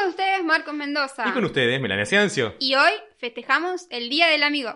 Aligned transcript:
con 0.00 0.10
ustedes, 0.10 0.44
Marcos 0.44 0.74
Mendoza. 0.74 1.28
Y 1.28 1.32
con 1.32 1.44
ustedes, 1.44 1.80
Melania 1.80 2.06
Ciancio. 2.06 2.54
Y 2.58 2.74
hoy 2.74 2.92
festejamos 3.18 3.86
el 3.90 4.08
Día 4.08 4.28
del 4.28 4.42
Amigo. 4.42 4.74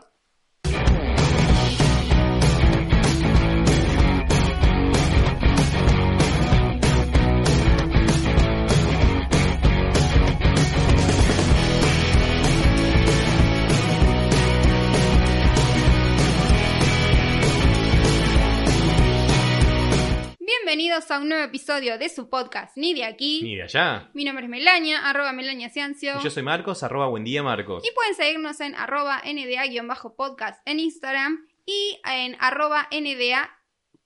Bienvenidos 20.95 21.11
a 21.11 21.21
un 21.21 21.29
nuevo 21.29 21.45
episodio 21.45 21.99
de 21.99 22.09
su 22.09 22.29
podcast 22.31 22.77
Ni 22.77 22.95
de 22.95 23.05
aquí. 23.05 23.43
Ni 23.43 23.57
de 23.57 23.65
allá. 23.65 24.11
Mi 24.15 24.25
nombre 24.25 24.45
es 24.45 24.49
Melania, 24.49 25.09
arroba 25.09 25.33
Melania 25.33 25.69
Ciancio. 25.69 26.21
Y 26.21 26.23
yo 26.23 26.31
soy 26.31 26.45
Marcos, 26.45 26.85
arroba 26.85 27.09
buen 27.09 27.25
día 27.25 27.43
Marcos. 27.43 27.83
Y 27.85 27.93
pueden 27.93 28.15
seguirnos 28.15 28.61
en 28.61 28.77
arroba 28.77 29.21
NDA-podcast 29.25 30.63
en 30.65 30.79
Instagram 30.79 31.49
y 31.67 31.99
en 32.09 32.37
arroba 32.39 32.89
NDA 32.93 33.51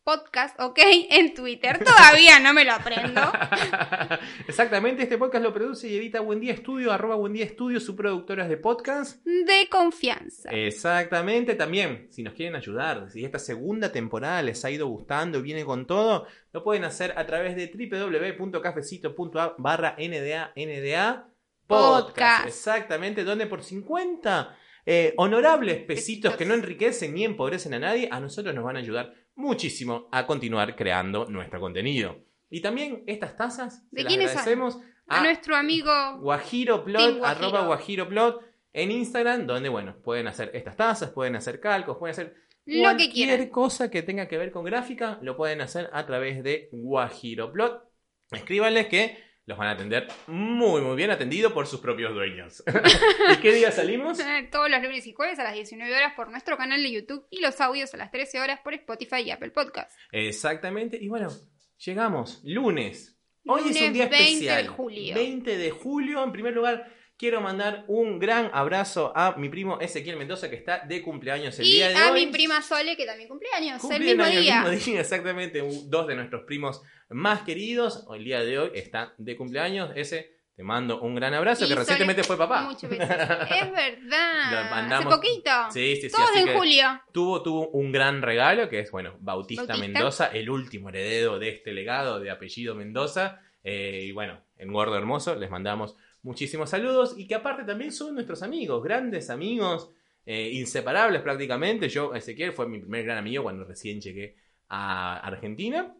podcast, 0.08 0.58
ok, 0.58 0.78
en 1.10 1.34
Twitter. 1.34 1.84
Todavía 1.84 2.40
no 2.40 2.54
me 2.54 2.64
lo 2.64 2.72
aprendo. 2.72 3.20
Exactamente, 4.48 5.02
este 5.02 5.18
podcast 5.18 5.44
lo 5.44 5.52
produce 5.52 5.86
y 5.86 5.98
edita 5.98 6.20
Buen 6.20 6.40
Día 6.40 6.54
Estudio, 6.54 6.92
arroba 6.92 7.16
Buen 7.16 7.34
Día 7.34 7.44
Estudio, 7.44 7.78
su 7.78 7.94
productora 7.94 8.48
de 8.48 8.56
podcast. 8.56 9.22
De 9.26 9.68
confianza. 9.70 10.48
Exactamente, 10.50 11.56
también, 11.56 12.06
si 12.10 12.22
nos 12.22 12.32
quieren 12.32 12.56
ayudar, 12.56 13.10
si 13.10 13.22
esta 13.22 13.38
segunda 13.38 13.92
temporada 13.92 14.40
les 14.40 14.64
ha 14.64 14.70
ido 14.70 14.86
gustando, 14.86 15.42
viene 15.42 15.66
con 15.66 15.86
todo, 15.86 16.26
lo 16.54 16.64
pueden 16.64 16.84
hacer 16.84 17.12
a 17.18 17.26
través 17.26 17.54
de 17.54 17.66
www.cafecito.app 17.66 19.56
barra 19.58 19.94
NDA, 19.98 20.54
NDA 20.56 21.28
Podcast. 21.66 22.46
Exactamente, 22.46 23.24
donde 23.24 23.46
por 23.46 23.62
50 23.62 24.56
eh, 24.86 25.12
honorables 25.18 25.82
pesitos 25.82 26.34
que 26.34 26.46
no 26.46 26.54
enriquecen 26.54 27.12
ni 27.12 27.26
empobrecen 27.26 27.74
a 27.74 27.78
nadie, 27.78 28.08
a 28.10 28.20
nosotros 28.20 28.54
nos 28.54 28.64
van 28.64 28.76
a 28.76 28.78
ayudar 28.78 29.27
muchísimo 29.38 30.08
a 30.12 30.26
continuar 30.26 30.74
creando 30.76 31.24
nuestro 31.26 31.60
contenido. 31.60 32.16
Y 32.50 32.60
también 32.60 33.04
estas 33.06 33.36
tazas, 33.36 33.88
¿De 33.90 34.02
se 34.02 34.04
las 34.04 34.12
son? 34.12 34.20
agradecemos 34.30 34.78
A 35.06 35.22
nuestro 35.22 35.56
amigo 35.56 35.92
Guajiroplot, 36.20 37.18
Guajiro. 37.18 37.24
arroba 37.26 37.66
Guajiroplot 37.66 38.42
en 38.72 38.90
Instagram, 38.90 39.46
donde, 39.46 39.68
bueno, 39.68 39.96
pueden 40.02 40.26
hacer 40.26 40.50
estas 40.54 40.76
tazas, 40.76 41.10
pueden 41.10 41.36
hacer 41.36 41.60
calcos, 41.60 41.96
pueden 41.98 42.12
hacer 42.12 42.34
Lo 42.66 42.74
que 42.74 42.80
cualquier 42.82 43.10
quieran. 43.12 43.48
cosa 43.50 43.90
que 43.90 44.02
tenga 44.02 44.28
que 44.28 44.36
ver 44.38 44.50
con 44.50 44.64
gráfica, 44.64 45.18
lo 45.22 45.36
pueden 45.36 45.60
hacer 45.60 45.88
a 45.92 46.04
través 46.04 46.42
de 46.42 46.68
Guajiroplot. 46.72 47.84
Escríbanles 48.32 48.88
que 48.88 49.16
los 49.48 49.56
van 49.56 49.68
a 49.68 49.70
atender 49.70 50.06
muy, 50.26 50.82
muy 50.82 50.94
bien 50.94 51.10
atendido 51.10 51.54
por 51.54 51.66
sus 51.66 51.80
propios 51.80 52.12
dueños. 52.12 52.62
¿Y 53.32 53.36
qué 53.38 53.50
día 53.54 53.72
salimos? 53.72 54.18
todos 54.52 54.70
los 54.70 54.82
lunes 54.82 55.06
y 55.06 55.14
jueves 55.14 55.38
a 55.38 55.44
las 55.44 55.54
19 55.54 55.90
horas 55.96 56.12
por 56.14 56.30
nuestro 56.30 56.58
canal 56.58 56.82
de 56.82 56.92
YouTube 56.92 57.26
y 57.30 57.40
los 57.40 57.58
audios 57.62 57.94
a 57.94 57.96
las 57.96 58.10
13 58.10 58.40
horas 58.40 58.60
por 58.60 58.74
Spotify 58.74 59.22
y 59.22 59.30
Apple 59.30 59.50
Podcast. 59.50 59.90
Exactamente. 60.12 60.98
Y 61.00 61.08
bueno, 61.08 61.30
llegamos. 61.78 62.42
Lunes. 62.44 63.18
Hoy 63.46 63.70
es 63.70 63.80
un 63.80 63.94
día 63.94 64.06
20 64.06 64.16
de 64.16 64.22
especial. 64.22 64.68
julio. 64.68 65.14
20 65.14 65.56
de 65.56 65.70
julio. 65.70 66.24
En 66.24 66.32
primer 66.32 66.52
lugar, 66.52 66.92
quiero 67.18 67.40
mandar 67.40 67.84
un 67.88 68.18
gran 68.18 68.50
abrazo 68.52 69.12
a 69.14 69.34
mi 69.36 69.48
primo 69.48 69.80
Ezequiel 69.80 70.16
Mendoza, 70.16 70.48
que 70.48 70.56
está 70.56 70.80
de 70.86 71.02
cumpleaños 71.02 71.58
el 71.58 71.66
y 71.66 71.72
día 71.72 71.88
de 71.88 71.96
a 71.96 72.12
hoy. 72.12 72.26
mi 72.26 72.32
prima 72.32 72.62
Sole, 72.62 72.96
que 72.96 73.04
también 73.04 73.28
cumpleaños, 73.28 73.82
el 73.90 74.00
mismo 74.02 74.24
día. 74.24 74.62
el 74.64 74.70
mismo 74.70 74.92
día, 74.92 75.00
exactamente. 75.00 75.62
Dos 75.86 76.06
de 76.06 76.14
nuestros 76.14 76.44
primos 76.44 76.82
más 77.10 77.42
queridos. 77.42 78.06
El 78.14 78.24
día 78.24 78.40
de 78.42 78.58
hoy 78.58 78.70
está 78.74 79.14
de 79.18 79.36
cumpleaños. 79.36 79.90
Ese, 79.96 80.38
te 80.54 80.62
mando 80.62 81.00
un 81.00 81.14
gran 81.14 81.34
abrazo, 81.34 81.64
Y 81.64 81.68
que 81.68 81.74
recientemente 81.74 82.22
fue 82.24 82.36
papá. 82.38 82.62
Muchas 82.62 82.88
veces. 82.90 83.08
Es 83.10 83.72
verdad. 83.72 84.52
Lo 84.64 84.70
mandamos- 84.70 85.12
Hace 85.12 85.16
poquito. 85.16 85.50
Sí, 85.72 85.96
sí, 85.96 86.08
sí. 86.08 86.10
Todos 86.16 86.36
en 86.36 86.56
julio. 86.56 87.02
Tuvo, 87.12 87.42
tuvo 87.42 87.68
un 87.70 87.90
gran 87.92 88.22
regalo, 88.22 88.68
que 88.68 88.80
es, 88.80 88.90
bueno, 88.90 89.16
Bautista, 89.20 89.64
Bautista. 89.66 89.86
Mendoza, 89.86 90.26
el 90.28 90.48
último 90.50 90.88
heredero 90.90 91.38
de 91.38 91.48
este 91.50 91.72
legado 91.72 92.20
de 92.20 92.30
apellido 92.30 92.74
Mendoza. 92.74 93.40
Eh, 93.64 94.04
y 94.04 94.12
bueno, 94.12 94.40
en 94.56 94.72
Gordo 94.72 94.96
Hermoso 94.96 95.34
les 95.34 95.50
mandamos 95.50 95.96
muchísimos 96.22 96.70
saludos 96.70 97.14
y 97.16 97.26
que 97.26 97.34
aparte 97.34 97.64
también 97.64 97.92
son 97.92 98.14
nuestros 98.14 98.42
amigos, 98.42 98.82
grandes 98.82 99.30
amigos, 99.30 99.90
eh, 100.26 100.50
inseparables 100.52 101.22
prácticamente. 101.22 101.88
Yo, 101.88 102.14
Ezequiel, 102.14 102.52
fue 102.52 102.68
mi 102.68 102.78
primer 102.78 103.04
gran 103.04 103.18
amigo 103.18 103.42
cuando 103.42 103.64
recién 103.64 104.00
llegué 104.00 104.36
a 104.68 105.18
Argentina. 105.18 105.94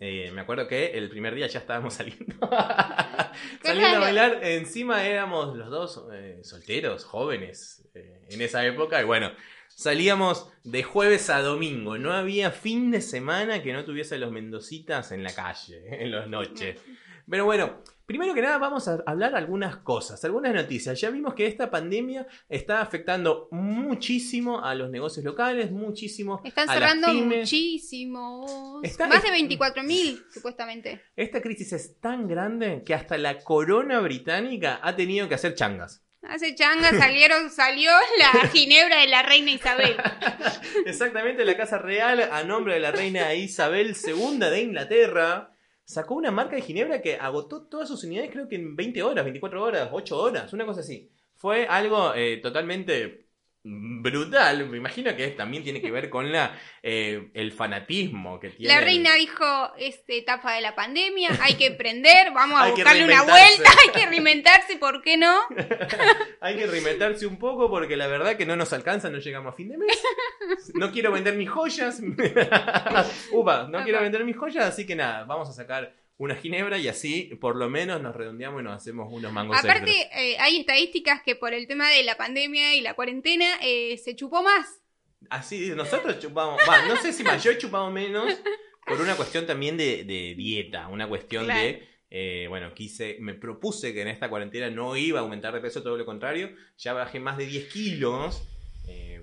Eh, 0.00 0.30
me 0.32 0.40
acuerdo 0.40 0.66
que 0.66 0.86
el 0.86 1.08
primer 1.08 1.34
día 1.34 1.46
ya 1.46 1.60
estábamos 1.60 1.94
saliendo. 1.94 2.34
saliendo 3.62 3.96
a 3.96 4.00
bailar. 4.00 4.44
Encima 4.44 5.06
éramos 5.06 5.56
los 5.56 5.70
dos 5.70 6.04
eh, 6.12 6.40
solteros, 6.42 7.04
jóvenes 7.04 7.88
eh, 7.94 8.26
en 8.30 8.42
esa 8.42 8.64
época. 8.66 9.00
Y 9.00 9.04
bueno, 9.04 9.32
salíamos 9.68 10.50
de 10.64 10.82
jueves 10.82 11.30
a 11.30 11.40
domingo. 11.40 11.98
No 11.98 12.12
había 12.12 12.50
fin 12.50 12.90
de 12.90 13.00
semana 13.00 13.62
que 13.62 13.72
no 13.72 13.84
tuviese 13.84 14.18
los 14.18 14.32
mendocitas 14.32 15.12
en 15.12 15.22
la 15.22 15.34
calle, 15.34 15.82
en 16.02 16.10
las 16.10 16.28
noches. 16.28 16.80
Pero 17.28 17.44
bueno, 17.44 17.82
primero 18.08 18.32
que 18.32 18.40
nada 18.40 18.56
vamos 18.56 18.88
a 18.88 19.02
hablar 19.04 19.34
algunas 19.36 19.76
cosas, 19.76 20.24
algunas 20.24 20.54
noticias. 20.54 20.98
Ya 20.98 21.10
vimos 21.10 21.34
que 21.34 21.46
esta 21.46 21.70
pandemia 21.70 22.26
está 22.48 22.80
afectando 22.80 23.48
muchísimo 23.50 24.64
a 24.64 24.74
los 24.74 24.88
negocios 24.88 25.26
locales, 25.26 25.70
muchísimo 25.70 26.40
Están 26.42 26.70
a 26.70 26.72
cerrando 26.72 27.12
muchísimos. 27.12 28.50
Está- 28.82 29.08
Más 29.08 29.22
de 29.22 29.28
24.000, 29.28 30.24
supuestamente. 30.32 31.02
Esta 31.16 31.42
crisis 31.42 31.74
es 31.74 32.00
tan 32.00 32.26
grande 32.26 32.82
que 32.82 32.94
hasta 32.94 33.18
la 33.18 33.40
corona 33.40 34.00
británica 34.00 34.80
ha 34.82 34.96
tenido 34.96 35.28
que 35.28 35.34
hacer 35.34 35.54
changas. 35.54 36.02
Hace 36.22 36.54
changa 36.54 36.90
salieron, 36.98 37.50
salió 37.50 37.90
la 38.18 38.48
ginebra 38.48 39.00
de 39.02 39.06
la 39.08 39.22
reina 39.22 39.50
Isabel. 39.50 39.96
Exactamente, 40.86 41.44
la 41.44 41.58
Casa 41.58 41.76
Real, 41.76 42.20
a 42.32 42.42
nombre 42.42 42.72
de 42.74 42.80
la 42.80 42.90
reina 42.90 43.34
Isabel 43.34 43.94
II 44.02 44.38
de 44.38 44.60
Inglaterra, 44.62 45.54
sacó 45.88 46.14
una 46.16 46.30
marca 46.30 46.54
de 46.54 46.62
Ginebra 46.62 47.00
que 47.00 47.16
agotó 47.16 47.62
todas 47.62 47.88
sus 47.88 48.04
unidades, 48.04 48.30
creo 48.30 48.46
que 48.46 48.56
en 48.56 48.76
20 48.76 49.02
horas, 49.02 49.24
24 49.24 49.62
horas, 49.62 49.88
8 49.90 50.18
horas, 50.18 50.52
una 50.52 50.66
cosa 50.66 50.80
así. 50.80 51.10
Fue 51.34 51.66
algo 51.66 52.14
eh, 52.14 52.36
totalmente 52.42 53.27
brutal. 53.68 54.68
Me 54.68 54.76
imagino 54.76 55.14
que 55.14 55.28
también 55.28 55.62
tiene 55.62 55.80
que 55.80 55.90
ver 55.90 56.08
con 56.08 56.32
la, 56.32 56.58
eh, 56.82 57.30
el 57.34 57.52
fanatismo 57.52 58.40
que 58.40 58.50
tiene. 58.50 58.72
La 58.72 58.80
reina 58.80 59.14
dijo, 59.14 59.44
es 59.78 60.02
etapa 60.08 60.54
de 60.54 60.60
la 60.60 60.74
pandemia, 60.74 61.30
hay 61.40 61.54
que 61.54 61.70
prender, 61.72 62.32
vamos 62.32 62.60
a 62.60 62.68
buscarle 62.70 63.04
una 63.04 63.22
vuelta, 63.22 63.70
hay 63.82 63.90
que 63.92 64.06
reinventarse, 64.06 64.76
¿por 64.76 65.02
qué 65.02 65.16
no? 65.16 65.40
Hay 66.40 66.56
que 66.56 66.66
reinventarse 66.66 67.26
un 67.26 67.36
poco 67.36 67.68
porque 67.68 67.96
la 67.96 68.06
verdad 68.06 68.36
que 68.36 68.46
no 68.46 68.54
nos 68.54 68.72
alcanza, 68.72 69.10
no 69.10 69.18
llegamos 69.18 69.52
a 69.52 69.56
fin 69.56 69.70
de 69.70 69.76
mes. 69.76 70.00
No 70.74 70.92
quiero 70.92 71.10
vender 71.10 71.34
mis 71.34 71.50
joyas. 71.50 72.00
Upa, 73.32 73.66
no 73.68 73.82
quiero 73.82 74.00
vender 74.00 74.24
mis 74.24 74.36
joyas, 74.36 74.64
así 74.64 74.86
que 74.86 74.94
nada, 74.94 75.24
vamos 75.24 75.48
a 75.48 75.52
sacar 75.52 75.97
una 76.18 76.34
ginebra 76.34 76.78
y 76.78 76.88
así 76.88 77.30
por 77.40 77.56
lo 77.56 77.70
menos 77.70 78.02
nos 78.02 78.14
redondeamos 78.14 78.60
y 78.60 78.64
nos 78.64 78.74
hacemos 78.74 79.08
unos 79.10 79.32
mangos. 79.32 79.56
Aparte, 79.56 79.92
eh, 80.12 80.36
hay 80.40 80.58
estadísticas 80.60 81.22
que 81.22 81.36
por 81.36 81.54
el 81.54 81.66
tema 81.66 81.88
de 81.90 82.02
la 82.02 82.16
pandemia 82.16 82.74
y 82.74 82.80
la 82.80 82.94
cuarentena 82.94 83.46
eh, 83.62 83.96
se 83.98 84.16
chupó 84.16 84.42
más. 84.42 84.80
Así, 85.30 85.70
nosotros 85.70 86.18
chupamos, 86.18 86.60
va, 86.68 86.86
no 86.86 86.96
sé 86.96 87.12
si 87.12 87.22
más, 87.22 87.42
yo 87.42 87.50
he 87.52 87.58
chupado 87.58 87.90
menos 87.90 88.32
por 88.86 89.00
una 89.00 89.14
cuestión 89.16 89.46
también 89.46 89.76
de, 89.76 90.04
de 90.04 90.34
dieta, 90.36 90.88
una 90.88 91.08
cuestión 91.08 91.44
Claro. 91.44 91.60
de, 91.60 91.88
eh, 92.10 92.46
bueno, 92.48 92.74
quise, 92.74 93.16
me 93.20 93.34
propuse 93.34 93.92
que 93.92 94.02
en 94.02 94.08
esta 94.08 94.28
cuarentena 94.28 94.70
no 94.70 94.96
iba 94.96 95.20
a 95.20 95.22
aumentar 95.22 95.54
de 95.54 95.60
peso, 95.60 95.82
todo 95.82 95.96
lo 95.96 96.04
contrario, 96.04 96.54
ya 96.78 96.94
bajé 96.94 97.20
más 97.20 97.36
de 97.38 97.46
10 97.46 97.72
kilos 97.72 98.42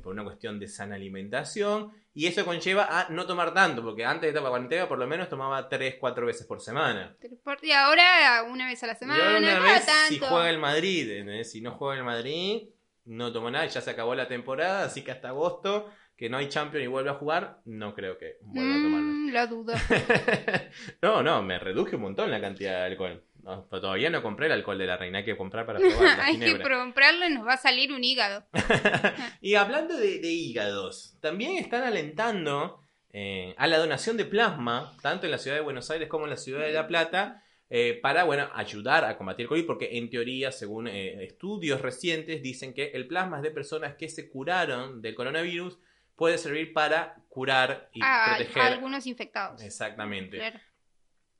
por 0.03 0.13
una 0.13 0.23
cuestión 0.23 0.59
de 0.59 0.67
sana 0.67 0.93
alimentación 0.95 1.91
y 2.15 2.25
eso 2.27 2.45
conlleva 2.45 2.87
a 2.89 3.09
no 3.09 3.27
tomar 3.27 3.53
tanto, 3.53 3.83
porque 3.83 4.05
antes 4.05 4.21
de 4.21 4.29
esta 4.29 4.49
cuarentena 4.49 4.87
por 4.87 4.97
lo 4.97 5.05
menos 5.05 5.29
tomaba 5.29 5.67
3, 5.69 5.97
4 5.99 6.25
veces 6.25 6.47
por 6.47 6.61
semana. 6.61 7.15
Y 7.61 7.71
ahora 7.71 8.43
una 8.49 8.65
vez 8.67 8.81
a 8.83 8.87
la 8.87 8.93
Y 8.93 8.95
semana, 8.95 9.23
ahora 9.25 9.37
una 9.37 9.47
cada 9.47 9.73
vez, 9.73 9.83
si 10.07 10.17
tanto. 10.19 10.33
juega 10.33 10.49
el 10.49 10.57
Madrid, 10.57 11.11
¿entendés? 11.11 11.51
si 11.51 11.61
no 11.61 11.71
juega 11.71 11.97
el 11.97 12.03
Madrid, 12.05 12.69
no 13.03 13.31
tomo 13.31 13.51
nada, 13.51 13.65
ya 13.67 13.81
se 13.81 13.91
acabó 13.91 14.15
la 14.15 14.27
temporada, 14.27 14.85
así 14.85 15.03
que 15.03 15.11
hasta 15.11 15.27
agosto, 15.27 15.91
que 16.15 16.29
no 16.29 16.37
hay 16.37 16.47
Champions 16.47 16.85
y 16.85 16.87
vuelve 16.87 17.09
a 17.09 17.15
jugar, 17.15 17.59
no 17.65 17.93
creo 17.93 18.17
que 18.17 18.37
vuelva 18.41 18.75
a 18.75 18.81
tomarlo. 18.81 19.07
Mm, 19.07 19.29
lo 19.31 19.47
dudo. 19.47 19.73
no, 21.01 21.21
no, 21.21 21.43
me 21.43 21.59
reduje 21.59 21.97
un 21.97 22.03
montón 22.03 22.31
la 22.31 22.39
cantidad 22.41 22.79
de 22.79 22.85
alcohol. 22.85 23.23
No, 23.45 23.67
pero 23.69 23.79
todavía 23.79 24.09
no 24.09 24.23
compré 24.23 24.47
el 24.47 24.53
alcohol 24.53 24.79
de 24.79 24.87
la 24.87 24.97
reina, 24.97 25.19
hay 25.19 25.23
que 25.23 25.37
comprar 25.37 25.67
para 25.67 25.77
probar 25.79 26.19
hay 26.19 26.39
que 26.39 26.59
comprarlo 26.59 27.27
y 27.27 27.29
nos 27.29 27.45
va 27.45 27.53
a 27.53 27.57
salir 27.57 27.93
un 27.93 28.03
hígado. 28.03 28.43
y 29.41 29.53
hablando 29.53 29.95
de, 29.95 30.19
de 30.19 30.31
hígados, 30.31 31.15
también 31.21 31.57
están 31.57 31.83
alentando 31.83 32.81
eh, 33.13 33.53
a 33.59 33.67
la 33.67 33.77
donación 33.77 34.17
de 34.17 34.25
plasma, 34.25 34.97
tanto 35.03 35.27
en 35.27 35.31
la 35.31 35.37
ciudad 35.37 35.57
de 35.57 35.61
Buenos 35.61 35.91
Aires 35.91 36.09
como 36.09 36.23
en 36.23 36.31
la 36.31 36.37
ciudad 36.37 36.65
de 36.65 36.73
La 36.73 36.87
Plata, 36.87 37.43
eh, 37.69 37.99
para 38.01 38.23
bueno, 38.23 38.49
ayudar 38.55 39.05
a 39.05 39.15
combatir 39.15 39.43
el 39.43 39.49
COVID, 39.49 39.65
porque 39.67 39.99
en 39.99 40.09
teoría, 40.09 40.51
según 40.51 40.87
eh, 40.87 41.23
estudios 41.23 41.81
recientes, 41.81 42.41
dicen 42.41 42.73
que 42.73 42.87
el 42.95 43.07
plasma 43.07 43.41
de 43.41 43.51
personas 43.51 43.93
que 43.93 44.09
se 44.09 44.27
curaron 44.27 45.03
del 45.03 45.13
coronavirus, 45.13 45.77
puede 46.15 46.39
servir 46.39 46.73
para 46.73 47.15
curar 47.29 47.89
y 47.93 48.01
a, 48.03 48.37
proteger. 48.37 48.61
a 48.63 48.65
algunos 48.67 49.05
infectados. 49.05 49.61
Exactamente. 49.61 50.37
Claro. 50.37 50.59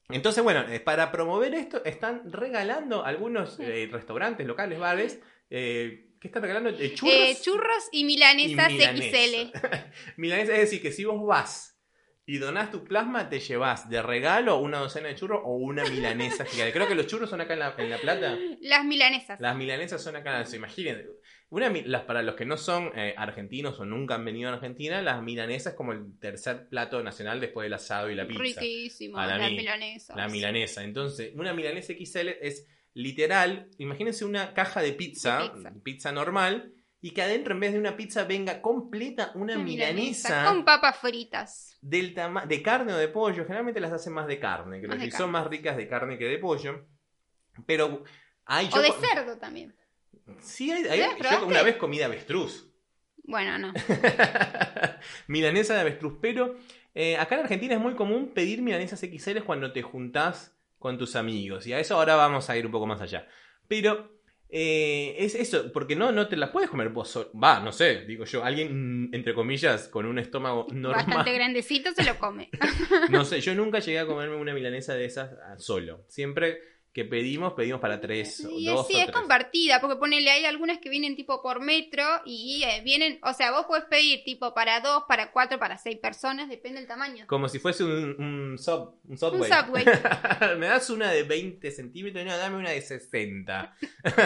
Entonces, 0.10 0.44
bueno, 0.44 0.66
eh, 0.70 0.80
para 0.80 1.12
promover 1.12 1.56
esto, 1.56 1.84
están 1.84 2.32
regalando 2.32 3.04
algunos 3.04 3.60
eh, 3.60 3.90
restaurantes, 3.92 4.46
locales, 4.46 4.80
bares, 4.80 5.20
eh, 5.50 6.12
que 6.20 6.28
están 6.28 6.42
regalando 6.42 6.70
eh, 6.70 6.94
churros. 6.94 7.16
Eh, 7.16 7.38
churros 7.42 7.90
y 7.92 8.04
milanesas 8.04 8.72
y 8.72 8.74
milanesa. 8.74 9.18
XL. 9.18 9.68
Milanesa, 10.18 10.54
es 10.54 10.60
decir, 10.60 10.82
que 10.82 10.92
si 10.92 11.06
vos 11.06 11.26
vas 11.26 11.80
y 12.26 12.38
donás 12.38 12.72
tu 12.72 12.84
plasma, 12.84 13.30
te 13.30 13.40
llevas 13.40 13.90
de 13.90 14.02
regalo 14.02 14.58
una 14.58 14.80
docena 14.80 15.10
de 15.10 15.16
churros 15.16 15.42
o 15.44 15.56
una 15.56 15.84
milanesa 15.84 16.46
gigante. 16.46 16.74
Creo 16.74 16.88
que 16.88 16.96
los 16.96 17.06
churros 17.06 17.30
son 17.30 17.42
acá 17.42 17.54
en 17.54 17.60
La, 17.60 17.76
en 17.78 17.90
la 17.90 17.98
Plata. 18.00 18.36
Las 18.62 18.84
milanesas. 18.86 19.40
Las 19.40 19.56
milanesas 19.56 20.02
son 20.02 20.16
acá, 20.16 20.44
se 20.46 20.56
imaginen. 20.58 21.06
Una, 21.50 21.70
las, 21.70 22.02
para 22.04 22.22
los 22.24 22.36
que 22.36 22.46
no 22.46 22.58
son 22.58 22.92
eh, 22.96 23.14
argentinos 23.18 23.80
o 23.80 23.86
nunca 23.86 24.16
han 24.16 24.26
venido 24.26 24.50
a 24.50 24.54
Argentina, 24.54 25.02
las 25.02 25.22
milanesas 25.22 25.74
es 25.74 25.78
como 25.78 25.92
el 25.94 26.18
tercer 26.20 26.68
plato 26.68 27.02
nacional 27.04 27.40
después 27.40 27.66
del 27.66 27.74
asado 27.74 28.10
y 28.10 28.16
la 28.16 28.28
pizza. 28.28 28.60
Riquísimo, 28.62 29.18
la 29.18 29.38
las 29.38 29.52
mi- 29.52 29.58
milanesas. 29.58 30.16
La 30.18 30.28
milanesa. 30.28 30.84
Entonces, 30.84 31.32
una 31.36 31.54
milanesa 31.54 31.94
XL 31.94 32.30
es 32.42 32.68
literal, 32.94 33.70
imagínense 33.78 34.26
una 34.26 34.54
caja 34.54 34.82
de 34.82 34.94
pizza, 34.94 35.52
pizza. 35.54 35.74
pizza, 35.84 36.12
normal, 36.12 36.74
y 37.00 37.12
que 37.12 37.22
adentro 37.22 37.54
en 37.54 37.60
vez 37.60 37.74
de 37.74 37.80
una 37.80 37.96
pizza 37.96 38.24
venga 38.24 38.62
completa 38.62 39.32
una, 39.36 39.54
Una 39.54 39.64
milanesa, 39.64 40.46
Con 40.46 40.66
papas 40.66 40.98
fritas. 40.98 41.78
del 41.82 42.16
de 42.48 42.62
carne 42.64 42.94
o 42.94 42.98
de 42.98 43.08
pollo. 43.10 43.44
Generalmente 43.44 43.80
las 43.80 43.92
hacen 43.94 44.14
más 44.14 44.26
de 44.26 44.40
carne, 44.40 44.82
creo 44.82 44.98
que 44.98 45.12
son 45.12 45.30
más 45.30 45.46
ricas 45.46 45.78
de 45.78 45.88
carne 45.88 46.18
que 46.18 46.26
de 46.26 46.40
pollo. 46.40 46.88
Pero 47.68 48.04
hay 48.46 48.70
O 48.74 48.80
de 48.80 48.92
cerdo 48.92 49.38
también. 49.38 49.76
Sí, 50.40 50.72
hay, 50.72 50.86
hay- 50.86 51.00
yo 51.00 51.46
una 51.46 51.64
vez 51.64 51.78
comí 51.78 51.98
de 51.98 52.06
avestruz. 52.06 52.72
Bueno, 53.24 53.58
no. 53.58 53.74
milanesa 55.28 55.74
de 55.74 55.82
avestruz, 55.82 56.18
pero 56.22 56.56
eh, 56.94 57.18
acá 57.18 57.36
en 57.36 57.42
Argentina 57.42 57.76
es 57.76 57.82
muy 57.82 57.96
común 57.96 58.32
pedir 58.34 58.62
milanesas 58.62 59.00
XL 59.02 59.40
cuando 59.40 59.72
te 59.72 59.82
juntás 59.82 60.56
con 60.78 60.98
tus 60.98 61.16
amigos. 61.16 61.66
Y 61.68 61.74
a 61.74 61.80
eso 61.80 61.96
ahora 61.96 62.16
vamos 62.16 62.50
a 62.50 62.58
ir 62.58 62.66
un 62.66 62.72
poco 62.72 62.86
más 62.86 63.02
allá. 63.02 63.28
Pero 63.68 64.16
eh, 64.50 65.16
es 65.18 65.36
eso, 65.36 65.72
porque 65.72 65.96
no, 65.96 66.12
no 66.12 66.28
te 66.28 66.38
las 66.38 66.52
puedes 66.52 66.70
comer 66.70 66.90
vos 66.90 67.10
solo. 67.10 67.32
Va, 67.34 67.60
no 67.60 67.72
sé, 67.72 68.06
digo 68.06 68.26
yo, 68.26 68.44
alguien, 68.44 69.10
entre 69.12 69.34
comillas, 69.34 69.88
con 69.88 70.06
un 70.06 70.20
estómago 70.20 70.68
normal. 70.72 71.06
Bastante 71.06 71.34
grandecito 71.34 71.92
se 71.94 72.04
lo 72.04 72.18
come. 72.18 72.50
No 73.10 73.26
sé, 73.26 73.42
yo 73.42 73.56
nunca 73.56 73.80
llegué 73.80 74.00
a 74.00 74.06
comerme 74.06 74.36
una 74.36 74.54
milanesa 74.54 74.94
de 74.94 75.06
esas 75.06 75.32
ah, 75.44 75.58
solo. 75.58 76.06
Siempre 76.08 76.60
que 76.96 77.04
pedimos, 77.04 77.52
pedimos 77.54 77.82
para 77.82 78.00
tres 78.00 78.46
o 78.46 78.50
Y 78.58 78.68
dos 78.68 78.88
sí, 78.88 78.96
o 78.96 79.00
es 79.00 79.04
tres. 79.08 79.16
compartida, 79.18 79.82
porque 79.82 79.98
ponele, 79.98 80.32
hay 80.32 80.46
algunas 80.46 80.78
que 80.80 80.90
vienen 80.90 81.18
tipo 81.18 81.42
por 81.42 81.60
metro 81.60 82.06
y 82.26 82.64
eh, 82.64 82.82
vienen, 82.86 83.20
o 83.22 83.34
sea, 83.34 83.52
vos 83.52 83.66
podés 83.66 83.84
pedir 83.84 84.24
tipo 84.24 84.54
para 84.54 84.80
dos, 84.80 85.04
para 85.06 85.30
cuatro, 85.34 85.60
para 85.60 85.78
seis 85.78 85.98
personas, 86.00 86.48
depende 86.48 86.80
del 86.80 86.88
tamaño. 86.88 87.28
Como 87.28 87.50
si 87.50 87.60
fuese 87.60 87.84
un, 87.84 88.16
un, 88.18 88.58
sub- 88.58 88.96
un 89.10 89.18
subway. 89.18 89.52
Un 89.52 89.58
subway. 89.58 89.86
Me 90.58 90.68
das 90.68 90.90
una 90.90 91.12
de 91.12 91.24
20 91.24 91.70
centímetros, 91.70 92.24
no, 92.24 92.38
dame 92.38 92.56
una 92.56 92.70
de 92.70 92.80
60. 92.82 93.76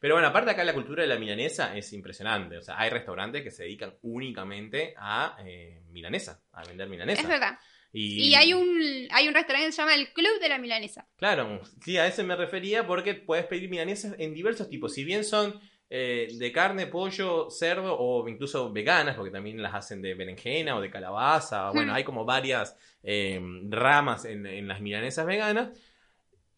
Pero 0.00 0.14
bueno, 0.14 0.26
aparte 0.26 0.50
acá 0.50 0.64
la 0.64 0.74
cultura 0.74 1.02
de 1.02 1.08
la 1.08 1.18
milanesa 1.18 1.76
es 1.76 1.92
impresionante. 1.92 2.58
O 2.58 2.62
sea, 2.62 2.80
hay 2.80 2.90
restaurantes 2.90 3.42
que 3.42 3.50
se 3.52 3.62
dedican 3.62 3.94
únicamente 4.02 4.94
a 4.98 5.36
eh, 5.44 5.82
milanesa, 5.90 6.40
a 6.52 6.64
vender 6.64 6.88
milanesa. 6.88 7.22
Es 7.22 7.28
verdad. 7.28 7.58
Y, 7.92 8.28
Y 8.28 8.34
hay 8.34 8.52
un, 8.52 9.08
hay 9.10 9.26
un 9.28 9.34
restaurante 9.34 9.66
que 9.68 9.72
se 9.72 9.82
llama 9.82 9.94
el 9.94 10.12
Club 10.12 10.40
de 10.40 10.48
la 10.48 10.58
Milanesa. 10.58 11.06
Claro, 11.16 11.60
sí, 11.82 11.96
a 11.98 12.06
ese 12.06 12.22
me 12.22 12.36
refería 12.36 12.86
porque 12.86 13.14
puedes 13.14 13.46
pedir 13.46 13.68
milanesas 13.68 14.14
en 14.18 14.32
diversos 14.34 14.68
tipos. 14.68 14.94
Si 14.94 15.04
bien 15.04 15.24
son 15.24 15.60
eh, 15.88 16.28
de 16.38 16.52
carne, 16.52 16.86
pollo, 16.86 17.50
cerdo 17.50 17.96
o 17.98 18.28
incluso 18.28 18.72
veganas, 18.72 19.16
porque 19.16 19.32
también 19.32 19.60
las 19.60 19.74
hacen 19.74 20.00
de 20.02 20.14
berenjena 20.14 20.76
o 20.76 20.80
de 20.80 20.88
calabaza. 20.90 21.70
Bueno, 21.70 21.92
Hmm. 21.92 21.96
hay 21.96 22.04
como 22.04 22.24
varias 22.24 22.76
eh, 23.02 23.40
ramas 23.68 24.24
en, 24.24 24.46
en 24.46 24.68
las 24.68 24.80
milanesas 24.80 25.26
veganas. 25.26 25.70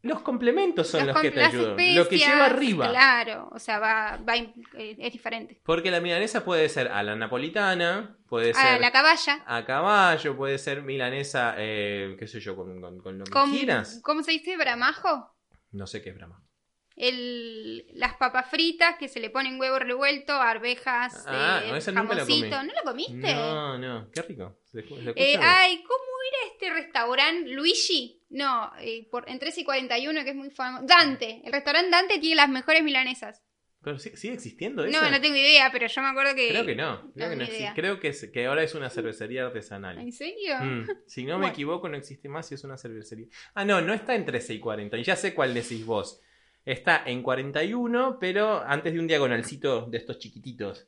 Los 0.03 0.21
complementos 0.23 0.89
son 0.89 1.07
los, 1.07 1.21
que 1.21 1.31
te 1.31 1.43
ayudan. 1.45 1.71
especias, 1.73 1.97
Lo 1.97 2.09
que 2.09 2.19
lleva 2.19 2.47
arriba. 2.47 2.91
Claro, 2.91 3.49
o 3.53 3.59
sea, 3.61 3.79
va, 3.79 4.17
va 4.29 4.37
eh, 4.37 4.53
es 4.99 5.13
diferente. 5.13 5.61
Porque 5.65 5.91
la 5.93 6.01
milanesa 6.01 6.45
puede 6.45 6.69
ser 6.69 6.89
a 6.89 7.03
la 7.05 7.15
napolitana, 7.15 8.17
puede 8.29 8.53
ser 8.53 8.81
la 8.81 8.91
caballa. 8.91 9.45
a 9.47 9.65
caballo, 9.65 10.37
puede 10.37 10.59
ser 10.59 10.83
milanesa, 10.83 11.55
eh, 11.57 12.17
qué 12.19 12.27
sé 12.27 12.41
yo, 12.41 12.57
con, 12.57 12.81
con- 12.81 12.99
con 13.01 13.19
lo 13.19 13.25
que 13.25 13.31
Con, 13.31 13.51
quieras. 13.53 14.01
¿Cómo 14.03 14.23
se 14.25 14.33
dice? 14.33 14.57
¿Bramajo? 14.57 15.35
No 15.71 15.87
sé 15.87 16.03
qué 16.03 16.11
es 16.11 16.17
brama. 16.17 16.43
El, 16.97 17.87
las 17.95 18.15
papas 18.17 18.51
fritas 18.51 18.97
que 18.99 19.09
se 19.09 19.19
le 19.19 19.31
ponen 19.31 19.59
huevo 19.59 19.79
revuelto, 19.79 20.35
arvejas, 20.35 21.25
Ah, 21.27 21.61
eh, 21.65 21.69
no, 21.71 21.77
esa 21.77 21.91
nunca 21.93 22.15
la 22.15 22.21
comí. 22.23 22.35
jamoncito. 22.51 22.63
¿No 22.65 22.73
lo 22.75 22.83
comiste? 22.91 23.35
No, 23.35 23.79
no, 23.79 24.11
qué 24.11 24.23
rico. 24.23 24.59
¿Se, 24.65 24.83
se 24.83 24.87
escucha? 24.87 25.13
Eh, 25.17 25.39
ay, 25.41 25.83
¿cómo 25.85 26.05
era 26.29 26.53
este 26.53 26.71
restaurante? 26.83 27.51
¿Luigi? 27.51 28.22
No, 28.33 28.73
eh, 28.81 29.07
por, 29.11 29.29
en 29.29 29.39
13 29.39 29.61
y 29.61 29.65
41, 29.65 30.25
que 30.25 30.31
es 30.31 30.37
muy 30.37 30.51
famoso. 30.51 30.85
Dante. 30.87 31.43
El 31.45 31.53
restaurante 31.53 31.91
Dante 31.91 32.19
tiene 32.19 32.37
las 32.37 32.49
mejores 32.49 32.83
milanesas. 32.83 33.43
Pero 33.85 33.99
sigue 33.99 34.35
existiendo 34.35 34.85
eso. 34.85 35.01
No, 35.03 35.11
no 35.11 35.21
tengo 35.21 35.35
idea, 35.37 35.69
pero 35.73 35.89
yo 35.89 36.03
me 36.03 36.09
acuerdo 36.09 36.35
que. 36.37 36.51
Creo 36.51 36.65
que 36.65 36.77
no. 36.77 37.13
Creo, 37.15 37.27
no, 37.27 37.31
que, 37.31 37.37
no 37.37 37.43
ni 37.45 37.49
exi- 37.51 37.57
idea. 37.59 37.75
creo 37.75 37.99
que, 37.99 38.09
es- 38.09 38.31
que 38.33 38.47
ahora 38.47 38.63
es 38.63 38.75
una 38.77 38.89
cervecería 38.91 39.45
artesanal. 39.47 39.99
¿En 39.99 40.13
serio? 40.13 40.55
Mm, 40.61 40.87
Si 41.07 41.25
no 41.25 41.39
me 41.39 41.49
equivoco, 41.49 41.89
no 41.89 41.97
existe 41.97 42.29
más 42.29 42.51
y 42.53 42.55
es 42.55 42.63
una 42.65 42.79
cervecería. 42.79 43.27
Ah, 43.55 43.65
no, 43.65 43.81
no 43.81 43.93
está 43.93 44.15
en 44.15 44.25
13 44.25 44.55
y 44.55 44.61
40. 44.61 44.97
Y 44.99 45.03
ya 45.03 45.17
sé 45.17 45.35
cuál 45.35 45.53
decís 45.53 45.85
vos. 45.85 46.21
Está 46.65 47.03
en 47.05 47.25
41, 47.25 48.19
pero 48.21 48.63
antes 48.65 48.93
de 48.93 49.01
un 49.01 49.09
diagonalcito 49.09 49.87
de 49.87 49.99
estos 49.99 50.19
chiquititos. 50.21 50.87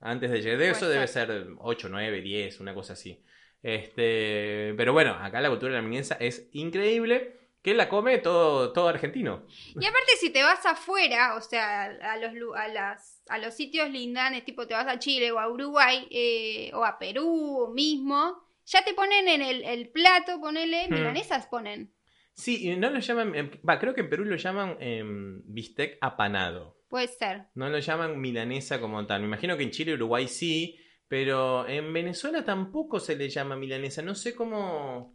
Antes 0.00 0.30
de 0.30 0.40
llegar. 0.40 0.58
De 0.58 0.70
eso 0.70 0.88
debe 0.88 1.08
ser 1.08 1.48
8, 1.58 1.88
9, 1.90 2.20
10, 2.22 2.60
una 2.60 2.72
cosa 2.72 2.92
así. 2.92 3.20
Este, 3.62 4.74
pero 4.76 4.92
bueno, 4.92 5.12
acá 5.20 5.40
la 5.40 5.48
cultura 5.50 5.72
de 5.72 5.78
la 5.78 5.82
milanesa 5.86 6.16
es 6.20 6.48
increíble. 6.52 7.36
Que 7.60 7.74
la 7.74 7.88
come 7.88 8.18
todo, 8.18 8.72
todo 8.72 8.86
argentino. 8.88 9.44
Y 9.78 9.84
aparte, 9.84 10.12
si 10.20 10.30
te 10.30 10.42
vas 10.44 10.64
afuera, 10.64 11.34
o 11.34 11.40
sea, 11.40 11.84
a 11.86 12.16
los, 12.16 12.30
a 12.56 12.68
las, 12.68 13.22
a 13.28 13.36
los 13.38 13.52
sitios 13.52 13.90
lindanes, 13.90 14.44
tipo 14.44 14.66
te 14.68 14.74
vas 14.74 14.86
a 14.86 15.00
Chile 15.00 15.32
o 15.32 15.40
a 15.40 15.50
Uruguay 15.50 16.06
eh, 16.08 16.70
o 16.72 16.84
a 16.84 16.98
Perú 17.00 17.72
mismo, 17.74 18.40
ya 18.64 18.84
te 18.84 18.94
ponen 18.94 19.26
en 19.26 19.42
el, 19.42 19.64
el 19.64 19.88
plato, 19.88 20.40
ponele, 20.40 20.86
Hmm. 20.88 20.94
milanesas 20.94 21.46
ponen. 21.48 21.92
Sí, 22.32 22.76
no 22.76 22.90
lo 22.90 23.00
llaman. 23.00 23.34
eh, 23.34 23.50
Va, 23.68 23.80
creo 23.80 23.92
que 23.92 24.02
en 24.02 24.08
Perú 24.08 24.24
lo 24.24 24.36
llaman 24.36 24.76
em, 24.80 25.42
bistec 25.44 25.98
apanado. 26.00 26.78
Puede 26.88 27.08
ser. 27.08 27.46
No 27.56 27.68
lo 27.68 27.80
llaman 27.80 28.20
milanesa 28.20 28.80
como 28.80 29.04
tal. 29.04 29.20
Me 29.22 29.26
imagino 29.26 29.56
que 29.56 29.64
en 29.64 29.72
Chile 29.72 29.90
y 29.90 29.94
Uruguay 29.94 30.28
sí, 30.28 30.78
pero 31.08 31.66
en 31.68 31.92
Venezuela 31.92 32.44
tampoco 32.44 33.00
se 33.00 33.16
le 33.16 33.28
llama 33.28 33.56
milanesa. 33.56 34.02
No 34.02 34.14
sé 34.14 34.34
cómo, 34.34 35.14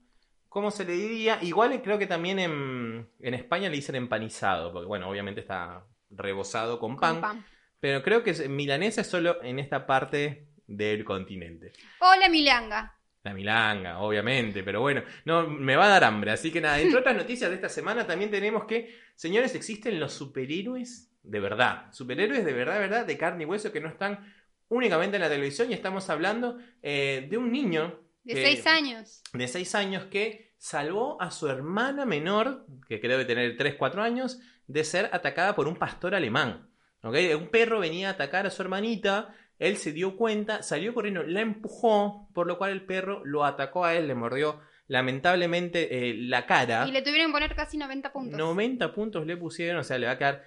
cómo 0.50 0.72
se 0.72 0.86
le 0.86 0.94
diría. 0.94 1.40
Igual 1.42 1.82
creo 1.84 1.98
que 2.00 2.08
también 2.08 2.40
en, 2.40 3.08
en 3.20 3.34
España 3.34 3.70
le 3.70 3.76
dicen 3.76 3.96
empanizado, 3.96 4.72
porque 4.74 4.88
bueno, 4.88 5.10
obviamente 5.10 5.42
está 5.42 5.86
rebozado 6.10 6.80
con 6.80 6.98
pan, 7.00 7.14
Con 7.16 7.22
pan. 7.22 7.46
pero 7.80 8.02
creo 8.04 8.24
que 8.24 8.32
es- 8.32 8.50
milanesa 8.50 9.02
es 9.02 9.08
solo 9.08 9.42
en 9.44 9.60
esta 9.60 9.86
parte 9.86 10.48
del 10.68 11.04
continente. 11.06 11.72
O 12.00 12.16
la 12.20 12.30
milanga. 12.30 12.98
La 13.24 13.34
milanga, 13.34 14.00
obviamente, 14.00 14.64
pero 14.64 14.82
bueno, 14.82 15.02
no 15.26 15.48
me 15.48 15.76
va 15.78 15.86
a 15.86 15.90
dar 15.90 16.04
hambre. 16.04 16.32
Así 16.32 16.52
que 16.52 16.60
nada, 16.60 16.80
entre 16.80 17.00
otras 17.00 17.16
noticias 17.24 17.50
de 17.50 17.56
esta 17.56 17.70
semana 17.70 18.06
también 18.06 18.30
tenemos 18.32 18.66
que, 18.66 18.96
señores, 19.16 19.56
existen 19.56 20.00
los 20.00 20.12
superhéroes 20.14 21.10
de 21.24 21.40
verdad. 21.40 21.92
Superhéroes 21.94 22.44
de 22.44 22.52
verdad, 22.52 22.74
de 22.74 22.80
verdad, 22.82 23.06
de 23.06 23.18
carne 23.18 23.44
y 23.44 23.46
hueso 23.46 23.72
que 23.72 23.80
no 23.80 23.88
están 23.88 24.34
únicamente 24.74 25.16
en 25.18 25.22
la 25.22 25.30
televisión 25.30 25.70
y 25.72 25.74
estamos 25.74 26.10
hablando 26.10 26.58
eh, 26.82 27.28
de 27.30 27.38
un 27.38 27.52
niño 27.52 28.00
De 28.24 28.34
que- 28.36 28.42
seis 28.44 28.68
años. 28.68 29.22
de 29.34 29.48
6 29.48 29.76
años 29.76 30.04
que 30.06 30.54
salvó 30.58 31.22
a 31.22 31.30
su 31.32 31.48
hermana 31.50 32.06
menor, 32.06 32.66
que 32.88 33.00
creo 33.02 33.18
de 33.18 33.26
tener 33.26 33.58
3, 33.58 33.76
4 33.76 34.02
años, 34.02 34.40
de 34.68 34.84
ser 34.84 35.10
atacada 35.12 35.56
por 35.56 35.68
un 35.68 35.76
pastor 35.76 36.16
alemán. 36.16 36.70
¿ok? 37.02 37.16
Un 37.38 37.50
perro 37.50 37.80
venía 37.80 38.08
a 38.08 38.12
atacar 38.12 38.46
a 38.46 38.50
su 38.50 38.62
hermanita, 38.62 39.36
él 39.60 39.76
se 39.78 39.92
dio 39.92 40.16
cuenta, 40.16 40.64
salió 40.64 40.94
corriendo, 40.94 41.24
la 41.24 41.42
empujó, 41.42 42.30
por 42.34 42.48
lo 42.48 42.58
cual 42.58 42.72
el 42.72 42.86
perro 42.86 43.22
lo 43.26 43.44
atacó 43.44 43.84
a 43.86 43.94
él, 43.96 44.08
le 44.08 44.16
mordió 44.16 44.60
lamentablemente 44.88 46.10
eh, 46.10 46.14
la 46.18 46.46
cara. 46.46 46.86
Y 46.88 46.92
le 46.92 47.02
tuvieron 47.02 47.28
que 47.28 47.34
poner 47.34 47.56
casi 47.56 47.78
90 47.78 48.12
puntos. 48.14 48.38
90 48.38 48.94
puntos 48.94 49.26
le 49.26 49.36
pusieron, 49.38 49.80
o 49.80 49.84
sea, 49.84 49.98
le 49.98 50.06
va 50.08 50.14
a 50.14 50.18
quedar 50.18 50.44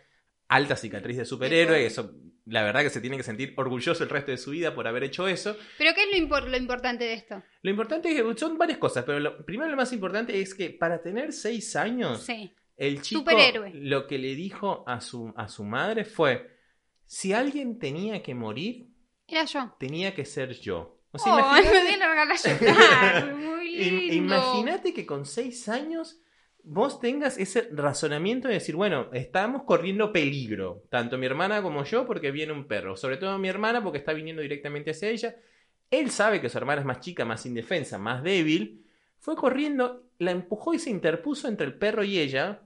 alta 0.49 0.77
cicatriz 0.77 1.17
de 1.17 1.25
superhéroe. 1.25 1.85
Eso, 1.87 2.15
la 2.47 2.63
verdad 2.63 2.83
que 2.83 2.91
se 2.91 3.01
tiene 3.01 3.17
que 3.17 3.23
sentir 3.23 3.55
orgulloso 3.57 4.05
el 4.05 4.11
resto 4.11 4.31
de 4.31 4.39
su 4.39 4.51
vida 4.53 4.75
por 4.75 4.87
haber 4.87 5.05
hecho 5.05 5.27
eso. 5.29 5.57
Pero 5.79 5.93
¿qué 5.95 6.05
es 6.05 6.19
lo, 6.21 6.27
impor- 6.27 6.47
lo 6.47 6.57
importante 6.57 7.05
de 7.05 7.15
esto? 7.15 7.43
Lo 7.63 7.71
importante 7.71 8.09
es 8.11 8.23
que 8.23 8.39
son 8.39 8.57
varias 8.57 8.79
cosas, 8.79 9.05
pero 9.05 9.19
lo, 9.21 9.45
primero 9.45 9.71
lo 9.71 9.77
más 9.77 9.93
importante 9.93 10.41
es 10.41 10.55
que 10.55 10.71
para 10.71 11.03
tener 11.03 11.33
6 11.33 11.77
años, 11.77 12.23
Sí. 12.25 12.53
el 12.77 13.03
chico 13.03 13.21
Superhéroe. 13.21 13.73
lo 13.75 14.07
que 14.07 14.19
le 14.19 14.35
dijo 14.35 14.85
a 14.87 15.01
su, 15.01 15.33
a 15.37 15.49
su 15.49 15.65
madre 15.65 16.05
fue, 16.05 16.55
si 17.05 17.33
alguien 17.33 17.79
tenía 17.79 18.23
que 18.23 18.35
morir, 18.35 18.89
Era 19.27 19.45
yo. 19.45 19.75
tenía 19.79 20.15
que 20.15 20.25
ser 20.25 20.53
yo. 20.61 21.01
O 21.11 21.19
sea, 21.19 21.35
Oh, 21.35 21.39
imagínate- 21.41 21.73
me 21.73 21.83
voy 21.85 21.93
a 21.95 21.97
largar 21.97 22.29
a 22.31 22.37
llorar. 22.37 23.35
Muy 23.35 23.71
lindo. 23.77 24.15
imagínate 24.37 24.93
que 24.95 25.05
con 25.07 25.25
6 25.27 25.69
años 25.69 26.21
vos 26.67 27.01
tengas 27.01 27.39
ese 27.39 27.69
razonamiento 27.73 28.49
de 28.49 28.55
decir, 28.55 28.75
bueno, 28.75 29.09
estamos 29.13 29.63
corriendo 29.63 30.13
peligro, 30.13 30.83
tanto 30.91 31.17
mi 31.17 31.25
hermana 31.27 31.63
como 31.63 31.85
yo, 31.85 32.05
porque 32.07 32.33
viene 32.33 32.53
un 32.53 32.67
perro, 32.67 32.97
sobre 32.97 33.17
todo 33.19 33.39
mi 33.39 33.49
hermana 33.49 33.83
porque 33.83 33.99
está 33.99 34.13
viniendo 34.13 34.43
directamente 34.43 34.91
hacia 34.91 35.11
ella. 35.11 35.37
Él 35.91 36.11
sabe 36.11 36.41
que 36.41 36.49
su 36.49 36.59
hermana 36.59 36.81
es 36.81 36.87
más 36.87 37.01
chica, 37.01 37.25
más 37.25 37.47
indefensa, 37.47 37.99
más 37.99 38.23
débil. 38.25 38.85
Fue 39.19 39.37
corriendo 39.37 40.11
la 40.19 40.33
empujó 40.33 40.75
y 40.75 40.79
se 40.81 40.91
interpuso 40.91 41.47
entre 41.49 41.67
el 41.67 41.75
perro 41.79 42.03
y 42.03 42.19
ella 42.19 42.63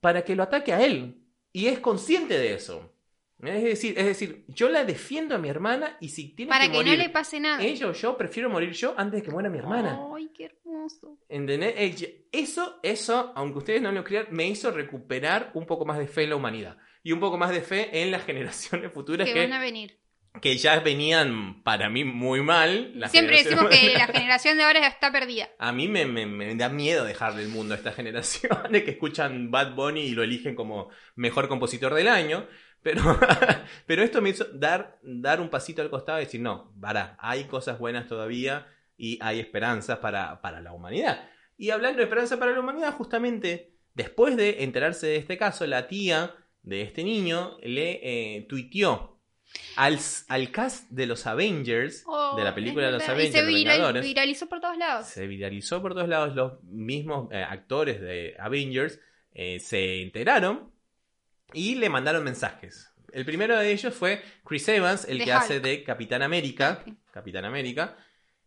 para 0.00 0.24
que 0.24 0.34
lo 0.34 0.42
ataque 0.42 0.72
a 0.72 0.84
él. 0.84 1.22
Y 1.52 1.66
es 1.68 1.78
consciente 1.78 2.38
de 2.38 2.54
eso. 2.54 2.92
Es 3.42 3.62
decir, 3.62 3.94
es 3.96 4.04
decir, 4.06 4.44
yo 4.48 4.68
la 4.68 4.84
defiendo 4.84 5.34
a 5.34 5.38
mi 5.38 5.48
hermana 5.48 5.96
y 6.00 6.08
si 6.08 6.34
tiene 6.34 6.50
Para 6.50 6.64
que, 6.64 6.72
que, 6.72 6.76
morir 6.78 6.98
no 6.98 7.04
le 7.04 7.08
pase 7.10 7.38
nada. 7.38 7.62
ella 7.62 7.86
o 7.86 7.92
yo, 7.92 8.16
prefiero 8.18 8.50
morir 8.50 8.72
yo 8.72 8.94
antes 8.96 9.20
de 9.20 9.24
que 9.24 9.30
muera 9.30 9.48
mi 9.48 9.58
hermana. 9.58 9.96
Ay, 10.16 10.28
qué 10.36 10.46
hermoso. 10.46 11.18
¿Entendés? 11.28 11.74
Eso, 12.32 12.80
eso, 12.82 13.32
aunque 13.36 13.58
ustedes 13.58 13.80
no 13.82 13.92
lo 13.92 14.02
crean, 14.02 14.26
me 14.30 14.48
hizo 14.48 14.70
recuperar 14.72 15.52
un 15.54 15.66
poco 15.66 15.84
más 15.84 15.98
de 15.98 16.08
fe 16.08 16.24
en 16.24 16.30
la 16.30 16.36
humanidad. 16.36 16.78
Y 17.04 17.12
un 17.12 17.20
poco 17.20 17.38
más 17.38 17.50
de 17.50 17.60
fe 17.60 18.02
en 18.02 18.10
las 18.10 18.24
generaciones 18.26 18.90
futuras 18.92 19.26
Que 19.28 19.34
que, 19.34 19.40
van 19.40 19.52
a 19.52 19.60
venir. 19.60 19.96
que 20.42 20.56
ya 20.56 20.80
venían 20.80 21.62
para 21.62 21.88
mí 21.88 22.02
muy 22.04 22.42
mal. 22.42 22.92
Siempre 23.08 23.44
decimos 23.44 23.66
que 23.68 23.92
la 23.96 24.08
generación 24.08 24.56
de 24.58 24.64
ahora 24.64 24.84
está 24.88 25.12
perdida. 25.12 25.48
A 25.60 25.70
mí 25.72 25.86
me, 25.86 26.06
me- 26.06 26.26
me 26.26 26.54
da 26.56 26.68
miedo 26.68 27.04
dejarle 27.04 27.42
el 27.42 27.48
mundo 27.50 27.74
a 27.74 27.76
esta 27.76 27.92
generación 27.98 28.50
de 28.72 28.82
que 28.84 28.90
escuchan 28.90 29.52
Bad 29.52 29.74
Bunny 29.76 30.00
y 30.00 30.10
lo 30.10 30.24
eligen 30.24 30.56
como 30.56 30.90
mejor 31.14 31.46
compositor 31.48 31.94
del 31.94 32.08
año. 32.08 32.48
Pero, 32.82 33.02
pero 33.86 34.02
esto 34.02 34.20
me 34.22 34.30
hizo 34.30 34.44
dar, 34.52 34.98
dar 35.02 35.40
un 35.40 35.48
pasito 35.48 35.82
al 35.82 35.90
costado 35.90 36.20
y 36.20 36.24
decir, 36.24 36.40
no, 36.40 36.72
para, 36.80 37.16
hay 37.18 37.44
cosas 37.44 37.78
buenas 37.78 38.06
todavía 38.06 38.66
y 38.96 39.18
hay 39.22 39.40
esperanzas 39.40 39.98
para, 39.98 40.40
para 40.40 40.60
la 40.60 40.72
humanidad. 40.72 41.28
Y 41.56 41.70
hablando 41.70 41.98
de 41.98 42.04
esperanza 42.04 42.38
para 42.38 42.52
la 42.52 42.60
humanidad, 42.60 42.94
justamente 42.94 43.72
después 43.94 44.36
de 44.36 44.62
enterarse 44.62 45.06
de 45.08 45.16
este 45.16 45.36
caso, 45.36 45.66
la 45.66 45.88
tía 45.88 46.34
de 46.62 46.82
este 46.82 47.02
niño 47.04 47.56
le 47.62 48.00
eh, 48.36 48.46
tuiteó 48.48 49.18
al, 49.76 49.98
al 50.28 50.50
cast 50.52 50.88
de 50.90 51.06
los 51.06 51.26
Avengers, 51.26 52.04
Oh, 52.06 52.36
de 52.36 52.44
la 52.44 52.54
película 52.54 52.86
de 52.86 52.92
los. 52.92 53.08
Avengers, 53.08 53.30
Y 53.34 53.38
se 53.38 53.44
viral- 53.46 54.02
viralizó 54.02 54.48
por 54.48 54.60
todos 54.60 54.76
lados. 54.76 55.06
se 55.06 55.26
viralizó 55.26 55.80
por 55.82 55.94
todos 55.94 56.08
lados. 56.08 56.34
Los 56.36 56.62
mismos 56.64 57.28
eh, 57.32 57.42
actores 57.42 58.00
de 58.00 58.36
Avengers 58.38 59.00
eh, 59.32 59.58
se 59.58 60.02
enteraron 60.02 60.70
y 61.52 61.74
le 61.76 61.88
mandaron 61.88 62.24
mensajes. 62.24 62.92
El 63.12 63.24
primero 63.24 63.56
de 63.56 63.72
ellos 63.72 63.94
fue 63.94 64.22
Chris 64.44 64.68
Evans, 64.68 65.06
el 65.08 65.18
De 65.18 65.24
que 65.24 65.30
Hulk. 65.30 65.42
hace 65.42 65.60
de 65.60 65.82
Capitán 65.82 66.22
América. 66.22 66.84
Capitán 67.10 67.44
América. 67.44 67.96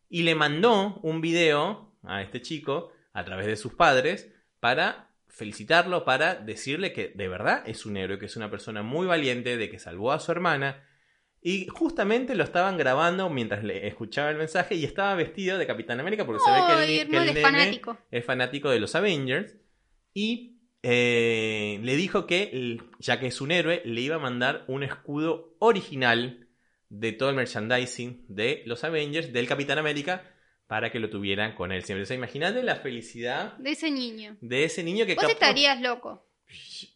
Y 0.10 0.24
le 0.24 0.36
mandó 0.36 1.00
un 1.02 1.22
video 1.22 1.96
a 2.04 2.22
este 2.22 2.42
chico 2.42 2.92
a 3.14 3.24
través 3.26 3.48
de 3.48 3.56
sus 3.56 3.74
padres 3.74 4.32
para 4.60 5.10
felicitarlo, 5.28 6.06
para 6.06 6.36
decirle 6.36 6.94
que 6.94 7.12
de 7.16 7.28
verdad 7.28 7.64
es 7.66 7.86
un 7.86 7.98
héroe, 7.98 8.20
que 8.20 8.26
es 8.26 8.36
una 8.36 8.52
persona 8.52 8.84
muy 8.84 9.08
valiente, 9.08 9.58
de 9.58 9.70
que 9.70 9.80
salvó 9.80 10.12
a 10.12 10.20
su 10.20 10.32
hermana. 10.32 10.84
Y 11.42 11.66
justamente 11.68 12.36
lo 12.36 12.44
estaban 12.44 12.78
grabando 12.78 13.30
mientras 13.30 13.64
le 13.64 13.88
escuchaba 13.88 14.30
el 14.30 14.38
mensaje 14.38 14.76
y 14.76 14.86
estaba 14.86 15.16
vestido 15.16 15.58
de 15.58 15.66
Capitán 15.66 16.00
América 16.00 16.26
porque 16.26 16.44
se 16.46 16.52
ve 16.52 16.58
que 16.68 17.02
el, 17.02 17.10
que 17.10 17.18
el 17.18 17.24
es 17.30 17.34
nene 17.34 17.42
fanático. 17.42 17.98
es 18.12 18.26
fanático 18.26 18.70
de 18.70 18.80
los 18.80 18.94
Avengers 18.94 19.58
y 20.14 20.51
eh, 20.84 21.80
le 21.84 21.96
dijo 21.96 22.26
que, 22.26 22.80
ya 23.00 23.20
que 23.20 23.28
es 23.28 23.42
un 23.42 23.52
héroe, 23.52 23.82
le 23.86 24.02
iba 24.02 24.16
a 24.16 24.20
mandar 24.20 24.64
un 24.68 24.84
escudo 24.84 25.56
original 25.60 26.48
de 26.90 27.12
todo 27.14 27.30
el 27.30 27.36
merchandising 27.36 28.26
de 28.28 28.64
los 28.66 28.84
Avengers, 28.84 29.32
del 29.32 29.48
Capitán 29.48 29.78
América, 29.78 30.24
para 30.68 30.92
que 30.92 31.00
lo 31.00 31.10
tuvieran 31.10 31.54
con 31.56 31.72
él 31.72 31.84
siempre. 31.84 32.04
O 32.04 32.06
sea, 32.06 32.18
imagínate 32.18 32.64
la 32.64 32.76
felicidad 32.78 33.58
De 33.58 33.72
ese 33.72 33.92
niño. 33.92 34.38
de 34.42 34.64
ese 34.64 34.84
niño 34.84 35.06
que 35.06 35.16
Vos 35.16 35.24
capaz- 35.24 35.34
estarías 35.34 35.82
loco. 35.82 36.28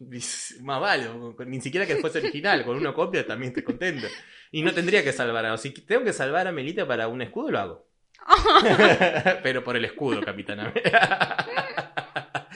Más 0.62 0.82
vale, 0.82 1.06
ni 1.46 1.62
siquiera 1.62 1.86
que 1.86 1.98
fuese 1.98 2.20
original, 2.20 2.66
con 2.66 2.76
una 2.78 2.94
copia 2.94 3.26
también 3.26 3.50
estoy 3.50 3.64
contento. 3.64 4.08
Y 4.52 4.64
no 4.64 4.74
tendría 4.74 5.04
que 5.04 5.14
salvar 5.14 5.46
a... 5.46 5.58
Si 5.58 5.70
tengo 5.72 6.04
que 6.04 6.14
salvar 6.14 6.48
a 6.48 6.52
Melita 6.52 6.88
para 6.88 7.08
un 7.08 7.22
escudo, 7.22 7.52
lo 7.52 7.60
hago. 7.60 7.88
Pero 9.44 9.64
por 9.64 9.76
el 9.78 9.86
escudo, 9.86 10.22
Capitán 10.22 10.60
América. 10.62 11.45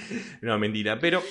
no, 0.42 0.58
mentira. 0.60 1.00
Pero 1.00 1.22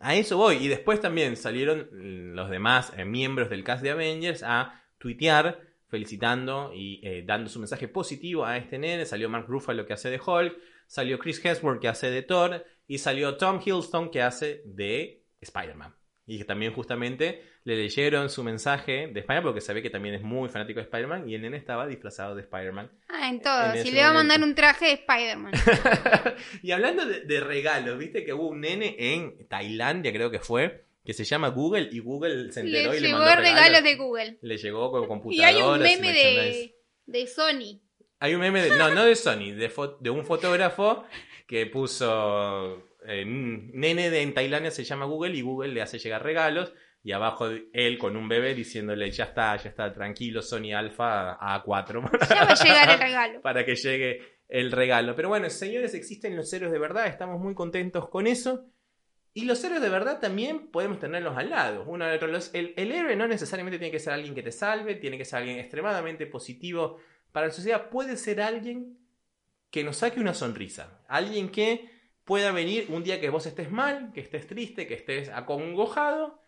a 0.00 0.14
eso 0.14 0.36
voy. 0.36 0.56
Y 0.56 0.68
después 0.68 1.00
también 1.00 1.36
salieron 1.36 1.88
mm, 1.92 2.34
los 2.34 2.50
demás 2.50 2.92
eh, 2.96 3.04
miembros 3.04 3.50
del 3.50 3.64
cast 3.64 3.82
de 3.82 3.90
Avengers 3.90 4.42
a 4.42 4.82
tuitear 4.98 5.60
felicitando 5.88 6.72
y 6.74 7.00
eh, 7.02 7.24
dando 7.26 7.50
su 7.50 7.58
mensaje 7.58 7.88
positivo 7.88 8.44
a 8.44 8.56
este 8.56 8.78
nene. 8.78 9.06
Salió 9.06 9.28
Mark 9.28 9.46
Ruffalo 9.48 9.86
que 9.86 9.92
hace 9.92 10.10
de 10.10 10.20
Hulk, 10.24 10.56
salió 10.86 11.18
Chris 11.18 11.44
Hemsworth 11.44 11.80
que 11.80 11.88
hace 11.88 12.10
de 12.10 12.22
Thor 12.22 12.64
y 12.86 12.98
salió 12.98 13.36
Tom 13.36 13.60
Hiddleston 13.64 14.10
que 14.10 14.22
hace 14.22 14.62
de 14.64 15.24
Spider-Man. 15.40 15.94
Y 16.26 16.38
que 16.38 16.44
también 16.44 16.72
justamente 16.72 17.42
le 17.64 17.76
leyeron 17.76 18.30
su 18.30 18.42
mensaje 18.42 19.08
de 19.12 19.20
Spider-Man 19.20 19.42
porque 19.52 19.72
ve 19.74 19.82
que 19.82 19.90
también 19.90 20.14
es 20.14 20.22
muy 20.22 20.48
fanático 20.48 20.80
de 20.80 20.84
Spider-Man 20.84 21.28
y 21.28 21.34
el 21.34 21.42
nene 21.42 21.56
estaba 21.58 21.86
disfrazado 21.86 22.34
de 22.34 22.42
Spider-Man. 22.42 22.90
Ah, 23.08 23.28
en 23.28 23.40
todo. 23.40 23.74
En 23.74 23.82
si 23.82 23.90
le 23.90 24.02
va 24.02 24.10
a 24.10 24.14
mandar 24.14 24.42
un 24.42 24.54
traje 24.54 24.86
de 24.86 24.92
Spider-Man. 24.92 25.52
y 26.62 26.70
hablando 26.72 27.04
de, 27.06 27.20
de 27.20 27.40
regalos, 27.40 27.98
viste 27.98 28.24
que 28.24 28.32
hubo 28.32 28.48
un 28.48 28.60
nene 28.60 28.96
en 28.98 29.46
Tailandia, 29.48 30.12
creo 30.12 30.30
que 30.30 30.38
fue, 30.38 30.84
que 31.04 31.12
se 31.12 31.24
llama 31.24 31.48
Google 31.48 31.88
y 31.92 31.98
Google 31.98 32.52
se 32.52 32.60
enteró 32.60 32.92
Le 32.92 32.98
y 32.98 33.00
le 33.00 33.06
llegó 33.08 33.18
mandó 33.18 33.36
regalos. 33.36 33.58
regalos. 33.68 33.82
de 33.84 33.94
Google. 33.96 34.38
Le 34.42 34.56
llegó 34.58 34.90
con 34.90 35.04
Y 35.04 35.08
computadoras. 35.08 35.54
hay 35.54 35.62
un 35.62 35.78
meme 35.80 36.12
de, 36.12 36.74
de 37.06 37.26
Sony. 37.26 37.80
Hay 38.20 38.34
un 38.34 38.40
meme 38.40 38.62
de. 38.62 38.76
No, 38.76 38.94
no 38.94 39.04
de 39.04 39.16
Sony, 39.16 39.52
de, 39.54 39.70
de 40.00 40.10
un 40.10 40.24
fotógrafo 40.24 41.04
que 41.46 41.66
puso. 41.66 42.86
eh, 43.06 43.24
nene 43.26 44.10
de, 44.10 44.22
en 44.22 44.34
Tailandia 44.34 44.70
se 44.70 44.84
llama 44.84 45.06
Google 45.06 45.34
y 45.36 45.40
Google 45.42 45.72
le 45.72 45.82
hace 45.82 45.98
llegar 45.98 46.22
regalos. 46.22 46.72
Y 47.02 47.12
abajo 47.12 47.48
él 47.72 47.96
con 47.98 48.16
un 48.16 48.28
bebé 48.28 48.54
diciéndole: 48.54 49.10
Ya 49.10 49.24
está, 49.24 49.56
ya 49.56 49.70
está, 49.70 49.92
tranquilo, 49.92 50.42
Sony 50.42 50.72
Alpha 50.74 51.38
A4. 51.38 52.10
Ya 52.28 52.44
va 52.44 52.50
a 52.50 52.54
llegar 52.54 52.90
el 52.90 52.98
regalo. 53.00 53.40
para 53.40 53.64
que 53.64 53.74
llegue 53.74 54.20
el 54.48 54.70
regalo. 54.72 55.14
Pero 55.16 55.28
bueno, 55.28 55.48
señores, 55.48 55.94
existen 55.94 56.36
los 56.36 56.52
héroes 56.52 56.72
de 56.72 56.78
verdad, 56.78 57.06
estamos 57.06 57.40
muy 57.40 57.54
contentos 57.54 58.08
con 58.08 58.26
eso. 58.26 58.66
Y 59.32 59.44
los 59.44 59.62
héroes 59.64 59.80
de 59.80 59.88
verdad 59.88 60.18
también 60.20 60.70
podemos 60.72 60.98
tenerlos 60.98 61.36
al 61.38 61.50
lado. 61.50 61.84
Uno 61.86 62.04
al 62.04 62.16
otro. 62.16 62.28
Los- 62.28 62.52
el, 62.52 62.74
el 62.76 62.90
héroe 62.92 63.14
no 63.16 63.28
necesariamente 63.28 63.78
tiene 63.78 63.92
que 63.92 64.00
ser 64.00 64.12
alguien 64.12 64.34
que 64.34 64.42
te 64.42 64.50
salve, 64.52 64.96
tiene 64.96 65.16
que 65.16 65.24
ser 65.24 65.38
alguien 65.38 65.58
extremadamente 65.58 66.26
positivo 66.26 66.98
para 67.32 67.46
la 67.46 67.52
sociedad. 67.52 67.88
Puede 67.90 68.16
ser 68.16 68.40
alguien 68.40 68.98
que 69.70 69.84
nos 69.84 69.98
saque 69.98 70.18
una 70.20 70.34
sonrisa. 70.34 71.00
Alguien 71.08 71.48
que 71.48 71.88
pueda 72.24 72.50
venir 72.50 72.86
un 72.90 73.04
día 73.04 73.20
que 73.20 73.30
vos 73.30 73.46
estés 73.46 73.70
mal, 73.70 74.10
que 74.12 74.20
estés 74.20 74.48
triste, 74.48 74.86
que 74.88 74.94
estés 74.94 75.28
acongojado, 75.28 76.39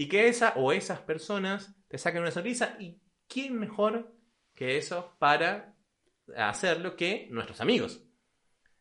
y 0.00 0.08
que 0.08 0.28
esa 0.28 0.54
o 0.56 0.72
esas 0.72 1.00
personas 1.00 1.76
te 1.88 1.98
saquen 1.98 2.22
una 2.22 2.30
sonrisa. 2.30 2.74
¿Y 2.80 3.02
quién 3.28 3.58
mejor 3.58 4.10
que 4.54 4.78
eso 4.78 5.14
para 5.18 5.76
hacerlo 6.38 6.96
que 6.96 7.28
nuestros 7.30 7.60
amigos? 7.60 8.02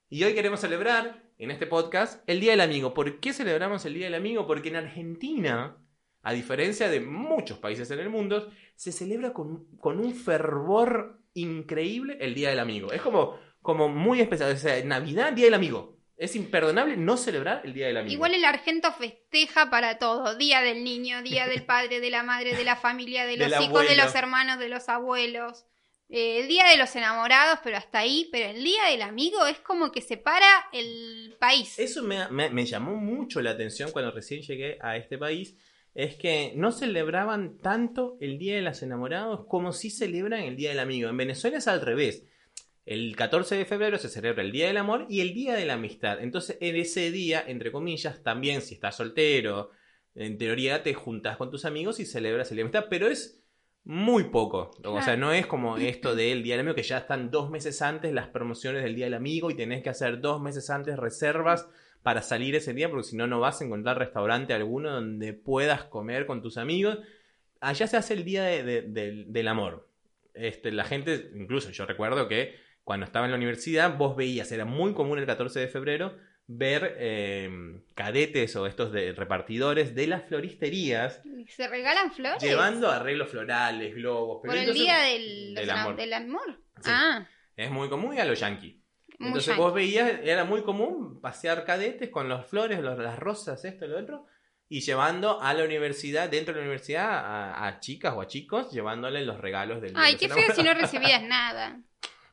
Y 0.07 0.23
hoy 0.23 0.33
queremos 0.33 0.61
celebrar 0.61 1.29
en 1.37 1.51
este 1.51 1.67
podcast 1.67 2.23
el 2.25 2.39
Día 2.39 2.51
del 2.51 2.61
Amigo. 2.61 2.93
¿Por 2.93 3.19
qué 3.19 3.33
celebramos 3.33 3.83
el 3.83 3.95
Día 3.95 4.05
del 4.05 4.15
Amigo? 4.15 4.47
Porque 4.47 4.69
en 4.69 4.77
Argentina, 4.77 5.85
a 6.21 6.31
diferencia 6.31 6.87
de 6.87 7.01
muchos 7.01 7.57
países 7.57 7.91
en 7.91 7.99
el 7.99 8.09
mundo, 8.09 8.49
se 8.75 8.93
celebra 8.93 9.33
con, 9.33 9.65
con 9.75 9.99
un 9.99 10.15
fervor 10.15 11.21
increíble 11.33 12.17
el 12.21 12.33
Día 12.33 12.47
del 12.47 12.59
Amigo. 12.59 12.93
Es 12.93 13.01
como, 13.01 13.37
como 13.61 13.89
muy 13.89 14.21
especial. 14.21 14.53
O 14.53 14.57
sea, 14.57 14.81
Navidad, 14.85 15.33
Día 15.33 15.47
del 15.47 15.55
Amigo. 15.55 15.98
Es 16.19 16.35
imperdonable 16.35 16.97
no 16.97 17.15
celebrar 17.17 17.61
el 17.63 17.73
Día 17.73 17.87
del 17.87 17.97
Amigo. 17.97 18.13
Igual 18.13 18.33
el 18.35 18.43
argento 18.43 18.91
festeja 18.91 19.69
para 19.69 19.97
todo. 19.97 20.35
Día 20.35 20.61
del 20.61 20.83
niño, 20.83 21.23
día 21.23 21.47
del 21.47 21.63
padre, 21.63 22.01
de 22.01 22.09
la 22.09 22.23
madre, 22.23 22.55
de 22.55 22.63
la 22.65 22.75
familia, 22.75 23.25
de 23.25 23.37
los 23.37 23.49
Del 23.49 23.63
hijos, 23.63 23.87
de 23.87 23.95
los 23.95 24.13
hermanos, 24.13 24.59
de 24.59 24.67
los 24.69 24.89
abuelos. 24.89 25.65
Eh, 26.09 26.41
el 26.41 26.47
día 26.49 26.65
de 26.67 26.75
los 26.75 26.93
enamorados, 26.95 27.59
pero 27.63 27.77
hasta 27.77 27.99
ahí. 27.99 28.27
Pero 28.33 28.49
el 28.49 28.63
día 28.63 28.83
del 28.91 29.01
amigo 29.01 29.47
es 29.47 29.59
como 29.59 29.91
que 29.93 30.01
separa 30.01 30.45
el 30.73 31.35
país. 31.39 31.79
Eso 31.79 32.03
me, 32.03 32.27
me- 32.29 32.49
me 32.49 32.65
llamó 32.65 32.95
mucho 32.95 33.41
la 33.41 33.51
atención 33.51 33.91
cuando 33.91 34.11
recién 34.11 34.41
llegué 34.41 34.77
a 34.81 34.97
este 34.97 35.17
país. 35.17 35.55
Es 35.95 36.15
que 36.17 36.51
no 36.55 36.71
celebraban 36.73 37.57
tanto 37.59 38.17
el 38.19 38.37
Día 38.37 38.55
de 38.55 38.61
los 38.61 38.83
Enamorados 38.83 39.45
como 39.47 39.71
si 39.71 39.89
celebran 39.89 40.41
el 40.41 40.55
Día 40.57 40.69
del 40.69 40.79
Amigo. 40.79 41.09
En 41.09 41.17
Venezuela 41.17 41.57
es 41.59 41.67
al 41.67 41.79
revés. 41.81 42.25
El 42.89 43.15
14 43.15 43.55
de 43.55 43.65
febrero 43.65 43.99
se 43.99 44.09
celebra 44.09 44.41
el 44.41 44.51
Día 44.51 44.65
del 44.65 44.77
Amor 44.77 45.05
y 45.09 45.21
el 45.21 45.35
Día 45.35 45.53
de 45.53 45.63
la 45.65 45.73
Amistad. 45.75 46.21
Entonces, 46.23 46.57
en 46.59 46.75
ese 46.75 47.11
día, 47.11 47.43
entre 47.45 47.71
comillas, 47.71 48.23
también 48.23 48.61
si 48.61 48.73
estás 48.73 48.95
soltero, 48.97 49.69
en 50.15 50.39
teoría 50.39 50.81
te 50.81 50.95
juntas 50.95 51.37
con 51.37 51.51
tus 51.51 51.65
amigos 51.65 51.99
y 51.99 52.05
celebras 52.05 52.49
el 52.49 52.55
Día 52.57 52.63
de 52.65 52.71
la 52.71 52.77
Amistad, 52.79 52.89
pero 52.89 53.07
es 53.07 53.43
muy 53.83 54.23
poco. 54.25 54.71
O 54.83 55.01
sea, 55.03 55.15
no 55.17 55.31
es 55.31 55.45
como 55.45 55.77
esto 55.77 56.15
del 56.15 56.41
Día 56.41 56.55
del 56.55 56.61
Amigo, 56.61 56.75
que 56.75 56.81
ya 56.81 56.97
están 56.97 57.29
dos 57.29 57.51
meses 57.51 57.79
antes 57.83 58.11
las 58.11 58.27
promociones 58.29 58.81
del 58.83 58.95
Día 58.95 59.05
del 59.05 59.13
Amigo 59.13 59.51
y 59.51 59.55
tenés 59.55 59.83
que 59.83 59.89
hacer 59.89 60.19
dos 60.19 60.41
meses 60.41 60.69
antes 60.71 60.97
reservas 60.97 61.69
para 62.01 62.23
salir 62.23 62.55
ese 62.55 62.73
día, 62.73 62.89
porque 62.89 63.03
si 63.03 63.15
no, 63.15 63.27
no 63.27 63.39
vas 63.39 63.61
a 63.61 63.65
encontrar 63.65 63.99
restaurante 63.99 64.53
alguno 64.55 64.89
donde 64.91 65.33
puedas 65.33 65.83
comer 65.83 66.25
con 66.25 66.41
tus 66.41 66.57
amigos. 66.57 66.97
Allá 67.59 67.85
se 67.85 67.97
hace 67.97 68.15
el 68.15 68.23
Día 68.23 68.43
de- 68.45 68.63
de- 68.63 68.81
del- 68.81 69.31
del 69.31 69.47
Amor. 69.47 69.87
Este, 70.33 70.71
la 70.71 70.85
gente, 70.85 71.29
incluso 71.35 71.69
yo 71.69 71.85
recuerdo 71.85 72.27
que 72.27 72.67
cuando 72.89 73.05
estaba 73.05 73.25
en 73.27 73.31
la 73.31 73.37
universidad, 73.37 73.95
vos 73.97 74.15
veías, 74.15 74.51
era 74.51 74.65
muy 74.65 74.95
común 74.95 75.19
el 75.19 75.27
14 75.27 75.59
de 75.59 75.67
febrero, 75.67 76.17
ver 76.47 76.95
eh, 76.97 77.47
cadetes 77.93 78.55
o 78.55 78.65
estos 78.65 78.91
de 78.91 79.11
repartidores 79.13 79.93
de 79.93 80.07
las 80.07 80.23
floristerías 80.23 81.21
¿Se 81.49 81.67
regalan 81.67 82.11
flores? 82.11 82.41
llevando 82.41 82.89
arreglos 82.89 83.29
florales, 83.29 83.93
globos. 83.93 84.39
pero 84.41 84.55
Por 84.55 84.63
el 84.63 84.73
día 84.73 84.97
del, 85.01 85.69
amor. 85.69 85.95
del 85.97 86.13
amor. 86.13 86.63
Sí. 86.81 86.89
Ah, 86.91 87.27
Es 87.55 87.69
muy 87.69 87.89
común 87.89 88.15
y 88.15 88.19
a 88.21 88.25
los 88.25 88.39
yankees. 88.39 88.77
Muy 89.19 89.27
Entonces 89.27 89.55
vos 89.55 89.71
veías, 89.71 90.11
era 90.23 90.43
muy 90.43 90.63
común 90.63 91.21
pasear 91.21 91.65
cadetes 91.65 92.09
con 92.09 92.27
las 92.27 92.47
flores, 92.47 92.79
los- 92.79 92.97
las 92.97 93.19
rosas, 93.19 93.63
esto 93.65 93.85
y 93.85 93.89
lo 93.89 93.99
otro, 93.99 94.25
y 94.67 94.79
llevando 94.81 95.39
a 95.39 95.53
la 95.53 95.63
universidad, 95.63 96.27
dentro 96.27 96.55
de 96.55 96.61
la 96.61 96.65
universidad, 96.65 97.07
a, 97.11 97.67
a 97.67 97.79
chicas 97.79 98.15
o 98.15 98.21
a 98.21 98.25
chicos, 98.25 98.71
llevándole 98.71 99.23
los 99.25 99.39
regalos 99.39 99.79
del 99.79 99.93
Ay, 99.95 100.15
qué 100.15 100.27
feo 100.27 100.55
si 100.55 100.63
no 100.63 100.73
recibías 100.83 101.21
nada. 101.21 101.79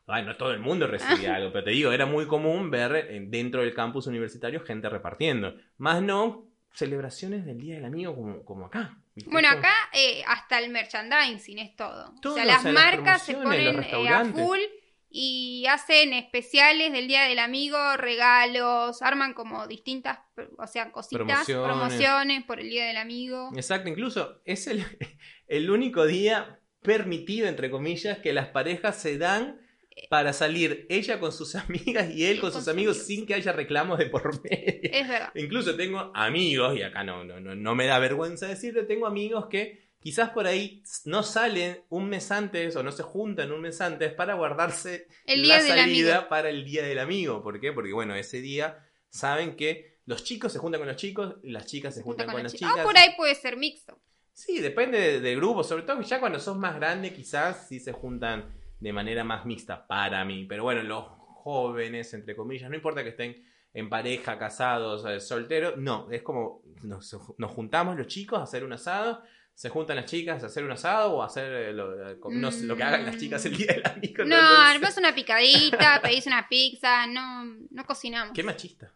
Ay, 0.09 0.25
no 0.25 0.37
todo 0.37 0.53
el 0.53 0.61
mundo 0.61 0.87
recibía 0.87 1.35
algo, 1.35 1.53
pero 1.53 1.65
te 1.65 1.71
digo, 1.71 1.91
era 1.91 2.07
muy 2.07 2.27
común 2.27 2.71
ver 2.71 2.95
eh, 2.95 3.25
dentro 3.27 3.63
del 3.63 3.75
campus 3.75 4.07
universitario 4.07 4.61
gente 4.61 4.89
repartiendo. 4.89 5.55
Más 5.79 6.01
no 6.01 6.47
celebraciones 6.73 7.45
del 7.45 7.59
Día 7.59 7.77
del 7.77 7.87
Amigo 7.87 8.15
como, 8.15 8.45
como 8.45 8.67
acá. 8.67 8.99
¿viste? 9.15 9.31
Bueno, 9.31 9.49
acá 9.49 9.73
eh, 9.93 10.23
hasta 10.27 10.59
el 10.61 10.71
merchandising 10.71 11.59
es 11.59 11.75
todo. 11.75 12.15
Todo, 12.23 12.35
o 12.35 12.37
sea, 12.37 12.45
o 12.45 12.47
las 12.47 12.65
marcas 12.65 13.23
se 13.23 13.35
ponen 13.35 13.83
eh, 13.83 14.09
a 14.09 14.25
full 14.27 14.61
y 15.09 15.65
hacen 15.69 16.13
especiales 16.13 16.93
del 16.93 17.09
Día 17.09 17.25
del 17.25 17.39
Amigo, 17.39 17.79
regalos, 17.97 19.01
arman 19.03 19.33
como 19.35 19.67
distintas, 19.67 20.19
o 20.59 20.67
sea, 20.67 20.93
cositas, 20.93 21.25
Promociones. 21.27 21.65
promociones, 21.65 22.45
por 22.45 22.61
el 22.61 22.69
Día 22.69 22.87
del 22.87 22.99
Amigo. 22.99 23.51
Exacto, 23.57 23.89
incluso 23.89 24.41
es 24.45 24.67
el, 24.67 24.85
el 25.49 25.71
único 25.71 26.07
día 26.07 26.61
permitido, 26.83 27.49
entre 27.49 27.71
comillas, 27.71 28.19
que 28.19 28.33
las 28.33 28.49
parejas 28.49 29.01
se 29.01 29.19
dan 29.19 29.66
para 30.11 30.33
salir 30.33 30.87
ella 30.91 31.19
con 31.19 31.33
sus 31.33 31.55
amigas 31.57 32.11
y 32.11 32.27
él 32.27 32.41
con 32.41 32.51
con 32.51 32.61
sus 32.61 32.69
amigos 32.69 32.97
amigos. 32.97 33.07
sin 33.07 33.27
que 33.27 33.35
haya 33.35 33.53
reclamos 33.53 33.99
de 33.99 34.07
por 34.07 34.43
medio. 34.43 34.91
Es 34.93 35.09
verdad. 35.09 35.31
Incluso 35.35 35.75
tengo 35.77 36.11
amigos, 36.15 36.77
y 36.77 36.83
acá 36.83 37.03
no, 37.05 37.25
no, 37.25 37.41
no, 37.41 37.55
no 37.55 37.75
me 37.75 37.87
da 37.87 37.99
vergüenza 37.99 38.47
decirlo, 38.47 38.87
tengo 38.87 39.07
amigos 39.07 39.47
que 39.47 39.87
quizás 40.01 40.31
por 40.31 40.47
ahí 40.47 40.83
no 41.05 41.23
salen 41.23 41.81
un 41.89 42.09
mes 42.09 42.31
antes 42.31 42.77
o 42.77 42.83
no 42.83 42.93
se 42.93 43.03
juntan 43.03 43.51
un 43.53 43.61
mes 43.63 43.81
antes 43.81 44.13
para 44.13 44.35
guardarse 44.35 45.09
El 45.27 45.43
Día 45.43 45.61
la 45.61 45.67
salida 45.67 46.29
para 46.29 46.51
el 46.51 46.65
día 46.65 46.85
del 46.85 46.99
amigo. 47.01 47.43
¿Por 47.43 47.59
qué? 47.61 47.73
Porque 47.73 47.93
bueno, 47.93 48.15
ese 48.15 48.41
día 48.41 48.87
saben 49.09 49.57
que 49.57 49.97
los 50.05 50.23
chicos 50.23 50.53
se 50.53 50.59
juntan 50.61 50.81
con 50.81 50.87
los 50.89 50.97
chicos 50.97 51.35
y 51.43 51.51
las 51.51 51.67
chicas 51.67 51.93
se 51.95 52.03
Junta 52.03 52.23
juntan 52.25 52.35
con, 52.37 52.43
las 52.45 52.53
chicas. 52.53 52.69
chicas. 52.71 52.81
Ah, 52.83 52.87
por 52.87 52.97
ahí 52.97 53.09
puede 53.17 53.35
ser 53.35 53.57
mixto. 53.57 53.99
Sí, 54.33 54.61
depende 54.61 54.99
de- 55.01 55.21
del 55.21 55.37
grupo, 55.37 55.65
sobre 55.65 55.83
todo 55.83 56.01
ya 56.03 56.21
cuando 56.21 56.39
sos 56.39 56.57
más 56.57 56.77
grande 56.77 57.13
quizás 57.13 57.67
sí 57.69 57.81
se 57.81 57.91
juntan 57.93 58.45
de 58.81 58.93
manera 58.93 59.25
más 59.25 59.45
mixta 59.47 59.87
para 59.87 60.25
mí, 60.25 60.45
pero 60.49 60.63
bueno, 60.65 60.83
los 60.83 61.05
jóvenes, 61.19 62.13
entre 62.15 62.37
comillas, 62.37 62.69
no 62.71 62.77
importa 62.77 63.03
que 63.03 63.11
estén 63.11 63.45
en 63.73 63.89
pareja, 63.89 64.39
casados, 64.39 65.05
eh, 65.07 65.21
solteros, 65.21 65.77
no, 65.77 66.09
es 66.11 66.23
como 66.23 66.63
nos, 66.83 67.17
nos 67.39 67.51
juntamos 67.53 67.97
los 67.97 68.07
chicos 68.07 68.39
a 68.39 68.43
hacer 68.45 68.65
un 68.65 68.73
asado, 68.73 69.23
se 69.55 69.71
juntan 69.71 69.97
las 69.97 70.05
chicas 70.07 70.43
a 70.43 70.47
hacer 70.47 70.65
un 70.65 70.73
asado 70.73 71.13
o 71.15 71.23
a 71.23 71.27
hacer 71.27 71.51
eh, 71.53 71.73
lo, 71.73 72.11
eh, 72.11 72.19
no 72.31 72.51
lo 72.51 72.77
que 72.77 72.83
hagan 72.83 73.07
las 73.07 73.17
chicas 73.19 73.45
el 73.47 73.57
día 73.57 73.69
del 73.69 73.87
amigo. 73.87 74.25
No, 74.25 74.37
Entonces- 74.37 74.73
después 74.73 74.99
una 74.99 75.15
picadita, 75.15 76.01
pedís 76.03 76.27
una 76.27 76.47
pizza, 76.49 77.07
no, 77.07 77.45
no 77.71 77.85
cocinamos. 77.87 78.35
Qué 78.35 78.43
machista. 78.43 78.93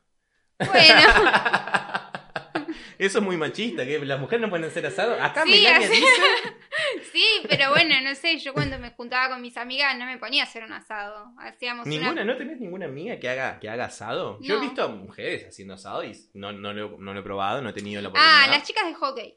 Bueno, 0.58 1.00
Eso 2.98 3.18
es 3.18 3.24
muy 3.24 3.38
machista, 3.38 3.86
que 3.86 3.98
las 4.04 4.20
mujeres 4.20 4.42
no 4.42 4.50
pueden 4.50 4.66
hacer 4.66 4.84
asado. 4.84 5.14
Acá 5.22 5.44
Sí, 5.44 5.50
Melania 5.52 5.86
así- 5.88 5.96
dice 5.96 6.06
sí, 7.12 7.24
pero 7.48 7.70
bueno, 7.70 7.94
no 8.02 8.14
sé, 8.14 8.38
yo 8.38 8.52
cuando 8.52 8.78
me 8.78 8.90
juntaba 8.90 9.30
con 9.30 9.42
mis 9.42 9.56
amigas 9.56 9.96
no 9.98 10.06
me 10.06 10.18
ponía 10.18 10.42
a 10.42 10.46
hacer 10.46 10.64
un 10.64 10.72
asado. 10.72 11.32
Hacíamos 11.38 11.86
¿Ninguna? 11.86 12.12
una... 12.12 12.24
¿No 12.24 12.36
tenés 12.36 12.58
ninguna 12.60 12.86
amiga 12.86 13.18
que 13.18 13.28
haga, 13.28 13.58
que 13.60 13.68
haga 13.68 13.86
asado? 13.86 14.38
Yo 14.40 14.54
he 14.54 14.56
No. 14.58 14.62
visto 14.62 14.82
a 14.82 14.88
mujeres 14.88 15.46
haciendo 15.46 15.74
asado 15.74 16.04
y 16.04 16.12
no, 16.34 16.52
no, 16.52 16.72
lo, 16.72 16.96
no 16.98 17.14
lo 17.14 17.20
he 17.20 17.22
probado, 17.22 17.62
no 17.62 17.70
he 17.70 17.72
tenido 17.72 18.00
la 18.02 18.08
oportunidad. 18.08 18.42
Ah, 18.44 18.46
las 18.48 18.62
chicas 18.66 18.86
de 18.86 18.94
hockey 18.94 19.36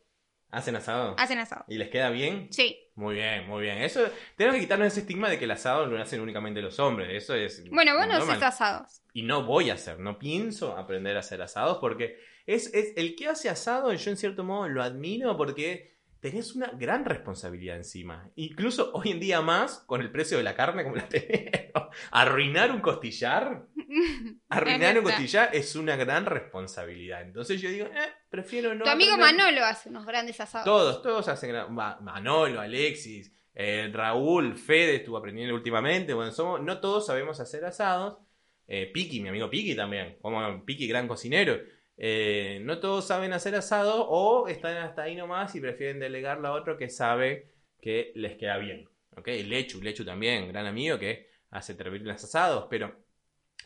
¿Hacen 0.52 0.76
asado? 0.76 1.16
hacen 1.18 1.40
asado. 1.40 1.66
¿Y 1.68 1.78
les 1.80 1.90
queda 1.90 2.12
bien? 2.12 2.48
Sí. 2.52 2.78
Muy 2.94 3.16
bien, 3.16 3.48
muy 3.48 3.64
bien. 3.64 3.80
Eso, 3.80 4.02
tenemos 4.36 4.56
que 4.58 4.62
quitarnos 4.62 4.88
ese 4.90 5.00
estigma 5.00 5.28
de 5.28 5.40
que 5.40 5.46
el 5.46 5.52
asado 5.52 5.88
lo 5.88 6.00
hacen 6.00 6.22
únicamente 6.22 6.62
los 6.62 6.78
hombres. 6.78 7.10
Eso 7.12 7.34
es. 7.34 7.68
Bueno, 7.72 7.96
vos 7.98 8.06
no 8.08 8.14
haces 8.18 8.44
asados. 8.44 9.02
Y 9.14 9.24
no 9.24 9.46
voy 9.46 9.72
a 9.72 9.74
hacer, 9.74 9.98
no 10.00 10.20
pienso 10.20 10.78
aprender 10.78 11.18
a 11.18 11.22
hacer 11.22 11.42
asados 11.42 11.80
porque 11.80 12.20
es, 12.46 12.72
es 12.76 12.94
el 12.98 13.16
que 13.16 13.30
hace 13.30 13.50
asado, 13.50 13.92
yo 13.94 14.12
en 14.12 14.18
cierto 14.18 14.44
modo 14.44 14.68
lo 14.70 14.84
admiro 14.84 15.36
porque 15.38 15.93
tenés 16.24 16.56
una 16.56 16.68
gran 16.68 17.04
responsabilidad 17.04 17.76
encima. 17.76 18.30
Incluso 18.36 18.92
hoy 18.94 19.12
en 19.12 19.20
día 19.20 19.42
más, 19.42 19.80
con 19.86 20.00
el 20.00 20.10
precio 20.10 20.38
de 20.38 20.44
la 20.44 20.56
carne 20.56 20.84
como 20.84 20.96
la 20.96 21.08
tenemos, 21.10 21.90
arruinar 22.12 22.72
un 22.72 22.80
costillar, 22.80 23.66
arruinar 24.50 24.98
un 24.98 25.04
costillar 25.04 25.50
es 25.54 25.76
una 25.76 25.98
gran 25.98 26.26
responsabilidad. 26.26 27.22
Entonces 27.24 27.62
yo 27.62 27.70
digo, 27.70 27.88
eh, 27.88 28.10
prefiero 28.30 28.74
no. 28.74 28.86
tu 28.86 28.90
amigo 28.90 29.14
aprender. 29.16 29.36
Manolo 29.36 29.66
hace 29.66 29.90
unos 29.90 30.06
grandes 30.06 30.40
asados. 30.40 30.64
Todos, 30.66 31.02
todos 31.02 31.28
hacen 31.28 31.50
gran- 31.50 31.74
Ma- 31.74 32.00
Manolo, 32.02 32.62
Alexis, 32.62 33.34
eh, 33.54 33.90
Raúl, 33.94 34.56
Fede 34.58 34.96
estuvo 34.96 35.18
aprendiendo 35.18 35.54
últimamente. 35.54 36.14
Bueno, 36.14 36.32
somos, 36.32 36.62
no 36.62 36.80
todos 36.80 37.06
sabemos 37.06 37.42
hacer 37.42 37.66
asados. 37.66 38.18
Eh, 38.66 38.90
Piki, 38.94 39.20
mi 39.20 39.28
amigo 39.28 39.50
Piki 39.50 39.76
también, 39.76 40.18
como 40.22 40.64
Piki, 40.64 40.88
gran 40.88 41.06
cocinero. 41.06 41.60
Eh, 41.98 42.60
no 42.64 42.80
todos 42.80 43.06
saben 43.08 43.34
hacer 43.34 43.56
asado 43.56 44.08
o 44.10 44.48
están 44.48 44.78
hasta 44.78 45.04
ahí 45.04 45.16
nomás 45.16 45.56
y 45.56 45.62
prefieren 45.62 46.00
delegarlo 46.00 46.48
a 46.48 46.54
otro 46.54 46.78
que 46.78 46.90
sabe 46.90 47.52
que 47.80 48.12
les 48.16 48.38
queda 48.38 48.58
bien. 48.58 48.90
¿Ok? 49.16 49.28
Lechu, 49.28 49.82
Lechu 49.82 50.04
también, 50.04 50.48
gran 50.48 50.66
amigo 50.66 50.98
que 50.98 51.30
hace 51.52 51.76
terribles 51.76 52.24
asados, 52.24 52.68
pero... 52.70 52.96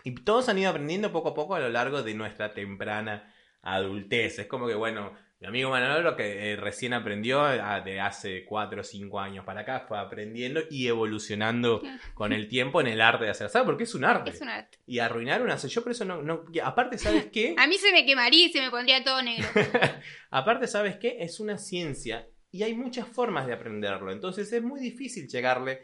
Y 0.03 0.13
todos 0.15 0.47
han 0.49 0.59
ido 0.59 0.69
aprendiendo 0.69 1.11
poco 1.11 1.29
a 1.29 1.33
poco 1.33 1.55
a 1.55 1.59
lo 1.59 1.69
largo 1.69 2.03
de 2.03 2.13
nuestra 2.13 2.53
temprana 2.53 3.33
adultez. 3.61 4.39
Es 4.39 4.47
como 4.47 4.67
que, 4.67 4.75
bueno, 4.75 5.13
mi 5.39 5.47
amigo 5.47 5.69
Manolo, 5.69 6.15
que 6.15 6.53
eh, 6.53 6.55
recién 6.55 6.93
aprendió 6.93 7.41
ah, 7.41 7.81
de 7.81 7.99
hace 7.99 8.43
4 8.43 8.81
o 8.81 8.83
5 8.83 9.19
años 9.19 9.45
para 9.45 9.61
acá, 9.61 9.85
fue 9.87 9.99
aprendiendo 9.99 10.61
y 10.69 10.87
evolucionando 10.87 11.81
con 12.15 12.33
el 12.33 12.47
tiempo 12.47 12.81
en 12.81 12.87
el 12.87 13.01
arte 13.01 13.25
de 13.25 13.31
hacer 13.31 13.45
asado, 13.45 13.65
porque 13.65 13.83
es 13.83 13.93
un 13.93 14.03
arte. 14.03 14.31
Es 14.31 14.41
un 14.41 14.49
arte. 14.49 14.79
Y 14.87 14.97
arruinar 14.97 15.43
un 15.43 15.51
asado, 15.51 15.71
yo 15.71 15.83
por 15.83 15.91
eso 15.91 16.05
no... 16.05 16.23
no 16.23 16.43
aparte, 16.63 16.97
¿sabes 16.97 17.27
qué? 17.27 17.53
A 17.59 17.67
mí 17.67 17.77
se 17.77 17.91
me 17.91 18.05
quemaría 18.05 18.47
y 18.47 18.51
se 18.51 18.61
me 18.61 18.71
pondría 18.71 19.03
todo 19.03 19.21
negro. 19.21 19.47
aparte, 20.31 20.65
¿sabes 20.65 20.95
qué? 20.97 21.17
Es 21.19 21.39
una 21.39 21.59
ciencia 21.59 22.27
y 22.49 22.63
hay 22.63 22.73
muchas 22.73 23.07
formas 23.07 23.45
de 23.45 23.53
aprenderlo. 23.53 24.11
Entonces 24.11 24.51
es 24.51 24.63
muy 24.63 24.79
difícil 24.79 25.27
llegarle 25.27 25.81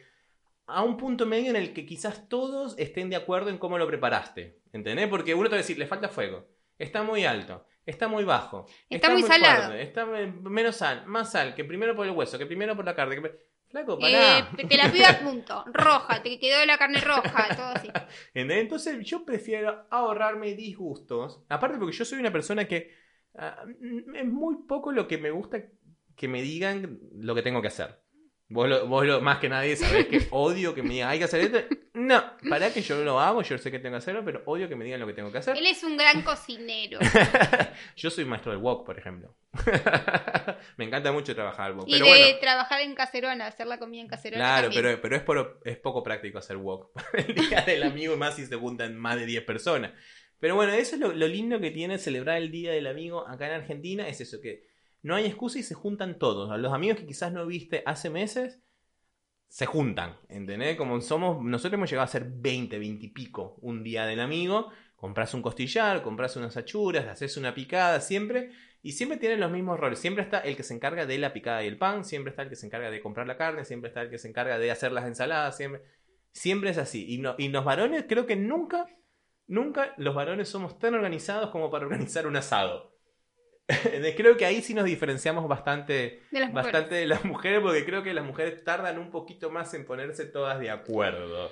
a 0.65 0.81
un 0.81 0.97
punto 0.97 1.27
medio 1.27 1.51
en 1.51 1.57
el 1.57 1.73
que 1.73 1.85
quizás 1.85 2.27
todos 2.27 2.73
estén 2.79 3.09
de 3.11 3.17
acuerdo 3.17 3.51
en 3.51 3.59
cómo 3.59 3.77
lo 3.77 3.85
preparaste. 3.85 4.61
¿Entendés? 4.71 5.07
Porque 5.09 5.35
uno 5.35 5.43
te 5.43 5.51
va 5.51 5.57
a 5.57 5.61
decir, 5.61 5.77
le 5.77 5.85
falta 5.85 6.09
fuego. 6.09 6.47
Está 6.79 7.03
muy 7.03 7.25
alto. 7.25 7.67
Está 7.85 8.07
muy 8.07 8.23
bajo. 8.23 8.65
Está 8.89 9.09
muy 9.09 9.23
salado. 9.23 9.65
fuerte, 9.67 9.81
está 9.83 10.05
menos 10.05 10.75
sal. 10.75 11.05
Más 11.05 11.31
sal. 11.31 11.53
Que 11.53 11.65
primero 11.65 11.95
por 11.95 12.05
el 12.05 12.13
hueso. 12.13 12.37
Que 12.37 12.45
primero 12.45 12.75
por 12.75 12.85
la 12.85 12.95
carne. 12.95 13.21
que- 13.21 13.53
Flaco, 13.67 13.97
pará. 13.97 14.39
Eh, 14.39 14.67
te 14.67 14.77
la 14.77 14.91
pido 14.91 15.07
a 15.07 15.17
punto. 15.19 15.65
Roja, 15.73 16.21
te 16.21 16.39
quedó 16.39 16.63
la 16.63 16.77
carne 16.77 17.01
roja, 17.01 17.55
todo 17.55 17.65
así. 17.73 17.89
Entonces 18.35 19.03
yo 19.03 19.25
prefiero 19.25 19.87
ahorrarme 19.89 20.53
disgustos. 20.53 21.43
Aparte 21.49 21.79
porque 21.79 21.95
yo 21.95 22.05
soy 22.05 22.19
una 22.19 22.31
persona 22.31 22.67
que 22.67 22.93
mm, 23.33 24.15
es 24.15 24.25
muy 24.25 24.57
poco 24.67 24.91
lo 24.91 25.07
que 25.07 25.17
me 25.17 25.31
gusta 25.31 25.63
que 26.15 26.27
me 26.27 26.43
digan 26.43 26.99
lo 27.15 27.33
que 27.33 27.41
tengo 27.41 27.61
que 27.61 27.69
hacer. 27.69 28.02
Vos, 28.49 28.69
lo, 28.69 28.85
vos 28.87 29.05
lo- 29.05 29.21
más 29.21 29.39
que 29.39 29.49
nadie 29.49 29.75
sabés 29.75 30.05
que 30.07 30.27
odio 30.31 30.75
que 30.75 30.83
me 30.83 30.89
digan, 30.93 31.09
hay 31.09 31.17
que 31.17 31.25
hacer 31.25 31.41
esto. 31.41 31.75
No, 31.93 32.23
para 32.49 32.71
que 32.73 32.81
yo 32.81 33.03
lo 33.03 33.19
hago, 33.19 33.41
yo 33.41 33.57
sé 33.57 33.71
que 33.71 33.79
tengo 33.79 33.93
que 33.93 33.97
hacerlo, 33.99 34.23
pero 34.25 34.43
odio 34.45 34.67
que 34.69 34.75
me 34.75 34.83
digan 34.85 34.99
lo 34.99 35.07
que 35.07 35.13
tengo 35.13 35.31
que 35.31 35.37
hacer. 35.39 35.57
Él 35.57 35.65
es 35.65 35.83
un 35.83 35.97
gran 35.97 36.21
cocinero. 36.23 36.99
yo 37.95 38.09
soy 38.09 38.25
maestro 38.25 38.51
del 38.51 38.61
wok, 38.61 38.85
por 38.85 38.97
ejemplo. 38.99 39.35
me 40.77 40.85
encanta 40.85 41.11
mucho 41.11 41.33
trabajar 41.35 41.71
el 41.71 41.77
wok. 41.77 41.85
Y 41.87 41.93
Pero 41.93 42.05
de 42.05 42.11
bueno, 42.11 42.37
trabajar 42.39 42.81
en 42.81 42.95
caserona, 42.95 43.47
hacer 43.47 43.67
la 43.67 43.77
comida 43.79 44.01
en 44.01 44.07
caserona. 44.07 44.43
Claro, 44.43 44.63
también. 44.67 44.83
pero, 44.83 45.01
pero 45.01 45.15
es, 45.15 45.21
por- 45.23 45.61
es 45.65 45.77
poco 45.77 46.03
práctico 46.03 46.37
hacer 46.39 46.57
wok. 46.57 46.91
el 47.13 47.33
día 47.35 47.61
del 47.61 47.83
amigo, 47.83 48.17
más 48.17 48.35
si 48.35 48.45
se 48.45 48.55
juntan 48.55 48.95
más 48.97 49.15
de 49.17 49.25
10 49.25 49.43
personas. 49.45 49.91
Pero 50.39 50.55
bueno, 50.55 50.73
eso 50.73 50.95
es 50.95 51.01
lo, 51.01 51.13
lo 51.13 51.27
lindo 51.27 51.59
que 51.59 51.71
tiene 51.71 51.97
celebrar 51.97 52.37
el 52.37 52.51
día 52.51 52.71
del 52.71 52.87
amigo 52.87 53.27
acá 53.27 53.47
en 53.47 53.53
Argentina. 53.61 54.07
Es 54.07 54.19
eso, 54.21 54.41
que 54.41 54.67
no 55.03 55.15
hay 55.15 55.25
excusa 55.25 55.59
y 55.59 55.63
se 55.63 55.75
juntan 55.75 56.17
todos. 56.17 56.57
Los 56.59 56.73
amigos 56.73 56.97
que 56.97 57.05
quizás 57.05 57.31
no 57.31 57.45
viste 57.45 57.83
hace 57.85 58.09
meses, 58.09 58.61
se 59.53 59.67
juntan. 59.67 60.17
¿Entendés? 60.29 60.75
Como 60.77 60.99
somos, 61.01 61.43
nosotros 61.43 61.73
hemos 61.73 61.89
llegado 61.89 62.05
a 62.05 62.07
ser 62.07 62.25
20, 62.27 62.79
20 62.79 63.05
y 63.05 63.09
pico 63.09 63.57
un 63.61 63.83
día 63.83 64.07
del 64.07 64.19
amigo. 64.21 64.71
Compras 64.95 65.33
un 65.35 65.43
costillar, 65.43 66.01
compras 66.01 66.35
unas 66.37 66.57
achuras, 66.57 67.05
haces 67.07 67.37
una 67.37 67.53
picada 67.53 67.99
siempre. 67.99 68.51
Y 68.81 68.93
siempre 68.93 69.19
tienen 69.19 69.41
los 69.41 69.51
mismos 69.51 69.79
roles. 69.79 69.99
Siempre 69.99 70.23
está 70.23 70.39
el 70.39 70.55
que 70.55 70.63
se 70.63 70.73
encarga 70.73 71.05
de 71.05 71.17
la 71.17 71.33
picada 71.33 71.63
y 71.63 71.67
el 71.67 71.77
pan, 71.77 72.03
siempre 72.03 72.31
está 72.31 72.41
el 72.41 72.49
que 72.49 72.55
se 72.55 72.65
encarga 72.65 72.89
de 72.89 73.01
comprar 73.01 73.27
la 73.27 73.37
carne, 73.37 73.63
siempre 73.63 73.89
está 73.89 74.01
el 74.01 74.09
que 74.09 74.17
se 74.17 74.27
encarga 74.27 74.57
de 74.57 74.71
hacer 74.71 74.91
las 74.91 75.05
ensaladas, 75.05 75.55
siempre, 76.31 76.69
es 76.71 76.77
así. 76.79 77.05
Y, 77.07 77.21
y 77.37 77.49
los 77.49 77.63
varones 77.63 78.05
creo 78.07 78.25
que 78.25 78.35
nunca, 78.35 78.87
nunca 79.47 79.93
los 79.97 80.15
varones 80.15 80.49
somos 80.49 80.79
tan 80.79 80.95
organizados 80.95 81.51
como 81.51 81.69
para 81.69 81.85
organizar 81.87 82.25
un 82.25 82.37
asado. 82.37 82.92
creo 84.17 84.35
que 84.37 84.45
ahí 84.45 84.61
sí 84.61 84.73
nos 84.73 84.85
diferenciamos 84.85 85.47
bastante, 85.47 86.23
de 86.31 86.39
las 86.39 86.49
mujeres. 86.49 86.53
bastante 86.53 86.95
de 86.95 87.07
las 87.07 87.23
mujeres, 87.25 87.61
porque 87.61 87.85
creo 87.85 88.03
que 88.03 88.13
las 88.13 88.25
mujeres 88.25 88.63
tardan 88.63 88.97
un 88.99 89.09
poquito 89.09 89.49
más 89.49 89.73
en 89.73 89.85
ponerse 89.85 90.25
todas 90.25 90.59
de 90.59 90.69
acuerdo. 90.69 91.51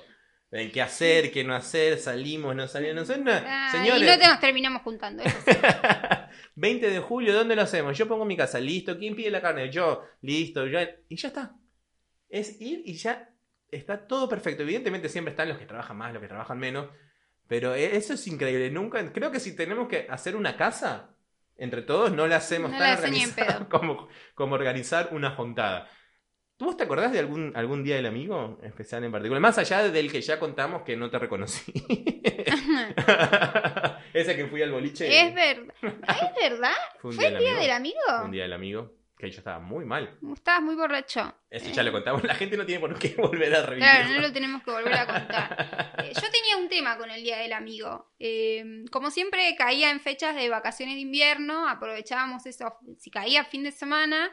En 0.51 0.69
qué 0.69 0.81
hacer, 0.81 1.31
qué 1.31 1.45
no 1.45 1.55
hacer, 1.55 1.97
salimos, 1.97 2.53
no 2.53 2.67
salimos, 2.67 2.95
no 2.95 3.05
sé. 3.05 3.17
no. 3.19 3.31
Ah, 3.31 3.69
Señores, 3.71 4.01
Y 4.01 4.05
no 4.05 4.17
te 4.19 4.27
nos 4.27 4.39
terminamos 4.41 4.81
juntando. 4.81 5.23
eso 5.23 5.37
sí. 5.45 5.51
20 6.55 6.89
de 6.89 6.99
julio, 6.99 7.33
¿dónde 7.33 7.55
lo 7.55 7.61
hacemos? 7.61 7.97
Yo 7.97 8.05
pongo 8.07 8.25
mi 8.25 8.35
casa, 8.35 8.59
listo. 8.59 8.97
¿Quién 8.97 9.15
pide 9.15 9.31
la 9.31 9.41
carne? 9.41 9.69
Yo, 9.71 10.03
listo. 10.21 10.67
Yo, 10.67 10.79
y 11.07 11.15
ya 11.15 11.29
está. 11.29 11.55
Es 12.27 12.59
ir 12.59 12.81
y 12.85 12.95
ya 12.95 13.29
está 13.69 14.05
todo 14.05 14.27
perfecto. 14.27 14.63
Evidentemente 14.63 15.07
siempre 15.07 15.31
están 15.31 15.47
los 15.47 15.57
que 15.57 15.65
trabajan 15.65 15.95
más, 15.97 16.11
los 16.11 16.21
que 16.21 16.27
trabajan 16.27 16.59
menos. 16.59 16.89
Pero 17.47 17.73
e- 17.73 17.95
eso 17.95 18.13
es 18.13 18.27
increíble. 18.27 18.69
Nunca, 18.71 19.11
creo 19.13 19.31
que 19.31 19.39
si 19.39 19.55
tenemos 19.55 19.87
que 19.87 20.05
hacer 20.09 20.35
una 20.35 20.57
casa, 20.57 21.15
entre 21.61 21.83
todos 21.83 22.11
no 22.11 22.27
la 22.27 22.37
hacemos 22.37 22.71
No 22.71 22.77
tan 22.79 22.87
la 22.87 22.93
organizada 22.95 23.65
como, 23.69 24.07
como 24.33 24.55
organizar 24.55 25.09
una 25.11 25.31
juntada. 25.31 25.87
¿Tú 26.57 26.65
vos 26.65 26.77
te 26.77 26.83
acordás 26.83 27.11
de 27.11 27.19
algún, 27.19 27.53
algún 27.55 27.83
día 27.83 27.95
del 27.95 28.05
amigo 28.07 28.59
especial 28.63 29.03
en 29.03 29.11
particular? 29.11 29.41
Más 29.41 29.57
allá 29.57 29.89
del 29.89 30.11
que 30.11 30.21
ya 30.21 30.39
contamos 30.39 30.83
que 30.83 30.97
no 30.97 31.09
te 31.09 31.19
reconocí. 31.19 31.71
Ese 34.13 34.35
que 34.35 34.47
fui 34.47 34.61
al 34.61 34.71
boliche. 34.71 35.07
Es 35.07 35.33
verdad. 35.33 35.73
¿Es 35.81 36.49
verdad? 36.49 36.73
Fue 36.99 37.13
¿Fue 37.13 37.27
el 37.27 37.37
día 37.37 37.51
del 37.51 37.61
del 37.61 37.71
amigo. 37.71 37.71
amigo? 37.71 38.25
Un 38.25 38.31
día 38.31 38.43
del 38.43 38.53
amigo. 38.53 38.91
Que 39.21 39.29
yo 39.29 39.37
estaba 39.37 39.59
muy 39.59 39.85
mal. 39.85 40.17
Estabas 40.33 40.63
muy 40.63 40.73
borracho. 40.73 41.31
Eso 41.47 41.69
ya 41.69 41.83
lo 41.83 41.91
contamos. 41.91 42.23
La 42.23 42.33
gente 42.33 42.57
no 42.57 42.65
tiene 42.65 42.79
por 42.79 42.97
qué 42.97 43.09
volver 43.17 43.53
a 43.53 43.61
revivir. 43.61 43.87
Claro, 43.87 44.09
no 44.09 44.19
lo 44.19 44.33
tenemos 44.33 44.63
que 44.63 44.71
volver 44.71 44.93
a 44.93 45.05
contar. 45.05 45.91
Eh, 46.01 46.13
yo 46.15 46.31
tenía 46.31 46.57
un 46.57 46.67
tema 46.67 46.97
con 46.97 47.11
el 47.11 47.21
Día 47.21 47.37
del 47.37 47.53
Amigo. 47.53 48.11
Eh, 48.17 48.85
como 48.89 49.11
siempre 49.11 49.55
caía 49.55 49.91
en 49.91 49.99
fechas 49.99 50.35
de 50.35 50.49
vacaciones 50.49 50.95
de 50.95 51.01
invierno, 51.01 51.69
aprovechábamos 51.69 52.47
eso. 52.47 52.73
Si 52.97 53.11
caía 53.11 53.45
fin 53.45 53.63
de 53.63 53.71
semana, 53.71 54.31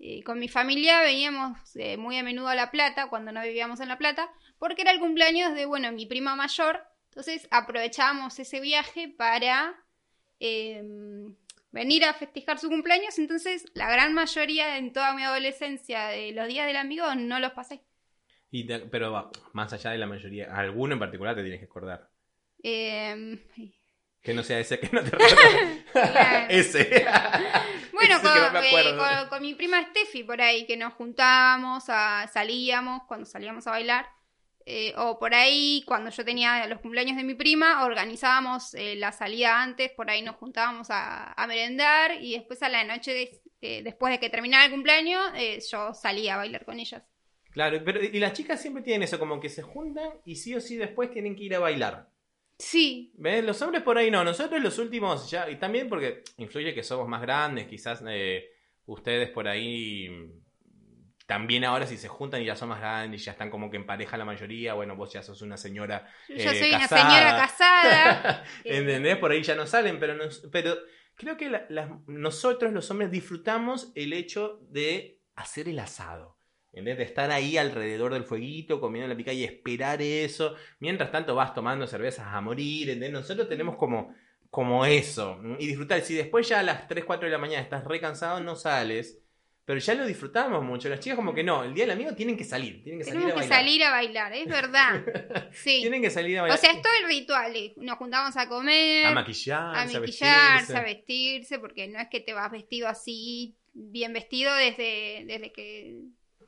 eh, 0.00 0.22
con 0.22 0.38
mi 0.38 0.46
familia 0.46 1.00
veníamos 1.00 1.58
eh, 1.74 1.96
muy 1.96 2.16
a 2.16 2.22
menudo 2.22 2.46
a 2.48 2.54
La 2.54 2.70
Plata, 2.70 3.08
cuando 3.08 3.32
no 3.32 3.42
vivíamos 3.42 3.80
en 3.80 3.88
La 3.88 3.98
Plata, 3.98 4.30
porque 4.58 4.82
era 4.82 4.92
el 4.92 5.00
cumpleaños 5.00 5.54
de, 5.54 5.66
bueno, 5.66 5.90
mi 5.90 6.06
prima 6.06 6.36
mayor. 6.36 6.84
Entonces 7.10 7.48
aprovechábamos 7.50 8.38
ese 8.38 8.60
viaje 8.60 9.08
para 9.08 9.74
eh, 10.38 10.84
venir 11.70 12.04
a 12.04 12.14
festejar 12.14 12.58
su 12.58 12.68
cumpleaños. 12.68 13.18
Entonces 13.18 13.64
la 13.74 13.90
gran 13.90 14.14
mayoría 14.14 14.76
en 14.78 14.92
toda 14.92 15.14
mi 15.14 15.22
adolescencia 15.22 16.06
de 16.08 16.32
los 16.32 16.46
días 16.48 16.66
del 16.66 16.76
amigo 16.76 17.14
no 17.14 17.38
los 17.40 17.52
pasé. 17.52 17.82
Y 18.50 18.66
te- 18.66 18.80
pero 18.80 19.12
va, 19.12 19.30
más 19.52 19.72
allá 19.72 19.90
de 19.90 19.98
la 19.98 20.06
mayoría, 20.06 20.54
alguno 20.56 20.94
en 20.94 20.98
particular 21.00 21.34
te 21.34 21.42
tienes 21.42 21.60
que 21.60 21.66
acordar. 21.66 22.08
Eh, 22.62 23.38
Que 24.22 24.34
no 24.34 24.42
sea 24.42 24.58
ese 24.58 24.80
que 24.80 24.88
no 24.90 25.02
te 25.04 25.16
ese. 26.48 27.06
Bueno, 27.92 28.14
Ese 28.16 28.22
con, 28.22 28.32
que 28.32 28.40
no 28.40 28.52
me 28.52 28.68
eh, 28.90 28.96
con- 28.96 29.28
con 29.28 29.42
mi 29.42 29.54
prima 29.54 29.82
Steffi 29.90 30.22
por 30.22 30.40
ahí, 30.40 30.66
que 30.66 30.76
nos 30.76 30.94
juntábamos, 30.94 31.84
a- 31.88 32.28
salíamos 32.32 33.02
cuando 33.08 33.26
salíamos 33.26 33.66
a 33.66 33.70
bailar. 33.72 34.06
Eh, 34.70 34.94
o 34.96 35.18
por 35.18 35.34
ahí, 35.34 35.82
cuando 35.86 36.10
yo 36.10 36.24
tenía 36.24 36.66
los 36.66 36.80
cumpleaños 36.80 37.16
de 37.16 37.24
mi 37.24 37.34
prima, 37.34 37.84
organizábamos 37.84 38.74
eh, 38.74 38.96
la 38.96 39.12
salida 39.12 39.62
antes, 39.62 39.90
por 39.92 40.10
ahí 40.10 40.22
nos 40.22 40.36
juntábamos 40.36 40.88
a, 40.90 41.32
a 41.32 41.46
merendar 41.46 42.20
y 42.20 42.34
después 42.34 42.62
a 42.62 42.68
la 42.68 42.84
noche, 42.84 43.12
de- 43.14 43.40
eh, 43.60 43.82
después 43.82 44.12
de 44.12 44.20
que 44.20 44.30
terminara 44.30 44.66
el 44.66 44.70
cumpleaños, 44.70 45.22
yo 45.70 45.92
salía 45.94 46.34
a 46.34 46.38
bailar 46.38 46.64
con 46.64 46.78
ellas. 46.78 47.02
Claro, 47.50 47.80
pero 47.84 48.02
y 48.04 48.18
las 48.20 48.34
chicas 48.34 48.60
siempre 48.60 48.82
tienen 48.82 49.02
eso, 49.02 49.18
como 49.18 49.40
que 49.40 49.48
se 49.48 49.62
juntan 49.62 50.10
y 50.24 50.36
sí 50.36 50.54
o 50.54 50.60
sí 50.60 50.76
después 50.76 51.10
tienen 51.10 51.34
que 51.34 51.44
ir 51.44 51.54
a 51.54 51.58
bailar. 51.58 52.08
Sí, 52.58 53.12
¿Ves? 53.14 53.44
Los 53.44 53.60
hombres 53.62 53.82
por 53.82 53.98
ahí 53.98 54.10
no. 54.10 54.22
Nosotros 54.24 54.60
los 54.60 54.78
últimos 54.78 55.30
ya, 55.30 55.48
y 55.50 55.56
también 55.56 55.88
porque 55.88 56.22
influye 56.36 56.74
que 56.74 56.82
somos 56.82 57.08
más 57.08 57.22
grandes, 57.22 57.66
quizás 57.66 58.02
eh, 58.08 58.50
ustedes 58.86 59.30
por 59.30 59.48
ahí 59.48 60.08
también 61.28 61.62
ahora 61.66 61.86
si 61.86 61.98
se 61.98 62.08
juntan 62.08 62.40
y 62.40 62.46
ya 62.46 62.56
son 62.56 62.70
más 62.70 62.80
grandes 62.80 63.20
y 63.20 63.24
ya 63.26 63.32
están 63.32 63.50
como 63.50 63.70
que 63.70 63.76
en 63.76 63.84
pareja 63.84 64.16
la 64.16 64.24
mayoría, 64.24 64.72
bueno, 64.72 64.96
vos 64.96 65.12
ya 65.12 65.22
sos 65.22 65.42
una 65.42 65.58
señora 65.58 66.08
yo 66.26 66.36
ya 66.36 66.52
Eh, 66.52 66.58
soy 66.58 66.68
una 66.70 66.78
casada. 66.80 67.10
señora 67.10 67.36
casada. 67.36 68.44
¿Entendés? 68.64 69.18
Por 69.18 69.30
ahí 69.30 69.42
ya 69.42 69.54
no 69.54 69.66
salen, 69.66 70.00
pero, 70.00 70.14
nos- 70.14 70.48
pero 70.50 70.74
creo 71.14 71.36
que 71.36 71.50
la- 71.50 72.00
nosotros 72.06 72.72
los 72.72 72.90
hombres 72.90 73.10
disfrutamos 73.10 73.92
el 73.94 74.14
hecho 74.14 74.58
de 74.70 75.20
hacer 75.36 75.68
el 75.68 75.78
asado. 75.80 76.38
¿Entendés? 76.72 76.96
De 76.98 77.04
estar 77.04 77.30
ahí 77.30 77.58
alrededor 77.58 78.14
del 78.14 78.24
fueguito, 78.24 78.80
comiendo 78.80 79.08
la 79.08 79.16
pica 79.16 79.32
y 79.32 79.44
esperar 79.44 80.00
eso. 80.00 80.54
Mientras 80.80 81.10
tanto 81.12 81.34
vas 81.34 81.52
tomando 81.54 81.86
cervezas 81.86 82.26
a 82.28 82.40
morir. 82.40 82.88
¿entendés? 82.88 83.12
Nosotros 83.12 83.48
tenemos 83.50 83.76
como, 83.76 84.14
como 84.48 84.84
eso. 84.86 85.38
Y 85.58 85.66
disfrutar. 85.66 86.00
Si 86.00 86.14
después 86.14 86.48
ya 86.48 86.60
a 86.60 86.62
las 86.62 86.88
3, 86.88 87.04
4 87.04 87.26
de 87.26 87.32
la 87.32 87.38
mañana 87.38 87.62
estás 87.62 87.84
re 87.84 88.00
cansado, 88.00 88.40
no 88.40 88.54
sales. 88.56 89.18
Pero 89.68 89.80
ya 89.80 89.94
lo 89.94 90.06
disfrutamos 90.06 90.64
mucho. 90.64 90.88
Las 90.88 90.98
chicas 90.98 91.14
como 91.16 91.34
que 91.34 91.44
no. 91.44 91.62
El 91.62 91.74
día 91.74 91.84
del 91.84 91.90
amigo 91.90 92.14
tienen 92.14 92.38
que 92.38 92.44
salir. 92.44 92.82
Tienen 92.82 93.00
que 93.00 93.04
salir 93.04 93.20
Tenemos 93.20 93.38
a 93.38 93.44
que 93.44 93.48
bailar. 93.50 93.58
salir 93.66 93.84
a 93.84 93.90
bailar, 93.90 94.32
es 94.32 94.46
verdad. 94.48 95.02
Sí. 95.52 95.80
Tienen 95.82 96.00
que 96.00 96.08
salir 96.10 96.38
a 96.38 96.40
O 96.40 96.42
bailar. 96.44 96.58
sea, 96.58 96.70
es 96.72 96.80
todo 96.80 96.92
el 97.02 97.06
ritual. 97.08 97.54
eh, 97.54 97.74
Nos 97.76 97.98
juntamos 97.98 98.34
a 98.38 98.48
comer, 98.48 99.04
a 99.04 99.10
a, 99.10 99.12
maquillarse, 99.12 99.96
a 99.96 100.00
maquillarse, 100.00 100.56
vestirse. 100.72 100.76
a 100.78 100.82
vestirse, 100.82 101.58
porque 101.58 101.86
no 101.86 102.00
es 102.00 102.08
que 102.08 102.20
te 102.20 102.32
vas 102.32 102.50
vestido 102.50 102.88
así, 102.88 103.56
bien 103.74 104.14
vestido 104.14 104.54
desde, 104.54 105.24
desde 105.26 105.52
que. 105.52 105.96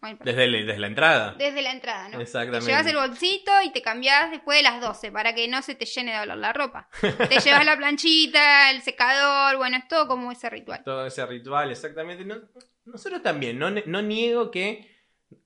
bueno, 0.01 0.19
Desde, 0.25 0.45
el- 0.45 0.67
desde 0.67 0.79
la 0.81 0.87
entrada. 0.87 1.35
desde 1.37 1.61
la 1.61 1.73
entrada, 1.73 2.09
¿no? 2.09 2.17
Te 2.17 2.23
Exactamente. 2.23 2.67
llevas 2.71 2.87
el 2.87 2.97
bolsito 2.97 3.53
y 3.65 3.71
te 3.71 3.83
cambias 3.83 4.31
después 4.31 4.57
de 4.59 4.63
las 4.63 4.81
12 4.81 5.13
para 5.13 5.35
que 5.35 5.47
no 5.47 5.61
se 5.61 5.75
te 5.75 5.85
llene 5.85 6.13
de 6.15 6.21
olor 6.21 6.39
la 6.39 6.55
ropa. 6.55 6.89
te 7.01 7.39
llevas 7.45 7.67
la 7.67 7.77
planchita, 7.77 8.71
el 8.71 8.81
secador, 8.81 9.59
bueno, 9.59 9.77
es 9.77 9.87
todo 9.89 10.09
como 10.09 10.33
ese 10.33 10.49
ritual. 10.49 10.83
Todo 10.85 11.05
ese 11.07 11.27
ritual, 11.27 11.71
exactamente. 11.71 12.25
No- 12.25 12.41
nosotros 12.91 13.23
también, 13.23 13.59
no, 13.59 13.71
no 13.71 14.03
niego 14.03 14.51
que. 14.51 14.89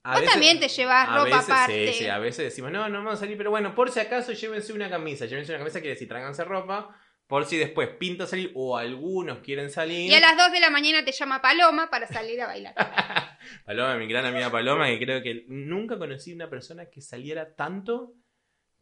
a 0.03 0.11
Vos 0.13 0.21
veces- 0.21 0.33
también 0.33 0.59
te 0.59 0.67
llevas 0.67 1.07
ropa 1.09 1.23
veces, 1.23 1.43
aparte. 1.43 1.87
Sí, 1.93 1.99
sí, 1.99 2.07
a 2.07 2.19
veces 2.19 2.45
decimos, 2.45 2.71
no, 2.71 2.89
no 2.89 2.97
vamos 2.99 3.13
a 3.13 3.17
salir, 3.17 3.37
pero 3.37 3.49
bueno, 3.51 3.73
por 3.75 3.91
si 3.91 3.99
acaso 3.99 4.31
llévense 4.33 4.73
una 4.73 4.89
camisa. 4.89 5.25
Llévense 5.25 5.51
una 5.51 5.59
camisa 5.59 5.79
quiere 5.79 5.93
decir, 5.93 6.07
tráiganse 6.07 6.43
ropa. 6.43 6.95
Por 7.27 7.45
si 7.45 7.57
después 7.57 7.89
pinta 7.89 8.27
salir 8.27 8.51
o 8.53 8.77
algunos 8.77 9.39
quieren 9.39 9.71
salir. 9.71 10.11
Y 10.11 10.13
a 10.13 10.19
las 10.19 10.37
2 10.37 10.51
de 10.51 10.59
la 10.59 10.69
mañana 10.69 11.03
te 11.03 11.11
llama 11.11 11.41
Paloma 11.41 11.89
para 11.89 12.05
salir 12.05 12.39
a 12.39 12.45
bailar. 12.45 12.75
Paloma, 13.65 13.95
mi 13.95 14.05
gran 14.07 14.25
amiga 14.25 14.51
Paloma, 14.51 14.85
que 14.87 14.99
creo 14.99 15.23
que 15.23 15.43
nunca 15.47 15.97
conocí 15.97 16.33
una 16.33 16.51
persona 16.51 16.85
que 16.87 17.01
saliera 17.01 17.55
tanto 17.55 18.13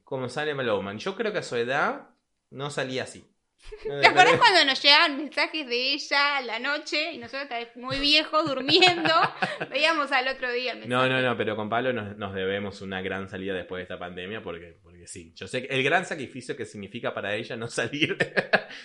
como 0.03 0.27
sale 0.27 0.53
Paloma. 0.55 0.93
Yo 0.97 1.15
creo 1.15 1.31
que 1.31 1.37
a 1.39 1.43
su 1.43 1.55
edad 1.55 2.09
no 2.49 2.69
salía 2.69 3.03
así. 3.03 3.25
¿Te 4.01 4.07
acuerdas 4.07 4.37
cuando 4.37 4.65
nos 4.65 4.81
llegaban 4.81 5.17
mensajes 5.17 5.67
de 5.67 5.93
ella 5.93 6.37
a 6.37 6.41
la 6.41 6.59
noche 6.59 7.13
y 7.13 7.17
nosotros 7.17 7.43
estábamos 7.43 7.75
muy 7.75 7.99
viejos 7.99 8.45
durmiendo? 8.47 9.13
Veíamos 9.69 10.11
al 10.11 10.27
otro 10.27 10.51
día 10.51 10.73
el. 10.73 10.87
No, 10.89 11.07
no, 11.07 11.21
no, 11.21 11.37
pero 11.37 11.55
con 11.55 11.69
Pablo 11.69 11.93
nos, 11.93 12.17
nos 12.17 12.33
debemos 12.33 12.81
una 12.81 13.01
gran 13.01 13.29
salida 13.29 13.53
después 13.53 13.79
de 13.79 13.83
esta 13.83 13.97
pandemia 13.99 14.41
porque, 14.43 14.77
porque 14.83 15.07
sí, 15.07 15.33
yo 15.35 15.47
sé 15.47 15.65
que 15.65 15.73
el 15.73 15.83
gran 15.83 16.05
sacrificio 16.05 16.55
que 16.57 16.65
significa 16.65 17.13
para 17.13 17.35
ella 17.35 17.55
no 17.55 17.67
salir 17.69 18.17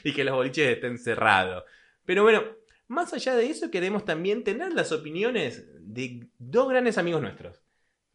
y 0.05 0.13
que 0.13 0.25
los 0.25 0.35
boliches 0.35 0.69
estén 0.77 0.99
cerrados. 0.99 1.65
Pero 2.05 2.23
bueno, 2.23 2.45
más 2.87 3.13
allá 3.13 3.35
de 3.35 3.47
eso 3.47 3.71
queremos 3.71 4.05
también 4.05 4.45
tener 4.45 4.73
las 4.73 4.93
opiniones 4.93 5.67
de 5.81 6.29
dos 6.39 6.69
grandes 6.69 6.99
amigos 6.99 7.21
nuestros. 7.21 7.63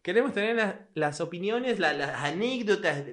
Queremos 0.02 0.34
tener 0.34 0.56
las, 0.56 0.76
las 0.96 1.22
opiniones, 1.22 1.80
la- 1.80 1.94
las 1.94 2.16
anécdotas, 2.24 3.04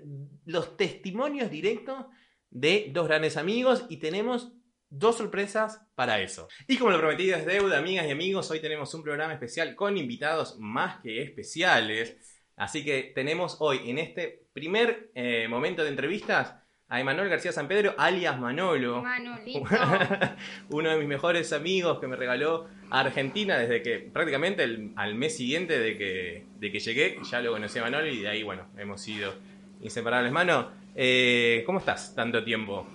los 0.45 0.77
testimonios 0.77 1.51
directos 1.51 2.07
de 2.51 2.91
dos 2.93 3.07
grandes 3.07 3.37
amigos 3.37 3.87
y 3.89 3.99
tenemos 3.99 4.53
dos 4.89 5.17
sorpresas 5.19 5.81
para 5.95 6.21
eso. 6.21 6.49
Y 6.67 6.77
como 6.77 6.91
lo 6.91 6.99
prometido 6.99 7.37
es 7.37 7.47
deuda, 7.47 7.79
amigas 7.79 8.07
y 8.07 8.11
amigos, 8.11 8.51
hoy 8.51 8.61
tenemos 8.61 8.93
un 8.95 9.03
programa 9.05 9.33
especial 9.33 9.77
con 9.77 9.97
invitados 9.97 10.57
más 10.59 11.01
que 11.01 11.23
especiales. 11.23 12.17
Así 12.57 12.85
que 12.85 13.13
tenemos 13.15 13.57
hoy 13.61 13.89
en 13.89 13.99
este 13.99 14.43
primer 14.53 15.11
eh, 15.15 15.47
momento 15.49 15.83
de 15.83 15.91
entrevistas 15.91 16.57
a 16.89 17.01
Emanuel 17.01 17.29
García 17.29 17.53
San 17.53 17.69
Pedro, 17.69 17.95
alias 17.99 18.37
Manolo. 18.41 19.01
Manolito. 19.01 19.63
Uno 20.71 20.91
de 20.91 20.97
mis 20.99 21.07
mejores 21.07 21.53
amigos 21.53 22.01
que 22.01 22.09
me 22.09 22.17
regaló 22.17 22.67
a 22.91 23.01
Argentina 23.01 23.57
desde 23.59 23.81
que 23.83 24.01
prácticamente 24.01 24.65
el- 24.65 24.93
al 24.97 25.15
mes 25.15 25.37
siguiente 25.37 25.79
de 25.79 25.97
que, 25.97 26.47
de 26.59 26.73
que 26.73 26.81
llegué, 26.81 27.17
ya 27.31 27.41
lo 27.41 27.53
conocí 27.53 27.79
a 27.79 27.83
Manolo 27.83 28.09
y 28.09 28.21
de 28.23 28.29
ahí, 28.29 28.43
bueno, 28.43 28.67
hemos 28.77 29.01
sido 29.01 29.33
inseparables. 29.81 30.33
Mano, 30.33 30.73
eh, 30.95 31.63
¿cómo 31.67 31.79
estás 31.79 32.15
tanto 32.15 32.43
tiempo? 32.45 32.87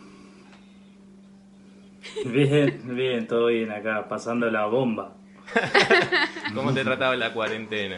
Bien, 2.25 2.81
bien, 2.95 3.27
todo 3.27 3.47
bien 3.47 3.71
acá, 3.71 4.07
pasando 4.07 4.49
la 4.49 4.65
bomba. 4.65 5.15
¿Cómo 6.55 6.73
te 6.73 6.81
ha 6.81 6.83
tratado 6.83 7.15
la 7.15 7.33
cuarentena? 7.33 7.97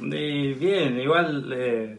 Y 0.00 0.54
bien, 0.54 0.98
igual 0.98 1.52
eh, 1.54 1.98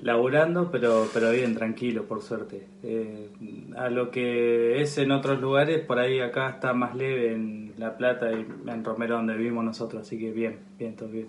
laburando, 0.00 0.70
pero, 0.70 1.08
pero 1.12 1.30
bien, 1.30 1.54
tranquilo, 1.54 2.04
por 2.04 2.22
suerte. 2.22 2.66
Eh, 2.82 3.28
a 3.76 3.88
lo 3.88 4.10
que 4.10 4.80
es 4.80 4.98
en 4.98 5.10
otros 5.12 5.40
lugares, 5.40 5.80
por 5.80 5.98
ahí 5.98 6.20
acá 6.20 6.50
está 6.50 6.72
más 6.72 6.94
leve 6.94 7.32
en 7.32 7.72
La 7.78 7.96
Plata 7.96 8.32
y 8.32 8.46
en 8.68 8.84
Romero, 8.84 9.16
donde 9.16 9.36
vivimos 9.36 9.64
nosotros, 9.64 10.02
así 10.02 10.18
que 10.18 10.32
bien, 10.32 10.58
bien, 10.78 10.96
todo 10.96 11.08
bien. 11.08 11.28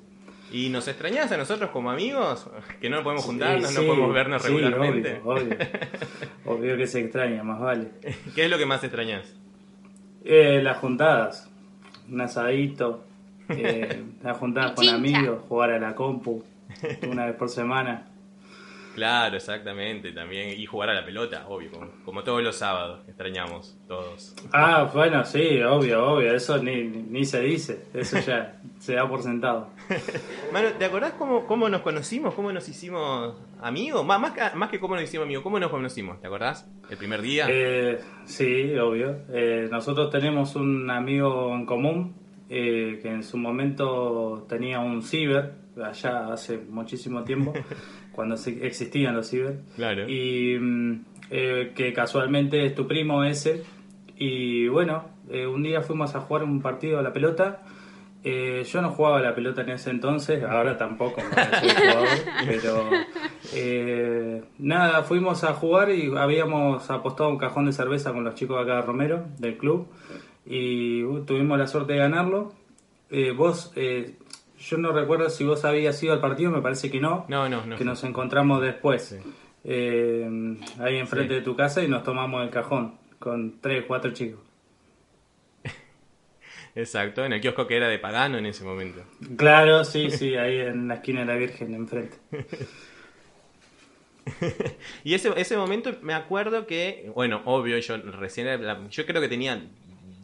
¿Y 0.51 0.69
nos 0.69 0.87
extrañás 0.87 1.31
a 1.31 1.37
nosotros 1.37 1.71
como 1.71 1.91
amigos? 1.91 2.47
¿Que 2.79 2.89
no 2.89 3.03
podemos 3.03 3.25
juntarnos, 3.25 3.69
Sí, 3.69 3.81
no 3.81 3.87
podemos 3.87 4.13
vernos 4.13 4.43
sí, 4.43 4.49
regularmente? 4.49 5.21
Obvio, 5.23 5.43
obvio. 5.43 5.57
Obvio 6.45 6.77
que 6.77 6.85
se 6.85 6.99
extraña, 7.01 7.43
más 7.43 7.59
vale. 7.59 7.89
¿Qué 8.35 8.45
es 8.45 8.51
lo 8.51 8.57
que 8.57 8.65
más 8.67 8.83
extrañas? 8.83 9.35
Eh, 10.23 10.61
las 10.61 10.77
juntadas, 10.77 11.49
un 12.09 12.21
asadito, 12.21 13.03
eh, 13.49 14.03
las 14.23 14.37
juntadas 14.37 14.71
con 14.71 14.87
amigos, 14.89 15.41
jugar 15.47 15.71
a 15.71 15.79
la 15.79 15.95
compu 15.95 16.43
una 17.07 17.25
vez 17.25 17.35
por 17.35 17.49
semana. 17.49 18.07
Claro, 18.95 19.35
exactamente, 19.35 20.13
también. 20.13 20.57
Y 20.57 20.65
jugar 20.65 20.89
a 20.89 20.93
la 20.93 21.05
pelota, 21.05 21.45
obvio, 21.49 21.69
como, 22.05 22.23
todos 22.23 22.41
los 22.41 22.55
sábados, 22.55 23.01
extrañamos 23.07 23.77
todos. 23.87 24.33
Ah, 24.53 24.89
bueno, 24.93 25.25
sí, 25.25 25.61
obvio, 25.61 26.13
obvio, 26.13 26.33
eso 26.33 26.57
ni, 26.63 26.83
ni 26.83 27.25
se 27.25 27.41
dice, 27.41 27.87
eso 27.93 28.19
ya 28.19 28.61
se 28.79 28.95
da 28.95 29.07
por 29.07 29.21
sentado. 29.21 29.69
Mano, 30.53 30.69
¿te 30.79 30.85
acordás 30.85 31.11
cómo, 31.13 31.45
cómo 31.45 31.67
nos 31.67 31.81
conocimos? 31.81 32.33
¿Cómo 32.33 32.53
nos 32.53 32.69
hicimos 32.69 33.35
amigos? 33.61 34.05
Más, 34.05 34.19
más, 34.21 34.31
que, 34.31 34.55
más 34.55 34.69
que 34.69 34.79
cómo 34.79 34.95
nos 34.95 35.03
hicimos 35.03 35.25
amigos, 35.25 35.43
¿cómo 35.43 35.59
nos 35.59 35.71
conocimos? 35.71 36.21
¿Te 36.21 36.27
acordás? 36.27 36.65
¿El 36.89 36.97
primer 36.97 37.21
día? 37.21 37.47
Eh, 37.49 37.99
sí, 38.23 38.77
obvio. 38.77 39.23
Eh, 39.29 39.67
nosotros 39.69 40.09
tenemos 40.09 40.55
un 40.55 40.89
amigo 40.89 41.53
en 41.53 41.65
común 41.65 42.25
eh, 42.47 42.99
que 43.01 43.09
en 43.09 43.23
su 43.23 43.37
momento 43.37 44.45
tenía 44.47 44.79
un 44.79 45.01
ciber, 45.01 45.55
allá 45.83 46.31
hace 46.31 46.59
muchísimo 46.59 47.23
tiempo, 47.23 47.53
cuando 48.15 48.35
existían 48.35 49.15
los 49.15 49.29
ciber. 49.29 49.59
Claro. 49.75 50.09
Y 50.09 50.57
mm, 50.59 51.05
eh, 51.29 51.73
que 51.75 51.93
casualmente 51.93 52.65
es 52.65 52.75
tu 52.75 52.87
primo 52.87 53.23
ese. 53.23 53.63
Y 54.17 54.67
bueno, 54.67 55.05
eh, 55.29 55.45
un 55.45 55.63
día 55.63 55.81
fuimos 55.81 56.15
a 56.15 56.21
jugar 56.21 56.43
un 56.43 56.61
partido 56.61 56.99
a 56.99 57.01
la 57.01 57.13
pelota. 57.13 57.63
yo 58.23 58.81
no 58.81 58.89
jugaba 58.89 59.19
a 59.19 59.21
la 59.21 59.35
pelota 59.35 59.61
en 59.61 59.69
ese 59.69 59.91
entonces, 59.91 60.43
ahora 60.43 60.77
tampoco, 60.77 61.21
pero 62.47 62.89
nada, 64.57 65.03
fuimos 65.03 65.43
a 65.43 65.53
jugar 65.53 65.91
y 65.91 66.11
habíamos 66.17 66.89
apostado 66.89 67.29
un 67.29 67.37
cajón 67.37 67.67
de 67.67 67.71
cerveza 67.71 68.13
con 68.13 68.23
los 68.23 68.33
chicos 68.33 68.59
acá 68.59 68.77
de 68.77 68.81
Romero, 68.81 69.25
del 69.37 69.57
club, 69.57 69.87
y 70.43 71.03
uh, 71.03 71.23
tuvimos 71.23 71.59
la 71.59 71.67
suerte 71.67 71.93
de 71.93 71.99
ganarlo. 71.99 72.53
vos 73.37 73.71
yo 74.65 74.77
no 74.77 74.91
recuerdo 74.91 75.29
si 75.29 75.43
vos 75.43 75.63
habías 75.63 76.01
ido 76.01 76.13
al 76.13 76.19
partido, 76.19 76.49
me 76.49 76.61
parece 76.61 76.89
que 76.89 76.99
no. 76.99 77.25
No, 77.27 77.47
no, 77.47 77.65
no. 77.65 77.77
Que 77.77 77.85
nos 77.85 78.03
encontramos 78.03 78.61
después. 78.61 79.17
Eh, 79.63 80.57
ahí 80.79 80.97
enfrente 80.97 81.35
de 81.35 81.41
tu 81.41 81.55
casa 81.55 81.83
y 81.83 81.87
nos 81.87 82.03
tomamos 82.03 82.43
el 82.43 82.49
cajón 82.49 82.97
con 83.19 83.59
tres, 83.61 83.85
cuatro 83.87 84.11
chicos. 84.11 84.39
Exacto, 86.75 87.23
en 87.23 87.33
el 87.33 87.41
kiosco 87.41 87.67
que 87.67 87.77
era 87.77 87.87
de 87.87 87.99
Pagano 87.99 88.39
en 88.39 88.47
ese 88.47 88.63
momento. 88.63 89.03
Claro, 89.37 89.83
sí, 89.83 90.09
sí, 90.11 90.35
ahí 90.35 90.59
en 90.59 90.87
la 90.87 90.95
esquina 90.95 91.21
de 91.21 91.25
la 91.27 91.35
Virgen, 91.35 91.75
enfrente. 91.75 92.17
y 95.03 95.13
ese, 95.13 95.31
ese 95.37 95.57
momento 95.57 95.91
me 96.01 96.15
acuerdo 96.15 96.65
que, 96.65 97.11
bueno, 97.13 97.43
obvio, 97.45 97.77
yo 97.77 97.97
recién, 97.97 98.47
yo 98.89 99.05
creo 99.05 99.21
que 99.21 99.27
tenía 99.27 99.61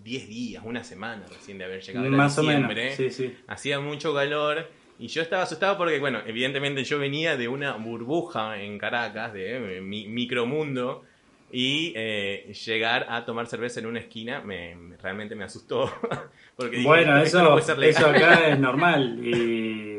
10 0.04 0.28
días, 0.28 0.64
una 0.66 0.84
semana 0.84 1.26
recién 1.30 1.58
de 1.58 1.66
haber 1.66 1.82
llegado. 1.82 2.10
Más 2.10 2.38
o 2.38 2.44
menos. 2.44 2.72
Sí, 2.96 3.10
sí. 3.10 3.36
Hacía 3.48 3.80
mucho 3.80 4.14
calor. 4.14 4.68
Y 5.00 5.08
yo 5.08 5.24
estaba 5.24 5.44
asustado 5.44 5.78
porque, 5.78 6.00
bueno, 6.00 6.20
evidentemente 6.28 6.84
yo 6.84 7.00
venía 7.00 7.36
de 7.36 7.48
una 7.48 7.74
burbuja 7.74 8.62
en 8.62 8.78
Caracas, 8.78 9.34
de 9.34 9.78
eh, 9.78 9.82
mi 9.82 10.08
micromundo, 10.08 11.04
y 11.52 11.92
eh, 11.96 12.54
llegar 12.66 13.08
a 13.10 13.26
tomar 13.26 13.48
cerveza 13.48 13.80
en 13.80 13.88
una 13.88 14.00
esquina 14.00 14.42
me, 14.42 14.76
realmente 15.02 15.36
me 15.36 15.44
asustó. 15.44 15.92
porque 16.56 16.84
bueno, 16.84 17.18
eso, 17.18 17.58
eso 17.58 18.08
acá 18.08 18.50
es 18.50 18.60
normal 18.60 19.20
y 19.22 19.92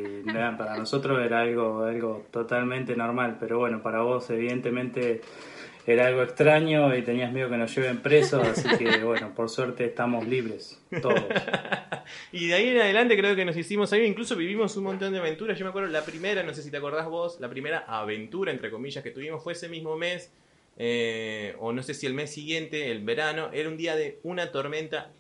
para 0.57 0.77
nosotros 0.77 1.21
era 1.21 1.41
algo, 1.41 1.85
algo 1.85 2.27
totalmente 2.31 2.97
normal, 2.97 3.37
pero 3.39 3.59
bueno, 3.59 3.83
para 3.83 4.03
vos 4.03 4.31
evidentemente 4.31 5.21
era 5.87 6.07
algo 6.07 6.23
extraño 6.23 6.95
y 6.97 7.03
tenías 7.03 7.33
miedo 7.33 7.51
que 7.51 7.57
nos 7.57 7.75
lleven 7.75 8.03
presos, 8.03 8.47
así 8.47 8.69
que 8.77 8.99
bueno, 9.05 9.35
por 9.35 9.49
suerte 9.49 9.85
estamos 9.85 10.27
libres, 10.27 10.81
todos. 11.01 11.25
y 12.33 12.47
de 12.47 12.55
ahí 12.55 12.69
en 12.69 12.81
adelante 12.81 13.17
creo 13.17 13.35
que 13.35 13.45
nos 13.45 13.57
hicimos 13.57 13.93
ahí, 13.93 14.05
incluso 14.05 14.37
vivimos 14.37 14.77
un 14.77 14.85
montón 14.85 15.13
de 15.13 15.19
aventuras. 15.19 15.59
Yo 15.59 15.65
me 15.65 15.71
acuerdo 15.71 15.89
la 15.89 16.05
primera, 16.05 16.43
no 16.43 16.55
sé 16.55 16.63
si 16.63 16.71
te 16.71 16.77
acordás 16.77 17.09
vos, 17.09 17.41
la 17.41 17.49
primera 17.49 17.81
aventura, 17.81 18.53
entre 18.53 18.71
comillas, 18.71 19.03
que 19.03 19.11
tuvimos 19.11 19.43
fue 19.43 19.55
ese 19.55 19.69
mismo 19.69 19.97
mes, 19.97 20.33
eh, 20.77 21.57
o 21.59 21.73
no 21.73 21.83
sé 21.83 21.95
si 21.95 22.07
el 22.07 22.15
mes 22.15 22.33
siguiente, 22.33 22.91
el 22.91 23.03
verano, 23.05 23.51
era 23.53 23.69
un 23.69 23.77
día 23.77 23.97
de 23.97 24.21
una 24.23 24.53
tormenta 24.53 25.11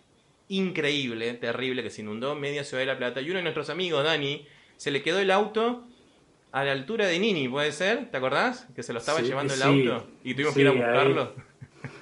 increíble, 0.48 1.34
terrible, 1.34 1.82
que 1.82 1.90
se 1.90 2.02
inundó 2.02 2.34
media 2.34 2.62
ciudad 2.62 2.82
de 2.82 2.86
La 2.86 2.98
Plata. 2.98 3.20
Y 3.20 3.30
uno 3.30 3.38
de 3.38 3.42
nuestros 3.42 3.70
amigos, 3.70 4.04
Dani, 4.04 4.46
se 4.76 4.90
le 4.90 5.02
quedó 5.02 5.18
el 5.18 5.30
auto 5.30 5.86
a 6.52 6.64
la 6.64 6.72
altura 6.72 7.06
de 7.06 7.18
Nini, 7.18 7.48
¿puede 7.48 7.72
ser? 7.72 8.10
¿Te 8.10 8.18
acordás? 8.18 8.68
Que 8.76 8.82
se 8.82 8.92
lo 8.92 8.98
estaba 8.98 9.20
llevando 9.20 9.54
el 9.54 9.62
auto 9.62 10.06
y 10.22 10.34
tuvimos 10.34 10.54
que 10.54 10.60
ir 10.60 10.68
a 10.68 10.72
buscarlo. 10.72 11.32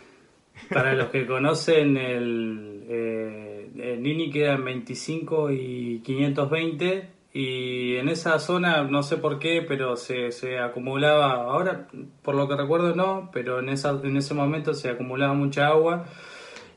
Para 0.70 0.94
los 0.94 1.08
que 1.08 1.26
conocen, 1.26 1.96
el, 1.96 2.84
eh, 2.88 3.96
Nini 3.98 4.30
queda 4.30 4.54
en 4.54 4.64
25 4.64 5.52
y 5.52 6.00
520 6.04 7.08
y 7.32 7.96
en 7.96 8.08
esa 8.08 8.38
zona, 8.40 8.82
no 8.82 9.04
sé 9.04 9.16
por 9.16 9.38
qué, 9.38 9.64
pero 9.66 9.96
se, 9.96 10.32
se 10.32 10.58
acumulaba, 10.58 11.32
ahora 11.32 11.86
por 12.22 12.34
lo 12.34 12.48
que 12.48 12.56
recuerdo 12.56 12.94
no, 12.94 13.30
pero 13.32 13.60
en, 13.60 13.68
esa, 13.68 14.00
en 14.02 14.16
ese 14.16 14.34
momento 14.34 14.74
se 14.74 14.90
acumulaba 14.90 15.32
mucha 15.32 15.68
agua 15.68 16.06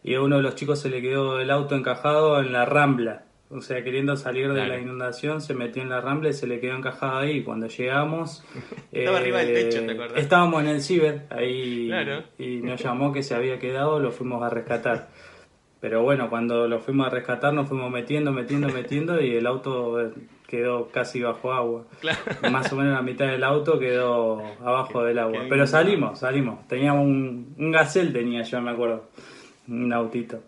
y 0.03 0.13
a 0.13 0.21
uno 0.21 0.37
de 0.37 0.43
los 0.43 0.55
chicos 0.55 0.79
se 0.79 0.89
le 0.89 1.01
quedó 1.01 1.39
el 1.39 1.49
auto 1.49 1.75
encajado 1.75 2.39
en 2.39 2.53
la 2.53 2.65
rambla 2.65 3.23
o 3.53 3.61
sea, 3.61 3.83
queriendo 3.83 4.15
salir 4.15 4.51
de 4.51 4.67
la 4.67 4.79
inundación, 4.79 5.39
se 5.39 5.53
metió 5.53 5.83
en 5.83 5.89
la 5.89 6.01
rambla 6.01 6.29
y 6.29 6.33
se 6.33 6.47
le 6.47 6.59
quedó 6.59 6.75
encajado 6.75 7.19
ahí. 7.19 7.43
Cuando 7.43 7.67
llegamos. 7.67 8.43
Estaba 8.91 9.17
arriba 9.17 9.39
del 9.39 9.53
techo, 9.53 9.79
¿te 9.81 9.91
eh, 9.91 9.91
acuerdas? 9.91 10.19
Estábamos 10.19 10.63
en 10.63 10.69
el 10.69 10.81
ciber 10.81 11.25
ahí 11.29 11.91
y 12.39 12.57
nos 12.57 12.81
llamó 12.81 13.13
que 13.13 13.21
se 13.21 13.35
había 13.35 13.59
quedado, 13.59 13.99
lo 13.99 14.11
fuimos 14.11 14.41
a 14.41 14.49
rescatar. 14.49 15.09
Pero 15.79 16.01
bueno, 16.01 16.29
cuando 16.29 16.67
lo 16.67 16.79
fuimos 16.79 17.07
a 17.07 17.09
rescatar, 17.09 17.53
nos 17.53 17.67
fuimos 17.67 17.91
metiendo, 17.91 18.31
metiendo, 18.31 18.69
metiendo 18.69 19.21
y 19.21 19.35
el 19.35 19.45
auto 19.45 20.01
eh, 20.01 20.11
quedó 20.47 20.87
casi 20.87 21.21
bajo 21.21 21.51
agua. 21.51 21.85
Más 22.49 22.71
o 22.71 22.77
menos 22.77 22.93
la 22.93 23.01
mitad 23.01 23.27
del 23.27 23.43
auto 23.43 23.77
quedó 23.77 24.41
abajo 24.61 25.03
del 25.03 25.19
agua. 25.19 25.41
Pero 25.49 25.67
salimos, 25.67 26.19
salimos. 26.19 26.67
Teníamos 26.67 27.05
un, 27.05 27.53
un 27.57 27.71
gacel, 27.71 28.13
tenía 28.13 28.43
yo, 28.43 28.61
me 28.61 28.71
acuerdo. 28.71 29.09
Un 29.67 29.91
autito. 29.91 30.41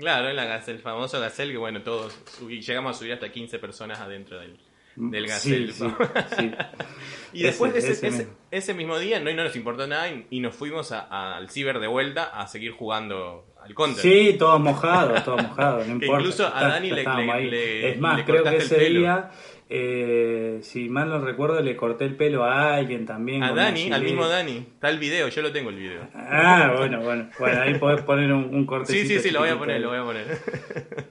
Claro, 0.00 0.28
el 0.28 0.78
famoso 0.78 1.20
Gacel, 1.20 1.50
que 1.50 1.56
bueno, 1.56 1.82
todos 1.82 2.18
llegamos 2.48 2.96
a 2.96 2.98
subir 2.98 3.12
hasta 3.12 3.30
15 3.30 3.58
personas 3.58 4.00
adentro 4.00 4.38
del, 4.38 4.58
del 4.96 5.26
Gacel. 5.26 5.72
y 7.32 7.42
después 7.42 7.72
de 7.72 7.78
ese, 7.78 8.28
ese, 8.50 8.74
mismo 8.74 8.98
día 8.98 9.20
no, 9.20 9.32
no 9.32 9.44
nos 9.44 9.56
importó 9.56 9.86
nada 9.86 10.08
y, 10.30 10.40
nos 10.40 10.54
fuimos 10.54 10.92
al 10.92 11.48
ciber 11.50 11.80
de 11.80 11.86
vuelta 11.86 12.24
a 12.24 12.46
seguir 12.46 12.72
jugando 12.72 13.46
al 13.62 13.74
Counter. 13.74 14.02
Sí, 14.02 14.36
todos 14.38 14.60
mojados, 14.60 15.24
todos 15.24 15.42
mojados, 15.42 15.86
no 15.86 15.94
importa. 15.94 16.20
Incluso 16.20 16.46
a 16.46 16.68
Dani 16.68 16.90
le, 16.90 17.50
le, 17.50 17.90
Es 17.90 18.00
más, 18.00 18.22
creo 18.24 18.44
que 18.44 18.56
ese 18.56 18.78
día 18.78 19.30
eh, 19.68 20.60
si 20.62 20.88
mal 20.88 21.08
no 21.08 21.20
recuerdo, 21.20 21.60
le 21.60 21.76
corté 21.76 22.04
el 22.04 22.16
pelo 22.16 22.44
a 22.44 22.74
alguien 22.74 23.04
también. 23.04 23.42
A 23.42 23.52
Dani, 23.52 23.90
al 23.92 24.02
mismo 24.02 24.28
Dani. 24.28 24.58
Está 24.58 24.90
el 24.90 24.98
video, 24.98 25.28
yo 25.28 25.42
lo 25.42 25.52
tengo 25.52 25.70
el 25.70 25.76
video. 25.76 26.08
Ah, 26.14 26.74
bueno, 26.76 27.00
bueno. 27.00 27.30
Bueno, 27.38 27.62
ahí 27.62 27.74
podés 27.74 28.02
poner 28.02 28.32
un, 28.32 28.54
un 28.54 28.66
corte. 28.66 28.92
Sí, 28.92 29.06
sí, 29.06 29.18
sí, 29.18 29.30
lo 29.30 29.40
voy 29.40 29.48
a 29.48 29.58
poner, 29.58 29.80
lo 29.80 29.88
voy 29.88 29.98
a 29.98 30.04
poner. 30.04 31.06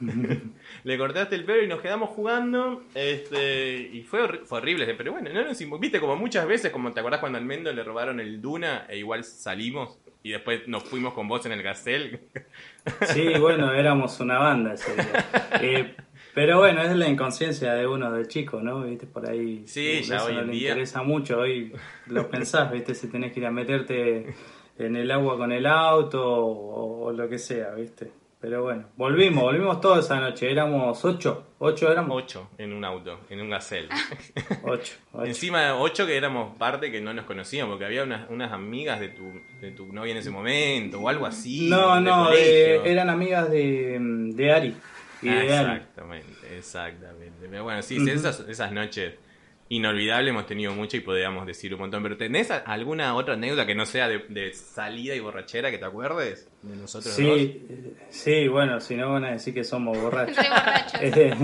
le 0.84 0.98
cortaste 0.98 1.34
el 1.34 1.44
pelo 1.44 1.62
y 1.62 1.66
nos 1.66 1.80
quedamos 1.80 2.10
jugando. 2.10 2.84
Este, 2.94 3.90
y 3.92 4.02
fue, 4.02 4.40
fue 4.44 4.58
horrible, 4.58 4.92
pero 4.94 5.12
bueno, 5.12 5.30
no 5.32 5.44
nos 5.44 5.80
viste 5.80 6.00
como 6.00 6.16
muchas 6.16 6.46
veces, 6.46 6.70
como 6.70 6.92
te 6.92 7.00
acordás 7.00 7.20
cuando 7.20 7.38
al 7.38 7.44
Mendo 7.44 7.72
le 7.72 7.82
robaron 7.82 8.20
el 8.20 8.40
Duna 8.40 8.86
e 8.88 8.98
igual 8.98 9.24
salimos 9.24 9.98
y 10.22 10.30
después 10.30 10.66
nos 10.68 10.84
fuimos 10.84 11.14
con 11.14 11.28
vos 11.28 11.44
en 11.46 11.52
el 11.52 11.62
Gazelle. 11.62 12.20
sí, 13.02 13.28
bueno, 13.38 13.72
éramos 13.72 14.20
una 14.20 14.38
banda 14.38 14.74
ese 14.74 14.94
día. 14.94 15.26
Eh, 15.60 15.94
pero 16.34 16.58
bueno, 16.58 16.82
es 16.82 16.94
la 16.96 17.08
inconsciencia 17.08 17.74
de 17.74 17.86
uno 17.86 18.10
de 18.10 18.26
chico, 18.26 18.60
¿no? 18.60 18.82
¿Viste? 18.82 19.06
Por 19.06 19.28
ahí. 19.28 19.62
Sí, 19.66 20.02
ya 20.02 20.24
hoy 20.24 20.34
no 20.34 20.42
le 20.42 20.56
interesa 20.56 21.02
mucho. 21.04 21.38
Hoy 21.38 21.72
lo 22.06 22.28
pensás, 22.28 22.72
¿viste? 22.72 22.94
Si 22.94 23.06
tenés 23.06 23.32
que 23.32 23.38
ir 23.38 23.46
a 23.46 23.52
meterte 23.52 24.34
en 24.76 24.96
el 24.96 25.10
agua 25.12 25.36
con 25.36 25.52
el 25.52 25.64
auto 25.64 26.20
o, 26.24 27.12
lo 27.12 27.28
que 27.28 27.38
sea, 27.38 27.74
¿viste? 27.74 28.10
Pero 28.40 28.62
bueno, 28.62 28.84
volvimos, 28.96 29.44
volvimos 29.44 29.80
toda 29.80 30.00
esa 30.00 30.18
noche. 30.20 30.50
Éramos 30.50 31.02
ocho, 31.04 31.46
ocho 31.60 31.90
éramos. 31.90 32.22
Ocho 32.22 32.50
en 32.58 32.72
un 32.72 32.84
auto, 32.84 33.20
en 33.30 33.40
un 33.40 33.50
gacel. 33.50 33.88
ocho, 34.64 34.94
ocho. 35.12 35.24
Encima 35.24 35.76
ocho 35.76 36.04
que 36.04 36.16
éramos 36.16 36.58
parte 36.58 36.90
que 36.90 37.00
no 37.00 37.14
nos 37.14 37.26
conocíamos, 37.26 37.74
porque 37.74 37.86
había 37.86 38.02
unas, 38.02 38.28
unas 38.28 38.52
amigas 38.52 38.98
de 38.98 39.08
tu, 39.10 39.40
de 39.60 39.70
tu 39.70 39.86
novia 39.92 40.12
en 40.12 40.18
ese 40.18 40.30
momento 40.30 41.00
o 41.00 41.08
algo 41.08 41.26
así. 41.26 41.70
No, 41.70 42.00
no, 42.00 42.32
eh, 42.32 42.82
eran 42.84 43.08
amigas 43.08 43.48
de, 43.50 43.98
de 44.00 44.52
Ari. 44.52 44.74
Exactamente, 45.28 46.56
exactamente. 46.56 47.46
Pero 47.50 47.64
bueno, 47.64 47.82
sí, 47.82 47.98
esas, 48.08 48.40
esas 48.40 48.72
noches 48.72 49.14
inolvidables 49.68 50.30
hemos 50.30 50.46
tenido 50.46 50.74
mucho 50.74 50.96
y 50.96 51.00
podríamos 51.00 51.46
decir 51.46 51.74
un 51.74 51.80
montón. 51.80 52.02
Pero 52.02 52.16
¿tenés 52.16 52.50
alguna 52.50 53.14
otra 53.14 53.34
anécdota 53.34 53.66
que 53.66 53.74
no 53.74 53.86
sea 53.86 54.08
de, 54.08 54.52
salida 54.52 55.14
y 55.14 55.20
borrachera 55.20 55.70
que 55.70 55.78
te 55.78 55.84
acuerdes 55.84 56.48
de 56.62 56.76
nosotros 56.76 57.14
sí, 57.14 57.66
Sí, 58.10 58.48
bueno, 58.48 58.80
si 58.80 58.94
no 58.94 59.12
van 59.12 59.24
a 59.24 59.30
decir 59.32 59.54
que 59.54 59.64
somos 59.64 59.98
borrachos. 60.00 60.36
Eh, 61.00 61.34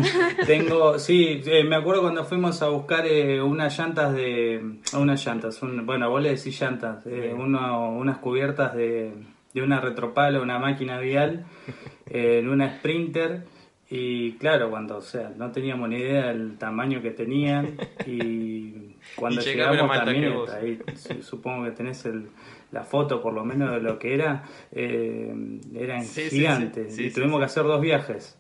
tengo, 0.47 0.99
sí, 0.99 1.43
eh, 1.45 1.65
me 1.65 1.77
acuerdo 1.77 2.03
cuando 2.03 2.25
fuimos 2.25 2.63
a 2.63 2.69
buscar 2.69 3.07
eh, 3.07 3.43
unas 3.43 3.77
llantas 3.77 4.15
de... 4.15 4.79
Unas 4.95 5.27
llantas, 5.27 5.59
bueno, 5.61 6.09
vos 6.09 6.23
le 6.23 6.31
decís 6.31 6.59
llantas, 6.61 7.05
unas 7.07 8.19
cubiertas 8.19 8.75
de, 8.75 9.13
de 9.53 9.63
una 9.63 9.81
retropala, 9.81 10.41
una 10.41 10.59
máquina 10.59 10.99
vial, 10.99 11.45
en 12.07 12.49
una 12.49 12.77
Sprinter 12.77 13.45
Y 13.93 14.35
claro, 14.35 14.71
cuando, 14.71 14.99
o 14.99 15.01
sea, 15.01 15.33
no 15.37 15.51
teníamos 15.51 15.89
ni 15.89 15.97
idea 15.97 16.29
del 16.29 16.57
tamaño 16.59 17.03
que 17.03 17.11
tenían 17.11 17.77
y 18.07 18.95
cuando 19.17 19.41
Y 19.41 19.45
llegamos 19.45 19.91
también, 19.99 20.33
ahí 20.61 20.79
su- 20.95 21.23
supongo 21.25 21.65
que 21.65 21.73
tenés 21.73 22.05
el, 22.07 22.29
la 22.71 22.85
foto 22.85 23.21
por 23.21 23.33
lo 23.33 23.45
menos 23.45 23.73
de 23.73 23.81
lo 23.81 23.99
que 23.99 24.15
era, 24.15 24.45
eh, 24.71 25.35
eran 25.75 26.05
Sí, 26.05 26.31
gigantes 26.31 26.95
sí, 26.95 27.03
sí, 27.03 27.07
y 27.09 27.11
tuvimos 27.11 27.41
que 27.41 27.47
hacer 27.47 27.65
dos 27.65 27.81
viajes. 27.81 28.39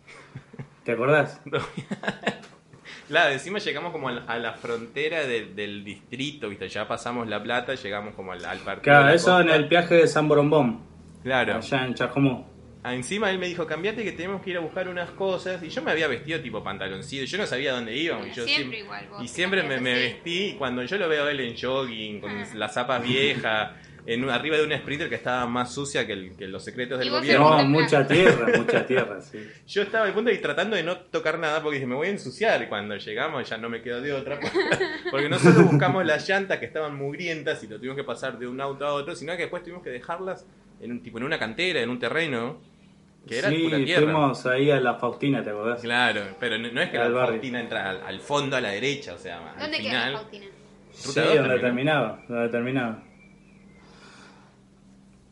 ¿Te 0.84 0.92
acordás? 0.92 1.40
Claro, 3.08 3.32
encima 3.32 3.58
llegamos 3.58 3.90
como 3.90 4.08
a 4.08 4.38
la, 4.38 4.52
frontera 4.52 5.24
de- 5.26 5.46
del 5.46 5.82
distrito, 5.82 6.48
¿viste? 6.48 6.68
Ya 6.68 6.86
pasamos 6.86 7.26
La 7.28 7.42
Plata, 7.42 7.74
llegamos 7.74 8.14
como 8.14 8.30
al, 8.30 8.44
al 8.44 8.58
partido. 8.58 8.82
Claro, 8.82 9.08
eso 9.08 9.40
en 9.40 9.46
costa. 9.48 9.56
el 9.56 9.68
viaje 9.68 9.94
de 9.96 10.06
San 10.06 10.28
Borombón, 10.28 10.78
Claro. 11.24 11.56
allá 11.56 11.86
en 11.86 11.94
Chajomú. 11.94 12.44
Ah, 12.82 12.94
Encima 12.94 13.30
él 13.30 13.38
me 13.38 13.46
dijo, 13.46 13.66
cambiate 13.66 14.02
que 14.02 14.12
tenemos 14.12 14.40
que 14.40 14.50
ir 14.50 14.56
a 14.56 14.60
buscar 14.60 14.88
unas 14.88 15.10
cosas. 15.10 15.62
Y 15.62 15.68
yo 15.68 15.82
me 15.82 15.90
había 15.90 16.08
vestido 16.08 16.40
tipo 16.40 16.64
pantaloncillo. 16.64 17.24
Yo 17.24 17.36
no 17.38 17.46
sabía 17.46 17.72
dónde 17.72 17.94
íbamos. 17.94 18.28
Y 18.28 18.32
yo 18.32 18.44
Siempre 18.44 18.78
siem- 18.78 18.84
igual 18.84 19.06
vos 19.10 19.22
Y 19.22 19.28
siempre 19.28 19.62
me, 19.62 19.78
vestí. 19.80 20.54
Cuando 20.58 20.82
yo 20.84 20.96
lo 20.96 21.08
veo 21.08 21.24
a 21.26 21.30
él 21.30 21.40
en 21.40 21.56
jogging, 21.60 22.20
con 22.20 22.30
Ah. 22.30 22.46
las 22.54 22.72
zapas 22.72 23.02
viejas, 23.02 23.72
en, 24.06 24.24
un- 24.24 24.30
arriba 24.30 24.56
de 24.56 24.64
una 24.64 24.78
Sprinter 24.78 25.10
que 25.10 25.16
estaba 25.16 25.44
más 25.46 25.74
sucia 25.74 26.06
que, 26.06 26.14
el- 26.14 26.32
que 26.36 26.48
los 26.48 26.64
secretos 26.64 26.98
del 26.98 27.10
gobierno. 27.10 27.58
No, 27.62 27.68
mucha 27.68 28.06
tierra, 28.06 28.46
mucha 28.56 28.86
tierra, 28.86 29.20
sí. 29.20 29.38
Yo 29.68 29.82
estaba 29.82 30.06
al 30.06 30.14
punto 30.14 30.30
de 30.30 30.38
tratando 30.38 30.74
de 30.74 30.82
no 30.82 30.96
tocar 30.96 31.38
nada 31.38 31.60
porque 31.62 31.74
dije, 31.76 31.86
me 31.86 31.94
voy 31.96 32.06
a 32.06 32.10
ensuciar. 32.12 32.62
Y 32.62 32.66
cuando 32.66 32.96
llegamos 32.96 33.46
ya 33.46 33.58
no 33.58 33.68
me 33.68 33.82
quedo 33.82 34.00
de 34.00 34.14
otra. 34.14 34.40
Porque 35.10 35.28
no 35.28 35.38
solo 35.38 35.64
buscamos 35.64 36.06
las 36.06 36.26
llantas 36.26 36.58
que 36.58 36.64
estaban 36.64 36.96
mugrientas 36.96 37.62
y 37.62 37.66
lo 37.66 37.76
tuvimos 37.76 37.96
que 37.98 38.04
pasar 38.04 38.38
de 38.38 38.48
un 38.48 38.58
auto 38.58 38.86
a 38.86 38.94
otro, 38.94 39.14
sino 39.14 39.32
que 39.32 39.42
después 39.42 39.62
tuvimos 39.62 39.82
que 39.84 39.90
dejarlas 39.90 40.46
en 40.80 40.92
un 40.92 41.02
tipo 41.02 41.18
en 41.18 41.24
una 41.24 41.38
cantera, 41.38 41.82
en 41.82 41.90
un 41.90 41.98
terreno, 41.98 42.58
que 43.26 43.38
era 43.38 43.48
sí, 43.50 43.56
pura 43.64 43.76
tierra. 43.84 44.02
fuimos 44.02 44.46
ahí 44.46 44.70
a 44.70 44.80
la 44.80 44.94
Faustina, 44.94 45.42
¿te 45.42 45.50
acordás? 45.50 45.80
Claro, 45.82 46.22
pero 46.40 46.58
no, 46.58 46.70
no 46.72 46.80
es 46.80 46.90
que 46.90 46.98
Al 46.98 47.12
la 47.12 47.18
barrio. 47.18 47.32
Faustina 47.34 47.60
entra 47.60 47.90
al, 47.90 48.02
al 48.02 48.20
fondo 48.20 48.56
a 48.56 48.60
la 48.60 48.70
derecha, 48.70 49.14
o 49.14 49.18
sea, 49.18 49.52
al 49.52 49.58
¿Dónde 49.60 49.78
queda 49.78 49.90
final. 49.90 50.12
la 50.12 50.18
Faustina? 50.20 50.46
Sí, 50.92 51.20
donde 51.20 51.58
terminaba, 51.60 52.22
donde 52.28 52.48
terminaba. 52.48 53.02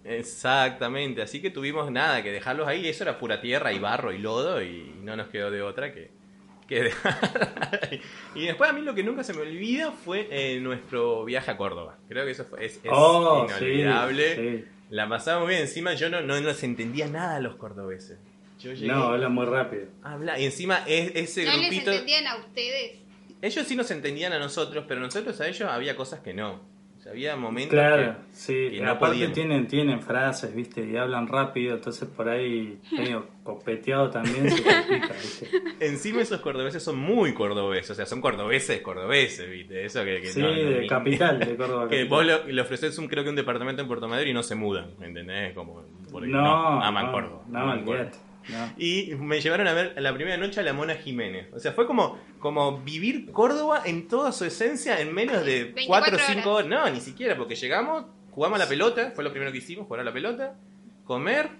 Exactamente, 0.04 1.20
así 1.22 1.42
que 1.42 1.50
tuvimos 1.50 1.90
nada 1.90 2.22
que 2.22 2.32
dejarlos 2.32 2.66
ahí, 2.66 2.86
eso 2.88 3.04
era 3.04 3.18
pura 3.18 3.40
tierra 3.40 3.72
y 3.72 3.78
barro 3.78 4.12
y 4.12 4.18
lodo 4.18 4.62
y 4.62 4.94
no 5.02 5.16
nos 5.16 5.28
quedó 5.28 5.50
de 5.50 5.60
otra 5.60 5.92
que, 5.92 6.10
que 6.66 6.82
dejar. 6.84 7.18
Y 8.34 8.46
después 8.46 8.70
a 8.70 8.72
mí 8.72 8.80
lo 8.82 8.94
que 8.94 9.02
nunca 9.02 9.22
se 9.22 9.34
me 9.34 9.42
olvida 9.42 9.90
fue 9.92 10.28
eh, 10.30 10.60
nuestro 10.60 11.24
viaje 11.24 11.50
a 11.50 11.56
Córdoba. 11.58 11.98
Creo 12.08 12.24
que 12.24 12.30
eso 12.30 12.44
fue, 12.44 12.64
es, 12.64 12.76
es 12.76 12.90
Oh, 12.90 13.46
inolvidable. 13.48 14.36
sí, 14.36 14.58
sí. 14.58 14.64
La 14.90 15.08
pasamos 15.08 15.42
muy 15.44 15.50
bien, 15.50 15.62
encima 15.62 15.94
yo 15.94 16.08
no, 16.08 16.20
no 16.22 16.38
les 16.40 16.62
entendía 16.62 17.06
nada 17.08 17.36
a 17.36 17.40
los 17.40 17.56
cordobeses. 17.56 18.18
Yo 18.58 18.72
llegué 18.72 18.86
No, 18.88 19.04
habla 19.04 19.28
muy 19.28 19.46
rápido. 19.46 19.86
a 20.02 20.14
hablar 20.14 20.40
y 20.40 20.44
encima 20.46 20.82
es, 20.86 21.12
ese 21.14 21.44
¿No 21.44 21.52
les 21.56 21.68
grupito... 21.70 21.90
entendían 21.92 22.26
a 22.26 22.36
ustedes? 22.36 22.98
Ellos 23.40 23.66
sí 23.66 23.76
nos 23.76 23.90
entendían 23.90 24.32
a 24.32 24.38
nosotros, 24.38 24.84
pero 24.88 25.00
nosotros 25.00 25.40
a 25.40 25.46
ellos 25.46 25.68
había 25.70 25.94
cosas 25.94 26.20
que 26.20 26.34
no. 26.34 26.60
Había 27.10 27.36
momentos 27.36 27.70
Claro, 27.70 28.12
que, 28.12 28.12
sí. 28.32 28.68
que 28.70 28.80
no 28.82 28.90
Aparte 28.90 29.14
podían. 29.16 29.32
tienen, 29.32 29.66
tienen 29.66 30.02
frases, 30.02 30.54
viste, 30.54 30.84
y 30.86 30.96
hablan 30.96 31.26
rápido, 31.26 31.74
entonces 31.76 32.06
por 32.08 32.28
ahí 32.28 32.78
medio 32.92 33.26
copeteado 33.42 34.10
también 34.10 34.50
se 34.50 34.62
complica, 34.62 35.14
viste. 35.14 35.48
Encima 35.80 36.20
esos 36.20 36.40
cordobeses 36.40 36.82
son 36.82 36.98
muy 36.98 37.32
cordobeses, 37.32 37.90
o 37.92 37.94
sea, 37.94 38.04
son 38.04 38.20
cordobeses, 38.20 38.80
cordobeses, 38.82 39.50
¿viste? 39.50 39.84
Eso 39.86 40.04
que, 40.04 40.20
que 40.20 40.26
Sí, 40.28 40.40
no- 40.42 40.48
no- 40.48 40.54
de 40.54 40.80
ni- 40.82 40.86
capital, 40.86 41.38
de 41.38 41.56
Córdoba. 41.56 41.88
Que 41.88 42.06
capital. 42.06 42.08
vos 42.08 42.26
le, 42.46 42.52
le 42.52 42.60
ofreces 42.60 42.98
un, 42.98 43.08
creo 43.08 43.24
que 43.24 43.30
un 43.30 43.36
departamento 43.36 43.80
en 43.80 43.88
Puerto 43.88 44.06
Madero 44.06 44.28
y 44.28 44.34
no 44.34 44.42
se 44.42 44.54
mudan, 44.54 44.90
¿entendés? 45.00 45.54
Como, 45.54 45.82
porque 46.12 46.28
No, 46.28 46.82
aman 46.82 47.06
no, 47.06 47.12
Córdoba. 47.12 47.42
no, 47.48 47.58
aman. 47.60 47.84
No. 48.48 48.72
Y 48.78 49.14
me 49.18 49.40
llevaron 49.40 49.66
a 49.68 49.72
ver 49.74 49.94
la 49.98 50.12
primera 50.14 50.36
noche 50.36 50.60
a 50.60 50.62
la 50.62 50.72
Mona 50.72 50.94
Jiménez. 50.94 51.48
O 51.52 51.58
sea, 51.58 51.72
fue 51.72 51.86
como, 51.86 52.18
como 52.38 52.78
vivir 52.80 53.30
Córdoba 53.30 53.82
en 53.84 54.08
toda 54.08 54.32
su 54.32 54.44
esencia 54.44 55.00
en 55.00 55.12
menos 55.14 55.44
de 55.44 55.64
24 55.74 55.86
4 55.86 56.16
o 56.16 56.20
5 56.40 56.50
horas. 56.54 56.68
No, 56.68 56.90
ni 56.90 57.00
siquiera, 57.00 57.36
porque 57.36 57.54
llegamos, 57.56 58.06
jugamos 58.30 58.58
a 58.58 58.64
la 58.64 58.68
pelota, 58.68 59.12
fue 59.14 59.22
lo 59.24 59.30
primero 59.30 59.52
que 59.52 59.58
hicimos, 59.58 59.86
jugar 59.86 60.00
a 60.00 60.04
la 60.04 60.12
pelota, 60.12 60.54
comer, 61.04 61.50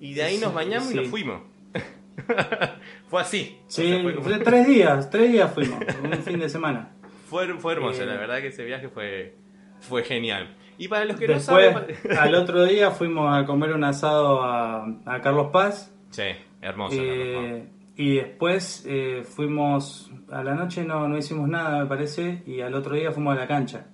y 0.00 0.14
de 0.14 0.22
ahí 0.22 0.38
nos 0.38 0.50
Sí, 0.50 0.54
bañamos 0.56 0.90
y 0.92 0.94
nos 0.94 1.08
fuimos. 1.08 1.42
fue 3.08 3.20
así. 3.20 3.58
O 3.66 3.70
Sí, 3.70 3.88
sea, 3.88 4.02
fue, 4.02 4.14
como- 4.14 4.24
fue 4.28 4.38
tres 4.38 4.66
días, 4.66 5.10
tres 5.10 5.32
días 5.32 5.52
fuimos, 5.52 5.78
un 6.02 6.12
fin 6.22 6.38
de 6.38 6.48
semana. 6.48 6.90
fue- 7.28 7.54
fue 7.58 7.72
hermoso, 7.74 8.02
Eh, 8.02 8.06
la 8.06 8.14
verdad 8.14 8.40
que 8.40 8.48
ese 8.48 8.64
viaje 8.64 8.88
fue, 8.88 9.34
fue 9.80 10.02
genial. 10.04 10.54
Y 10.78 10.88
para 10.88 11.04
los 11.04 11.16
que 11.16 11.26
Después, 11.28 11.72
no 11.74 11.80
saben... 11.80 12.18
al 12.18 12.34
otro 12.34 12.64
día 12.64 12.90
fuimos 12.90 13.32
a 13.36 13.44
comer 13.46 13.72
un 13.72 13.84
asado 13.84 14.42
a, 14.42 14.84
a 15.06 15.20
Carlos 15.22 15.48
Paz. 15.52 15.94
Sí, 16.12 16.22
hermoso. 16.60 16.96
eh, 16.96 17.66
y 17.96 18.14
después 18.14 18.84
eh, 18.88 19.22
fuimos, 19.24 20.10
a 20.30 20.42
la 20.44 20.54
noche 20.54 20.84
no, 20.84 21.08
no 21.08 21.18
hicimos 21.18 21.48
nada, 21.48 21.80
me 21.80 21.86
parece, 21.86 22.42
y 22.46 22.60
al 22.60 22.72
otro 22.74 22.94
día 22.94 23.10
fuimos 23.12 23.36
a 23.36 23.40
la 23.40 23.46
cancha. 23.48 23.86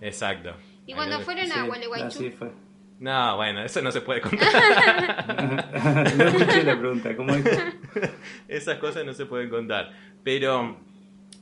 Exacto. 0.00 0.54
¿Y 0.86 0.94
cuando 0.94 1.16
Ahí- 1.18 1.24
fueron 1.24 1.46
Sí, 1.46 1.52
a 1.58 1.62
Gualeguaychú? 1.64 2.06
así 2.06 2.30
fue. 2.30 2.50
No, 3.00 3.36
bueno, 3.36 3.62
eso 3.64 3.82
no 3.82 3.90
se 3.90 4.00
puede 4.00 4.20
contar. 4.20 4.48
no 6.16 6.24
escuché 6.24 6.62
la 6.62 6.78
pregunta, 6.78 7.16
¿cómo 7.16 7.34
dijo? 7.34 7.50
Esas 8.48 8.78
cosas 8.78 9.04
no 9.04 9.12
se 9.12 9.26
pueden 9.26 9.50
contar. 9.50 9.90
Pero, 10.22 10.78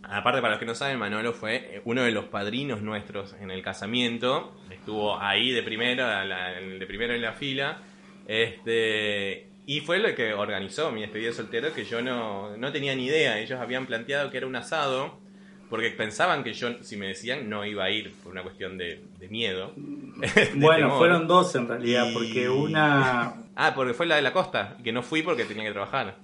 aparte, 0.03 0.41
para 0.41 0.53
los 0.53 0.59
que 0.59 0.65
no 0.67 0.75
saben, 0.75 0.99
Manolo 0.99 1.33
fue 1.35 1.57
eh, 1.77 1.83
uno 1.85 2.03
de 2.03 2.13
los 2.13 2.25
padrinos 2.27 2.81
nuestros 2.83 3.35
en 3.41 3.51
el 3.51 3.63
casamiento. 3.63 4.57
Estuvo 4.71 5.21
ahí 5.21 5.53
de 5.53 5.63
primero, 5.63 6.03
la- 6.25 6.53
de 6.53 6.87
primero 6.87 7.13
en 7.15 7.21
la 7.23 7.33
fila. 7.35 7.83
Este, 8.27 9.50
y 9.73 9.81
fue 9.81 9.99
lo 10.01 10.13
que 10.17 10.33
organizó 10.35 10.91
mi 10.91 11.03
despedida 11.03 11.29
de 11.29 11.35
soltero, 11.35 11.73
que 11.73 11.85
yo 11.85 12.03
no, 12.03 12.57
no 12.57 12.73
tenía 12.73 12.95
ni 12.97 13.07
idea. 13.07 13.39
Ellos 13.39 13.61
habían 13.61 13.87
planteado 13.87 14.29
que 14.31 14.39
era 14.39 14.47
un 14.49 14.57
asado, 14.57 15.19
porque 15.69 15.91
pensaban 15.91 16.43
que 16.43 16.55
yo, 16.55 16.83
si 16.83 16.97
me 16.97 17.07
decían, 17.07 17.49
no 17.49 17.65
iba 17.65 17.85
a 17.85 17.91
ir 17.91 18.13
por 18.25 18.33
una 18.33 18.43
cuestión 18.43 18.77
de, 18.79 19.01
de 19.21 19.29
miedo. 19.29 19.73
de 19.77 20.51
Bueno, 20.57 20.87
temor. 20.87 20.99
fueron 20.99 21.29
dos 21.29 21.55
en 21.55 21.69
realidad, 21.69 22.07
Y- 22.11 22.15
porque 22.15 22.49
una, 22.49 23.35
Ah, 23.55 23.73
porque 23.75 23.95
fue 23.95 24.07
la 24.07 24.17
de 24.17 24.23
la 24.23 24.33
costa, 24.33 24.77
que 24.83 24.91
no 24.93 25.03
fui 25.03 25.23
porque 25.23 25.45
tenía 25.45 25.65
que 25.65 25.73
trabajar. 25.73 26.17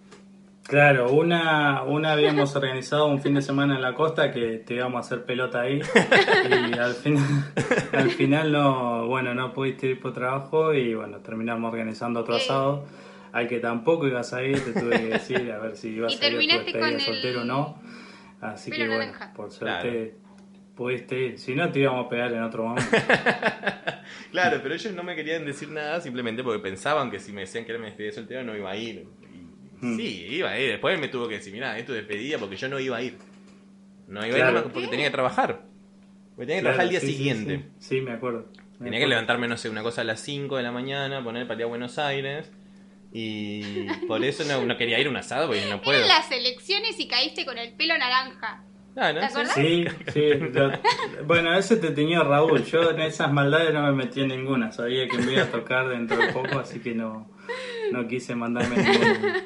claro, 0.65 1.13
una, 1.13 1.83
una 1.85 2.13
habíamos 2.15 2.57
organizado 2.57 3.07
un 3.07 3.21
fin 3.23 3.35
de 3.35 3.43
semana 3.43 3.77
en 3.77 3.83
la 3.83 3.95
costa 3.95 4.33
que 4.33 4.59
te 4.67 4.75
íbamos 4.75 4.97
a 4.97 5.01
hacer 5.07 5.25
pelota 5.25 5.61
ahí 5.61 5.81
y 6.51 6.79
al 6.79 6.95
final, 6.95 7.25
al 7.93 8.11
final 8.11 8.51
no, 8.53 9.07
bueno, 9.07 9.35
no 9.35 9.53
pudiste 9.53 9.87
ir 9.89 10.01
por 10.01 10.13
trabajo 10.13 10.75
y 10.75 10.95
bueno, 10.95 11.19
terminamos 11.19 11.71
organizando 11.71 12.21
otro 12.21 12.35
asado 12.37 12.85
al 13.33 13.49
que 13.49 13.59
tampoco 13.61 14.07
ibas 14.07 14.33
a 14.33 14.43
ir, 14.43 14.59
te 14.61 14.79
tuve 14.81 14.91
que 15.01 15.07
decir 15.09 15.51
a 15.53 15.59
ver 15.59 15.77
si 15.77 15.89
ibas 15.89 16.13
a 16.13 16.27
ir 16.27 16.53
a 16.53 16.59
tu 16.59 16.65
despedida 16.65 16.81
con 16.91 17.01
soltero 17.01 17.39
o 17.39 17.43
el 17.43 17.49
no. 17.49 17.83
Así 18.41 18.71
que 18.71 18.79
bueno, 18.87 18.99
naranja. 18.99 19.33
por 19.35 19.51
suerte 19.51 20.15
pudiste 20.75 21.19
ir, 21.19 21.39
si 21.39 21.55
no 21.55 21.71
te 21.73 21.81
íbamos 21.81 22.07
a 22.07 22.09
pegar 22.09 22.33
en 22.33 22.43
otro 22.43 22.65
momento. 22.65 22.91
Claro, 24.31 24.61
pero 24.63 24.75
ellos 24.75 24.93
no 24.95 25.03
me 25.03 25.17
querían 25.17 25.45
decir 25.47 25.69
nada 25.71 26.01
simplemente 26.01 26.43
porque 26.45 26.61
pensaban 26.63 27.11
que 27.11 27.19
si 27.19 27.33
me 27.33 27.43
decían 27.43 27.65
que 27.65 27.73
era 27.73 27.79
mi 27.81 27.87
despedida 27.87 28.11
de 28.11 28.15
soltero 28.17 28.45
no 28.45 28.57
iba 28.57 28.71
a 28.71 28.77
ir. 28.77 29.07
Y 29.33 29.87
Mm. 29.87 29.97
Sí, 29.97 30.27
iba 30.31 30.51
a 30.51 30.59
ir. 30.59 30.71
Después 30.71 30.95
él 30.95 31.01
me 31.03 31.09
tuvo 31.09 31.29
que 31.29 31.35
decir, 31.35 31.53
mira, 31.53 31.79
es 31.79 31.85
tu 31.85 31.93
despedida 31.93 32.39
porque 32.39 32.57
yo 32.57 32.67
no 32.69 32.81
iba 32.81 32.97
a 32.97 33.03
ir. 33.03 33.19
No 34.09 34.25
iba 34.25 34.35
a 34.35 34.39
ir 34.39 34.45
Claro. 34.45 34.71
porque 34.73 34.89
tenía 34.89 35.07
que 35.07 35.11
trabajar. 35.13 35.65
Porque 36.35 36.47
tenía 36.47 36.57
que 36.57 36.63
trabajar 36.63 36.85
el 36.85 36.91
día 36.91 37.01
Claro, 37.01 37.13
sí, 37.13 37.17
siguiente. 37.19 37.57
Sí, 37.79 37.97
Sí, 37.97 38.01
me 38.01 38.13
acuerdo. 38.13 38.47
Me 38.79 38.85
Tenía 38.87 39.01
que 39.01 39.07
levantarme, 39.07 39.49
no 39.49 39.57
sé, 39.59 39.69
una 39.69 39.83
cosa 39.83 40.01
a 40.01 40.05
las 40.05 40.21
5 40.21 40.57
de 40.57 40.63
la 40.63 40.73
mañana, 40.73 41.23
poner 41.23 41.47
para 41.47 41.61
ir 41.61 41.65
a 41.65 41.67
Buenos 41.67 41.99
Aires. 41.99 42.51
Y 43.19 43.87
por 44.09 44.23
eso 44.23 44.45
no, 44.45 44.65
no 44.67 44.77
quería 44.77 44.99
ir 45.01 45.07
a 45.07 45.11
un 45.11 45.17
asado 45.17 45.47
porque 45.47 45.65
no 45.71 45.81
puedo. 45.81 45.97
Eran 45.97 46.09
las 46.09 46.31
elecciones 46.31 47.01
y 47.01 47.09
caíste 47.09 47.47
con 47.47 47.57
el 47.57 47.73
pelo 47.73 47.97
naranja. 47.97 48.63
Ah, 48.99 49.13
¿no? 49.13 49.21
¿Te 49.21 49.27
acordás? 49.27 49.55
Sí, 49.55 49.85
sí. 50.13 50.21
lo- 50.53 50.73
bueno, 51.25 51.55
ese 51.57 51.77
te 51.77 51.91
tenía 51.93 52.23
Raúl. 52.23 52.65
Yo 52.65 52.91
en 52.91 53.01
esas 53.01 53.33
maldades 53.33 53.73
no 53.73 53.83
me 53.83 53.93
metí 53.93 54.21
en 54.21 54.29
ninguna. 54.29 54.71
Sabía 54.73 55.07
que 55.09 55.17
me 55.19 55.33
iba 55.33 55.43
a 55.45 55.51
tocar 55.51 55.89
dentro 55.89 56.17
de 56.19 56.33
poco, 56.33 56.59
así 56.59 56.81
que 56.81 56.95
no, 56.95 57.31
no 57.93 58.07
quise 58.09 58.35
mandarme 58.35 58.77
ninguna. 58.77 59.45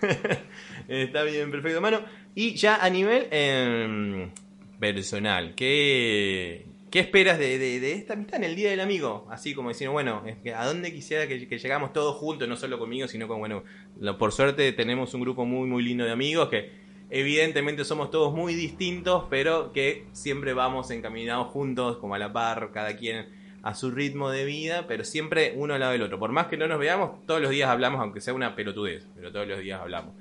Está 0.88 1.22
bien, 1.24 1.50
perfecto, 1.50 1.80
mano. 1.80 2.00
Y 2.34 2.54
ya 2.54 2.76
a 2.76 2.88
nivel 2.88 3.26
eh, 3.30 4.30
personal, 4.78 5.54
¿qué, 5.56 6.66
qué 6.90 7.00
esperas 7.00 7.38
de, 7.38 7.58
de- 7.58 7.80
de 7.80 7.92
esta 7.92 8.14
amistad 8.14 8.36
en 8.36 8.44
el 8.44 8.56
Día 8.56 8.70
del 8.70 8.80
Amigo? 8.80 9.26
Así 9.30 9.54
como 9.54 9.68
diciendo, 9.68 9.92
bueno, 9.92 10.22
¿a 10.56 10.66
dónde 10.66 10.92
quisiera 10.92 11.26
que, 11.28 11.46
que 11.48 11.58
llegamos 11.58 11.92
todos 11.92 12.16
juntos, 12.16 12.48
no 12.48 12.56
solo 12.56 12.78
conmigo, 12.78 13.08
sino 13.08 13.28
con, 13.28 13.38
bueno, 13.38 13.62
lo- 14.00 14.16
por 14.18 14.32
suerte 14.32 14.72
tenemos 14.72 15.14
un 15.14 15.20
grupo 15.20 15.44
muy, 15.44 15.68
muy 15.68 15.82
lindo 15.82 16.04
de 16.04 16.10
amigos 16.12 16.48
que 16.48 16.70
evidentemente 17.10 17.84
somos 17.84 18.10
todos 18.10 18.34
muy 18.34 18.54
distintos, 18.54 19.24
pero 19.30 19.72
que 19.72 20.06
siempre 20.12 20.52
vamos 20.52 20.90
encaminados 20.90 21.48
juntos, 21.48 21.98
como 21.98 22.14
a 22.14 22.18
la 22.18 22.32
par, 22.32 22.70
cada 22.72 22.96
quien 22.96 23.26
a 23.62 23.74
su 23.74 23.90
ritmo 23.90 24.30
de 24.30 24.44
vida, 24.44 24.86
pero 24.86 25.04
siempre 25.04 25.52
uno 25.56 25.74
al 25.74 25.80
lado 25.80 25.92
del 25.92 26.02
otro. 26.02 26.18
Por 26.18 26.32
más 26.32 26.46
que 26.46 26.56
no 26.56 26.68
nos 26.68 26.78
veamos, 26.78 27.26
todos 27.26 27.40
los 27.40 27.50
días 27.50 27.68
hablamos, 27.68 28.00
aunque 28.00 28.20
sea 28.20 28.34
una 28.34 28.54
pelotudez, 28.54 29.06
pero 29.14 29.32
todos 29.32 29.48
los 29.48 29.58
días 29.60 29.80
hablamos. 29.80 30.14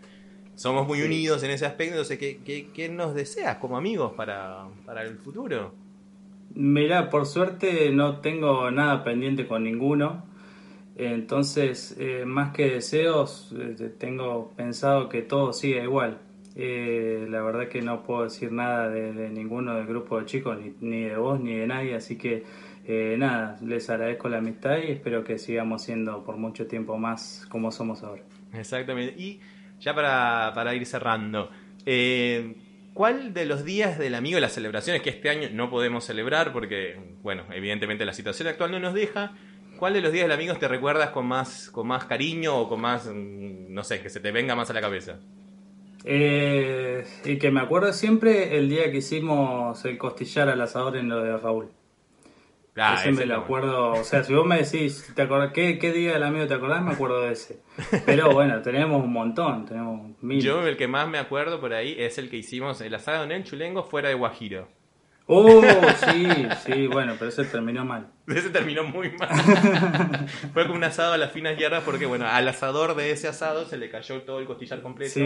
Somos 0.55 0.88
muy 0.88 1.03
unidos 1.03 1.43
en 1.43 1.51
ese 1.51 1.65
aspecto, 1.68 1.93
entonces, 1.93 2.18
¿qué, 2.18 2.39
qué, 2.43 2.68
qué 2.74 2.89
nos 2.89 3.13
deseas 3.13 3.57
como 3.57 3.78
amigos 3.78 4.13
para, 4.13 4.65
para 4.86 5.03
el 5.03 5.18
futuro? 5.20 5.76
Mirá, 6.60 7.12
por 7.12 7.28
suerte 7.28 7.91
no 7.91 8.20
tengo 8.20 8.72
nada 8.72 9.03
pendiente 9.03 9.45
con 9.45 9.64
ninguno. 9.64 10.26
Entonces, 10.95 11.95
eh, 11.99 12.26
más 12.26 12.51
que 12.51 12.72
deseos, 12.72 13.53
eh, 13.55 13.91
tengo 13.99 14.53
pensado 14.58 15.08
que 15.08 15.22
todo 15.22 15.53
siga 15.53 15.84
igual. 15.84 16.18
Eh, 16.55 17.28
la 17.30 17.43
verdad 17.43 17.68
que 17.68 17.84
no 17.84 18.01
puedo 18.01 18.24
decir 18.24 18.51
nada 18.51 18.89
de, 18.89 19.30
ninguno 19.30 19.76
del 19.76 19.86
grupo 19.86 20.20
de 20.20 20.26
chicos, 20.26 20.58
ni, 20.60 20.74
ni, 20.82 21.03
de 21.03 21.16
vos, 21.18 21.39
ni 21.39 21.53
de 21.53 21.68
nadie, 21.68 21.93
así 21.93 22.18
que 22.18 22.43
nada, 23.20 23.60
les 23.64 23.88
agradezco 23.91 24.28
la 24.28 24.39
amistad 24.39 24.78
y 24.78 24.93
espero 24.93 25.24
que 25.24 25.38
sigamos 25.38 25.84
siendo 25.84 26.24
por 26.24 26.38
mucho 26.38 26.66
tiempo 26.66 26.97
más 26.97 27.45
como 27.49 27.72
somos 27.72 28.01
ahora. 28.01 28.24
Exactamente. 28.53 29.14
Y 29.22 29.39
ya 29.80 29.93
para, 29.93 30.51
para 30.55 30.74
ir 30.74 30.88
cerrando, 30.88 31.51
¿cuál 32.98 33.32
de 33.32 33.45
los 33.45 33.64
días 33.64 34.00
del 34.00 34.16
amigo, 34.16 34.39
las 34.39 34.54
celebraciones 34.54 35.04
que 35.04 35.12
este 35.12 35.30
año 35.30 35.50
no 35.54 35.70
podemos 35.70 36.04
celebrar 36.04 36.52
porque, 36.52 37.00
bueno, 37.22 37.43
evidentemente 37.54 38.06
la 38.06 38.14
situación 38.14 38.48
actual 38.48 38.72
no 38.72 38.80
nos 38.80 38.95
deja, 38.95 39.36
¿Cuál 39.78 39.93
de 39.93 40.02
los 40.02 40.12
días 40.12 40.24
del 40.24 40.32
amigo 40.32 40.56
te 40.56 40.68
recuerdas 40.68 41.12
con 41.12 41.28
más, 41.28 41.70
con 41.70 41.86
más 41.86 42.06
cariño 42.06 42.58
o 42.58 42.68
con 42.68 42.82
más, 42.82 43.06
mm, 43.06 43.72
no 43.72 43.84
sé, 43.84 44.02
que 44.02 44.10
se 44.10 44.20
te 44.20 44.32
venga 44.32 44.56
más 44.56 44.72
a 44.72 44.74
la 44.74 44.82
cabeza? 44.82 45.20
Eh, 46.04 47.06
y 47.24 47.38
que 47.38 47.52
me 47.52 47.62
acuerdo 47.62 47.93
siempre 47.93 48.58
el 48.58 48.70
día 48.70 48.89
que 48.91 48.98
hicimos 48.98 49.86
el 49.86 50.00
costillar 50.00 50.50
al 50.50 50.62
asador 50.62 50.98
en 50.98 51.10
lo 51.10 51.22
de 51.22 51.38
Raúl. 51.38 51.70
Ah, 52.80 53.03
lo 53.05 53.36
acuerdo, 53.36 53.93
o 53.93 54.03
sea, 54.03 54.23
si 54.23 54.34
vos 54.34 54.45
me 54.45 54.57
decís, 54.57 55.11
¿te 55.15 55.23
acordás, 55.23 55.51
qué, 55.51 55.80
¿qué 55.80 55.91
día 55.91 56.13
del 56.13 56.23
amigo 56.23 56.45
te 56.45 56.53
acordás? 56.53 56.84
Me 56.84 56.91
acuerdo 56.91 57.21
de 57.21 57.32
ese. 57.32 57.59
Pero 58.05 58.32
bueno, 58.34 58.61
tenemos 58.61 59.03
un 59.03 59.11
montón, 59.11 59.65
tenemos 59.65 60.11
mil. 60.21 60.41
Yo 60.41 60.65
el 60.67 60.78
que 60.78 60.88
más 60.88 61.07
me 61.09 61.17
acuerdo 61.17 61.59
por 61.59 61.73
ahí 61.73 61.95
es 61.97 62.17
el 62.17 62.30
que 62.30 62.38
hicimos 62.38 62.80
el 62.82 62.93
asado 62.93 63.23
en 63.23 63.32
el 63.32 63.43
Chulengo 63.43 63.84
fuera 63.84 64.09
de 64.09 64.15
Guajiro. 64.15 64.67
Oh, 65.30 65.61
sí, 66.09 66.28
sí, 66.65 66.88
bueno, 66.88 67.15
pero 67.19 67.30
ese 67.30 67.43
terminó 67.43 67.84
mal. 67.84 68.07
Ese 68.28 68.49
terminó 68.49 68.84
muy 68.84 69.11
mal. 69.11 69.30
Fue 70.53 70.63
como 70.63 70.75
un 70.75 70.84
asado 70.84 71.13
a 71.13 71.17
las 71.17 71.32
finas 71.32 71.57
hierbas 71.57 71.84
porque, 71.84 72.05
bueno, 72.05 72.25
al 72.28 72.47
asador 72.47 72.95
de 72.95 73.11
ese 73.11 73.28
asado 73.28 73.65
se 73.65 73.78
le 73.78 73.89
cayó 73.89 74.21
todo 74.23 74.39
el 74.39 74.45
costillar 74.45 74.82
completo 74.82 75.19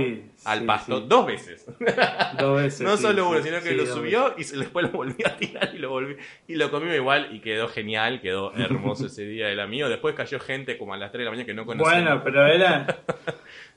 al 0.45 0.65
pasto 0.65 1.01
dos 1.01 1.25
veces. 1.25 1.65
Dos 2.39 2.61
veces. 2.61 2.81
no 2.81 2.97
solo 2.97 3.29
uno, 3.29 3.41
sino 3.41 3.61
que 3.61 3.73
lo 3.73 3.85
subió 3.85 4.35
y 4.37 4.43
después 4.43 4.85
lo 4.85 4.91
volvió 4.91 5.27
a 5.27 5.35
tirar 5.35 5.71
y 5.73 5.79
lo 5.79 5.89
volvió. 5.89 6.17
Y 6.47 6.55
lo 6.55 6.69
comió 6.71 6.95
igual 6.95 7.29
y 7.31 7.39
quedó 7.39 7.67
genial, 7.67 8.21
quedó 8.21 8.53
hermoso 8.53 9.07
ese 9.07 9.23
día 9.25 9.47
del 9.47 9.59
amigo. 9.59 9.89
Después 9.89 10.15
cayó 10.15 10.39
gente 10.39 10.77
como 10.77 10.93
a 10.93 10.97
las 10.97 11.11
3 11.11 11.21
de 11.21 11.25
la 11.25 11.31
mañana 11.31 11.45
que 11.45 11.53
no 11.53 11.65
conocía. 11.65 11.93
Bueno, 11.93 12.21
pero 12.23 12.47
era. 12.47 13.03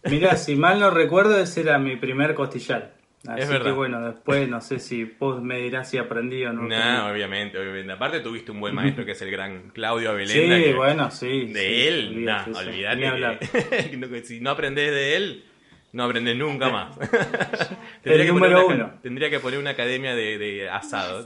Mira, 0.04 0.36
si 0.36 0.56
mal 0.56 0.80
no 0.80 0.90
recuerdo, 0.90 1.38
ese 1.38 1.62
era 1.62 1.78
mi 1.78 1.96
primer 1.96 2.34
costillar. 2.34 3.03
Así 3.26 3.40
es 3.40 3.48
verdad. 3.48 3.66
que 3.66 3.72
bueno, 3.72 4.06
después 4.06 4.46
no 4.48 4.60
sé 4.60 4.78
si 4.78 5.04
vos 5.04 5.42
me 5.42 5.58
dirás 5.58 5.88
si 5.88 5.96
aprendí 5.96 6.44
o 6.44 6.52
no. 6.52 6.62
No, 6.62 7.06
obviamente, 7.08 7.58
obviamente. 7.58 7.92
Aparte 7.92 8.20
tuviste 8.20 8.52
un 8.52 8.60
buen 8.60 8.74
maestro 8.74 9.06
que 9.06 9.12
es 9.12 9.22
el 9.22 9.30
gran 9.30 9.70
Claudio 9.70 10.10
Abelenda. 10.10 10.56
Sí, 10.56 10.72
bueno, 10.74 11.10
sí. 11.10 11.46
De 11.46 11.88
él, 11.88 12.24
no, 12.26 12.58
olvídate. 12.58 14.24
si 14.24 14.40
no 14.40 14.50
aprendés 14.50 14.90
de 14.90 15.16
él, 15.16 15.44
no 15.92 16.04
aprendes 16.04 16.36
nunca 16.36 16.68
más. 16.68 16.98
tendría, 18.02 18.26
que 18.26 18.32
número 18.32 18.66
uno. 18.66 18.92
tendría 19.00 19.30
que 19.30 19.40
poner 19.40 19.58
una 19.58 19.70
academia 19.70 20.14
de, 20.14 20.36
de 20.36 20.68
asado. 20.68 21.24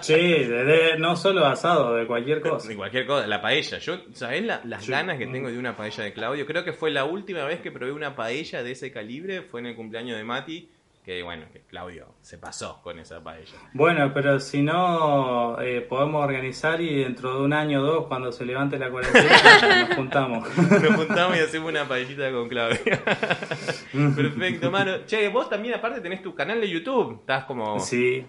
sí, 0.00 0.14
de, 0.14 0.96
no 0.98 1.14
solo 1.16 1.44
asado, 1.44 1.94
de 1.94 2.06
cualquier 2.06 2.40
cosa. 2.40 2.68
De 2.68 2.74
cualquier 2.76 3.04
cosa, 3.04 3.26
la 3.26 3.42
paella. 3.42 3.76
Yo, 3.80 3.98
¿sabés 4.14 4.44
las 4.44 4.88
ganas 4.88 5.18
que 5.18 5.26
tengo 5.26 5.50
de 5.50 5.58
una 5.58 5.76
paella 5.76 6.04
de 6.04 6.14
Claudio? 6.14 6.46
Creo 6.46 6.64
que 6.64 6.72
fue 6.72 6.90
la 6.90 7.04
última 7.04 7.44
vez 7.44 7.60
que 7.60 7.70
probé 7.70 7.92
una 7.92 8.16
paella 8.16 8.62
de 8.62 8.70
ese 8.70 8.90
calibre, 8.90 9.42
fue 9.42 9.60
en 9.60 9.66
el 9.66 9.76
cumpleaños 9.76 10.16
de 10.16 10.24
Mati 10.24 10.70
que 11.04 11.22
bueno, 11.24 11.46
que 11.52 11.60
Claudio 11.62 12.14
se 12.20 12.38
pasó 12.38 12.80
con 12.82 12.98
esa 13.00 13.22
paella. 13.22 13.58
Bueno, 13.72 14.12
pero 14.14 14.38
si 14.38 14.62
no, 14.62 15.60
eh, 15.60 15.80
podemos 15.80 16.24
organizar 16.24 16.80
y 16.80 17.02
dentro 17.02 17.38
de 17.38 17.44
un 17.44 17.52
año 17.52 17.82
o 17.82 17.84
dos, 17.84 18.06
cuando 18.06 18.30
se 18.30 18.44
levante 18.44 18.78
la 18.78 18.88
cuarentena, 18.88 19.86
nos 19.88 19.96
juntamos. 19.96 20.56
Nos 20.56 20.94
juntamos 20.94 21.36
y 21.36 21.40
hacemos 21.40 21.70
una 21.70 21.88
paellita 21.88 22.30
con 22.30 22.48
Claudio. 22.48 22.78
Perfecto, 24.16 24.70
mano. 24.70 25.04
Che, 25.04 25.28
vos 25.28 25.50
también 25.50 25.74
aparte 25.74 26.00
tenés 26.00 26.22
tu 26.22 26.34
canal 26.36 26.60
de 26.60 26.70
YouTube. 26.70 27.18
Estás 27.20 27.44
como 27.46 27.78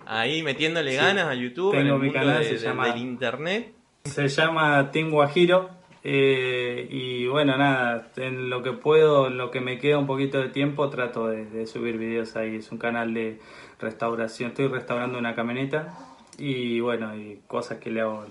ahí 0.07 0.41
metiéndole 0.41 0.95
ganas 0.95 1.27
a 1.27 1.35
YouTube 1.35 1.75
en 1.75 1.87
el 1.87 1.93
mi 1.93 1.99
mundo 1.99 2.13
canal, 2.13 2.43
se 2.43 2.57
llama, 2.57 2.87
del 2.87 2.97
internet. 2.97 3.73
Se 4.05 4.27
llama 4.27 4.89
Team 4.91 5.11
Guajiro 5.11 5.69
eh, 6.03 6.87
y 6.89 7.27
bueno, 7.27 7.57
nada, 7.57 8.11
en 8.17 8.49
lo 8.49 8.61
que 8.61 8.73
puedo, 8.73 9.27
en 9.27 9.37
lo 9.37 9.51
que 9.51 9.61
me 9.61 9.79
queda 9.79 9.97
un 9.97 10.07
poquito 10.07 10.41
de 10.41 10.49
tiempo, 10.49 10.89
trato 10.89 11.27
de, 11.27 11.65
subir 11.65 11.97
videos 11.97 12.35
ahí. 12.35 12.57
Es 12.57 12.71
un 12.71 12.77
canal 12.77 13.13
de 13.13 13.39
restauración. 13.79 14.49
Estoy 14.49 14.67
restaurando 14.67 15.17
una 15.17 15.33
camioneta 15.33 15.93
y 16.37 16.79
bueno, 16.81 17.15
y 17.15 17.41
cosas 17.47 17.79
que 17.79 17.89
le 17.89 18.01
hago 18.01 18.25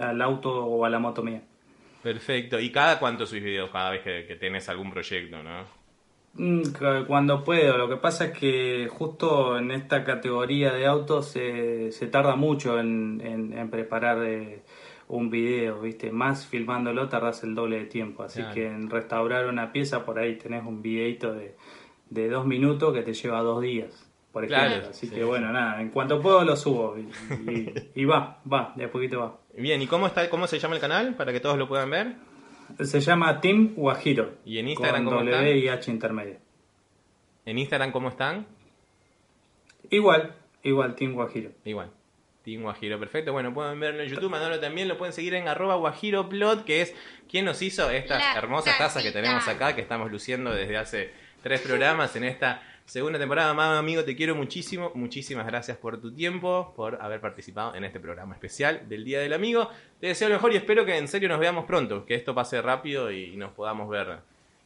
al 0.00 0.22
auto 0.22 0.64
o 0.64 0.84
a 0.84 0.90
la 0.90 0.98
moto 0.98 1.22
mía. 1.22 1.42
Perfecto. 2.02 2.58
¿Y 2.58 2.72
cada 2.72 2.98
cuánto 2.98 3.26
subís 3.26 3.44
videos? 3.44 3.70
Cada 3.70 3.90
vez 3.90 4.02
que, 4.02 4.26
que 4.26 4.36
tenés 4.36 4.68
algún 4.68 4.90
proyecto, 4.90 5.42
¿no? 5.42 5.64
Mm, 6.34 6.62
cuando 7.06 7.44
puedo. 7.44 7.76
Lo 7.76 7.88
que 7.88 7.96
pasa 7.96 8.26
es 8.26 8.38
que 8.38 8.88
justo 8.90 9.58
en 9.58 9.70
esta 9.70 10.02
categoría 10.04 10.72
de 10.72 10.86
autos 10.86 11.28
se, 11.28 11.92
se 11.92 12.06
tarda 12.06 12.36
mucho 12.36 12.80
en, 12.80 13.20
en, 13.54 13.70
preparar. 13.70 14.24
Eh, 14.24 14.62
un 15.10 15.28
video, 15.28 15.80
¿viste? 15.80 16.12
Más 16.12 16.46
filmándolo 16.46 17.08
tardas 17.08 17.42
el 17.42 17.54
doble 17.54 17.78
de 17.78 17.84
tiempo. 17.86 18.22
Así 18.22 18.42
que 18.54 18.66
en 18.66 18.88
restaurar 18.88 19.46
una 19.46 19.72
pieza 19.72 20.04
por 20.04 20.18
ahí 20.18 20.36
tenés 20.36 20.64
un 20.64 20.82
videito 20.82 21.32
de, 21.32 21.56
de 22.08 22.28
dos 22.28 22.46
minutos 22.46 22.94
que 22.94 23.02
te 23.02 23.12
lleva 23.12 23.40
dos 23.40 23.60
días, 23.60 24.08
por 24.32 24.44
ejemplo. 24.44 24.90
Así 24.90 25.10
que 25.10 25.24
bueno, 25.24 25.52
nada, 25.52 25.80
en 25.80 25.90
cuanto 25.90 26.20
puedo 26.20 26.44
lo 26.44 26.56
subo 26.56 26.96
y, 27.94 28.04
va, 28.04 28.40
va, 28.50 28.72
de 28.76 28.84
a 28.84 28.90
poquito 28.90 29.18
va. 29.18 29.38
Bien, 29.56 29.82
¿y 29.82 29.88
cómo, 29.88 30.06
está, 30.06 30.30
cómo 30.30 30.46
se 30.46 30.58
llama 30.58 30.76
el 30.76 30.80
canal 30.80 31.14
para 31.14 31.32
que 31.32 31.40
todos 31.40 31.58
lo 31.58 31.66
puedan 31.66 31.90
ver? 31.90 32.14
Se 32.78 33.00
llama 33.00 33.40
Team 33.40 33.74
Guajiro. 33.74 34.34
¿Y 34.44 34.58
en 34.58 34.68
Instagram 34.68 35.04
con 35.04 35.18
cómo 35.18 35.30
W 35.30 35.58
y 35.58 35.68
H 35.68 35.90
intermedio. 35.90 36.36
¿En 37.44 37.58
Instagram 37.58 37.90
cómo 37.90 38.10
están? 38.10 38.46
Igual, 39.90 40.36
igual, 40.62 40.94
Team 40.94 41.14
Guajiro. 41.14 41.50
Igual. 41.64 41.90
Team 42.50 42.62
Guajiro, 42.62 42.98
perfecto. 42.98 43.32
Bueno, 43.32 43.54
pueden 43.54 43.78
verlo 43.78 44.02
en 44.02 44.08
YouTube. 44.08 44.28
Manolo 44.28 44.58
también 44.58 44.88
lo 44.88 44.98
pueden 44.98 45.12
seguir 45.12 45.34
en 45.34 45.46
arroba 45.46 45.76
guajiroplot, 45.76 46.64
que 46.64 46.82
es 46.82 46.94
quien 47.28 47.44
nos 47.44 47.62
hizo 47.62 47.88
estas 47.90 48.36
hermosas 48.36 48.76
tazas 48.76 49.04
que 49.04 49.12
tenemos 49.12 49.46
acá, 49.46 49.76
que 49.76 49.80
estamos 49.80 50.10
luciendo 50.10 50.52
desde 50.52 50.76
hace 50.76 51.12
tres 51.44 51.60
programas 51.60 52.16
en 52.16 52.24
esta 52.24 52.60
segunda 52.84 53.20
temporada. 53.20 53.54
Mamá, 53.54 53.78
amigo, 53.78 54.02
te 54.02 54.16
quiero 54.16 54.34
muchísimo. 54.34 54.90
Muchísimas 54.96 55.46
gracias 55.46 55.76
por 55.76 56.00
tu 56.00 56.12
tiempo, 56.12 56.72
por 56.74 57.00
haber 57.00 57.20
participado 57.20 57.76
en 57.76 57.84
este 57.84 58.00
programa 58.00 58.34
especial 58.34 58.88
del 58.88 59.04
Día 59.04 59.20
del 59.20 59.32
Amigo. 59.32 59.70
Te 60.00 60.08
deseo 60.08 60.28
lo 60.28 60.34
mejor 60.34 60.52
y 60.52 60.56
espero 60.56 60.84
que 60.84 60.98
en 60.98 61.06
serio 61.06 61.28
nos 61.28 61.38
veamos 61.38 61.66
pronto, 61.66 62.04
que 62.04 62.16
esto 62.16 62.34
pase 62.34 62.60
rápido 62.60 63.12
y 63.12 63.36
nos 63.36 63.52
podamos 63.52 63.88
ver. 63.88 64.18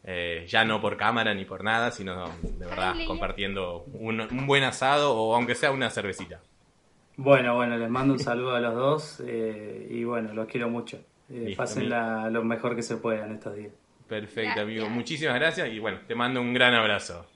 Eh, 0.07 0.45
ya 0.47 0.66
no 0.66 0.82
por 0.82 0.99
cámara 0.99 1.32
ni 1.32 1.47
por 1.47 1.64
nada, 1.64 1.91
sino 1.91 2.28
de 2.43 2.66
verdad 2.66 2.95
compartiendo 3.07 3.87
un 3.95 4.47
buen 4.47 4.62
asado 4.62 5.16
o 5.16 5.35
aunque 5.35 5.55
sea 5.55 5.70
una 5.70 5.89
cervecita. 5.89 6.41
Bueno, 7.17 7.55
bueno, 7.55 7.77
les 7.77 7.89
mando 7.89 8.15
un 8.15 8.21
saludo 8.21 8.55
a 8.55 8.61
los 8.61 8.75
dos 8.75 9.23
eh, 9.27 9.87
y 9.91 10.05
bueno, 10.05 10.35
los 10.35 10.47
quiero 10.49 10.69
mucho. 10.69 11.05
Eh, 11.31 11.55
pasen 11.57 11.89
lo 11.89 12.45
mejor 12.45 12.77
que 12.77 12.83
se 12.83 12.97
pueda 12.97 13.27
en 13.27 13.33
estos 13.33 13.57
días. 13.57 13.73
Perfecto, 14.09 14.61
amigo. 14.61 14.89
Muchísimas 14.89 15.35
gracias 15.37 15.71
y 15.71 15.79
bueno, 15.79 16.01
te 16.07 16.15
mando 16.15 16.41
un 16.41 16.53
gran 16.53 16.75
abrazo. 16.75 17.27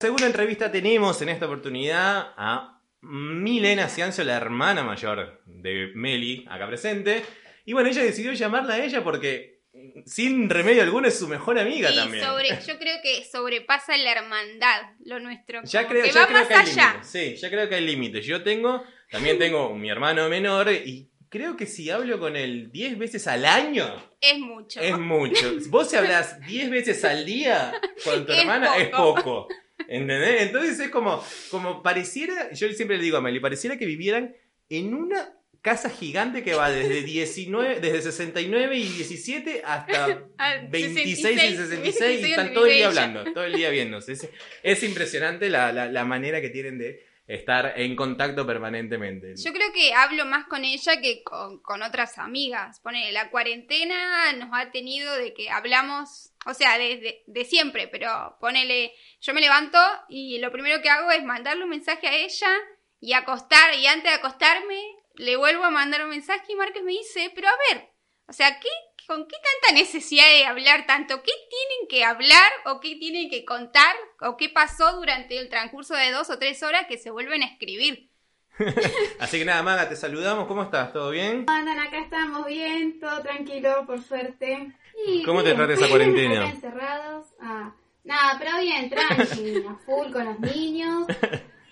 Segunda 0.00 0.26
entrevista 0.26 0.70
tenemos 0.70 1.20
en 1.22 1.30
esta 1.30 1.46
oportunidad 1.46 2.32
a 2.36 2.80
Milena 3.00 3.88
Ciancio, 3.88 4.24
la 4.24 4.36
hermana 4.36 4.84
mayor 4.84 5.40
de 5.46 5.90
Meli, 5.94 6.46
acá 6.48 6.66
presente. 6.66 7.22
Y 7.64 7.72
bueno, 7.72 7.88
ella 7.88 8.02
decidió 8.02 8.32
llamarla 8.32 8.74
a 8.74 8.84
ella 8.84 9.02
porque 9.02 9.57
sin 10.06 10.48
remedio 10.48 10.82
alguno 10.82 11.08
es 11.08 11.18
su 11.18 11.28
mejor 11.28 11.58
amiga 11.58 11.94
también. 11.94 12.24
yo 12.66 12.78
creo 12.78 12.96
que 13.02 13.24
sobrepasa 13.24 13.96
la 13.96 14.12
hermandad 14.12 14.82
lo 15.04 15.20
nuestro. 15.20 15.62
Ya 15.64 15.86
creo, 15.86 16.04
que, 16.04 16.12
ya 16.12 16.26
creo 16.26 16.46
que 16.46 16.54
hay 16.54 16.66
límites. 16.66 17.06
Sí, 17.06 17.36
ya 17.36 17.50
creo 17.50 17.68
que 17.68 17.74
hay 17.74 17.84
límites. 17.84 18.26
Yo 18.26 18.42
tengo 18.42 18.84
también 19.10 19.38
tengo 19.38 19.74
mi 19.74 19.90
hermano 19.90 20.28
menor 20.28 20.70
y 20.72 21.08
creo 21.28 21.56
que 21.56 21.66
si 21.66 21.90
hablo 21.90 22.18
con 22.18 22.36
él 22.36 22.70
10 22.72 22.98
veces 22.98 23.26
al 23.26 23.44
año. 23.44 23.86
Es 24.20 24.38
mucho. 24.38 24.80
Es 24.80 24.98
mucho. 24.98 25.52
Vos 25.68 25.90
si 25.90 25.96
hablas 25.96 26.40
10 26.46 26.70
veces 26.70 27.04
al 27.04 27.24
día 27.24 27.72
con 28.04 28.26
tu 28.26 28.32
hermana, 28.32 28.76
es 28.76 28.88
poco. 28.88 29.48
¿Entendés? 29.86 30.42
Entonces 30.42 30.78
es 30.80 30.90
como, 30.90 31.22
como 31.50 31.82
pareciera, 31.82 32.52
yo 32.52 32.68
siempre 32.72 32.96
le 32.96 33.04
digo 33.04 33.16
a 33.16 33.20
Meli, 33.20 33.40
pareciera 33.40 33.78
que 33.78 33.86
vivieran 33.86 34.34
en 34.68 34.92
una 34.92 35.37
casa 35.62 35.90
gigante 35.90 36.42
que 36.42 36.54
va 36.54 36.70
desde 36.70 37.02
19, 37.02 37.80
desde 37.80 38.02
69 38.02 38.76
y 38.76 38.88
17 38.88 39.62
hasta 39.64 40.24
26 40.70 41.42
y 41.42 41.56
66 41.56 42.26
y 42.26 42.30
están 42.30 42.52
todo 42.52 42.66
el 42.66 42.74
día 42.74 42.88
hablando, 42.88 43.24
todo 43.32 43.44
el 43.44 43.54
día 43.54 43.70
viéndose. 43.70 44.12
Es, 44.12 44.28
es 44.62 44.82
impresionante 44.82 45.50
la, 45.50 45.72
la, 45.72 45.86
la 45.86 46.04
manera 46.04 46.40
que 46.40 46.50
tienen 46.50 46.78
de 46.78 47.08
estar 47.28 47.74
en 47.76 47.94
contacto 47.94 48.46
permanentemente. 48.46 49.34
Yo 49.36 49.52
creo 49.52 49.70
que 49.72 49.92
hablo 49.92 50.24
más 50.24 50.46
con 50.46 50.64
ella 50.64 50.98
que 51.00 51.22
con, 51.22 51.82
otras 51.82 52.18
amigas. 52.18 52.80
Pone, 52.80 53.12
la 53.12 53.30
cuarentena 53.30 54.32
nos 54.32 54.48
ha 54.52 54.70
tenido 54.70 55.14
de 55.14 55.34
que 55.34 55.50
hablamos, 55.50 56.32
o 56.46 56.54
sea, 56.54 56.78
desde 56.78 57.22
de, 57.26 57.44
siempre, 57.44 57.86
pero 57.86 58.38
ponele, 58.40 58.94
yo 59.20 59.34
me 59.34 59.42
levanto 59.42 59.78
y 60.08 60.38
lo 60.38 60.50
primero 60.50 60.80
que 60.80 60.88
hago 60.88 61.10
es 61.10 61.22
mandarle 61.22 61.64
un 61.64 61.70
mensaje 61.70 62.08
a 62.08 62.16
ella 62.16 62.50
y 63.00 63.12
acostar, 63.12 63.74
y 63.74 63.86
antes 63.86 64.10
de 64.10 64.16
acostarme 64.16 64.80
le 65.18 65.36
vuelvo 65.36 65.64
a 65.64 65.70
mandar 65.70 66.02
un 66.04 66.10
mensaje 66.10 66.52
y 66.52 66.56
Márquez 66.56 66.82
me 66.82 66.92
dice, 66.92 67.30
pero 67.34 67.48
a 67.48 67.56
ver, 67.68 67.90
o 68.26 68.32
sea, 68.32 68.58
¿qué, 68.58 68.68
¿Con 69.08 69.26
qué 69.26 69.36
tanta 69.36 69.74
necesidad 69.80 70.26
de 70.26 70.44
hablar 70.44 70.84
tanto? 70.86 71.22
¿Qué 71.22 71.32
tienen 71.48 71.88
que 71.88 72.04
hablar 72.04 72.52
o 72.66 72.78
qué 72.78 72.94
tienen 72.96 73.30
que 73.30 73.46
contar 73.46 73.96
o 74.20 74.36
qué 74.36 74.50
pasó 74.50 74.96
durante 74.96 75.38
el 75.38 75.48
transcurso 75.48 75.94
de 75.94 76.10
dos 76.10 76.28
o 76.28 76.38
tres 76.38 76.62
horas 76.62 76.84
que 76.86 76.98
se 76.98 77.10
vuelven 77.10 77.42
a 77.42 77.46
escribir? 77.46 78.10
Así 79.18 79.38
que 79.38 79.46
nada, 79.46 79.62
Maga, 79.62 79.88
te 79.88 79.96
saludamos. 79.96 80.46
¿Cómo 80.46 80.64
estás? 80.64 80.92
¿Todo 80.92 81.08
bien? 81.10 81.46
Andan, 81.48 81.78
acá 81.78 82.00
estamos 82.00 82.44
bien, 82.44 83.00
todo 83.00 83.22
tranquilo, 83.22 83.86
por 83.86 84.02
suerte. 84.02 84.74
Y 85.06 85.22
¿Cómo 85.22 85.42
te 85.42 85.54
trata 85.54 85.72
esa 85.72 85.88
cuarentena? 85.88 86.40
acá 86.40 86.50
encerrados. 86.50 87.28
Ah, 87.40 87.72
nada, 88.04 88.36
pero 88.38 88.60
bien, 88.60 88.90
tranqui, 88.90 89.64
a 89.66 89.74
full 89.86 90.12
con 90.12 90.26
los 90.26 90.38
niños. 90.40 91.06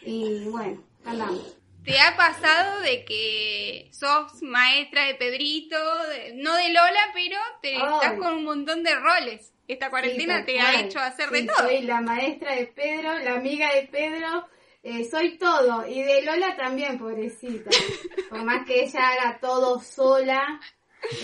Y 0.00 0.48
bueno, 0.48 0.82
andamos. 1.04 1.58
¿Te 1.86 2.00
ha 2.00 2.16
pasado 2.16 2.80
de 2.80 3.04
que 3.04 3.88
sos 3.92 4.42
maestra 4.42 5.04
de 5.06 5.14
Pedrito, 5.14 5.76
de- 6.08 6.34
no 6.34 6.54
de 6.56 6.70
Lola, 6.70 7.10
pero 7.14 7.38
te 7.62 7.76
estás 7.76 8.18
con 8.18 8.34
un 8.34 8.44
montón 8.44 8.82
de 8.82 8.92
roles? 8.96 9.52
Esta 9.68 9.88
cuarentena 9.88 10.40
Sí, 10.40 10.46
te 10.46 10.60
ha 10.60 10.80
hecho 10.80 10.98
hacer 10.98 11.28
Sí, 11.28 11.34
de 11.34 11.46
todo. 11.46 11.68
Soy 11.68 11.82
la 11.82 12.00
maestra 12.00 12.56
de 12.56 12.66
Pedro, 12.66 13.16
la 13.20 13.34
amiga 13.34 13.72
de 13.72 13.82
Pedro, 13.86 14.48
eh, 14.82 15.04
soy 15.08 15.38
todo. 15.38 15.86
Y 15.86 16.02
de 16.02 16.22
Lola 16.22 16.56
también, 16.56 16.98
pobrecita. 16.98 17.70
Por 18.30 18.42
más 18.42 18.66
que 18.66 18.82
ella 18.82 19.08
haga 19.10 19.38
todo 19.40 19.78
sola, 19.80 20.60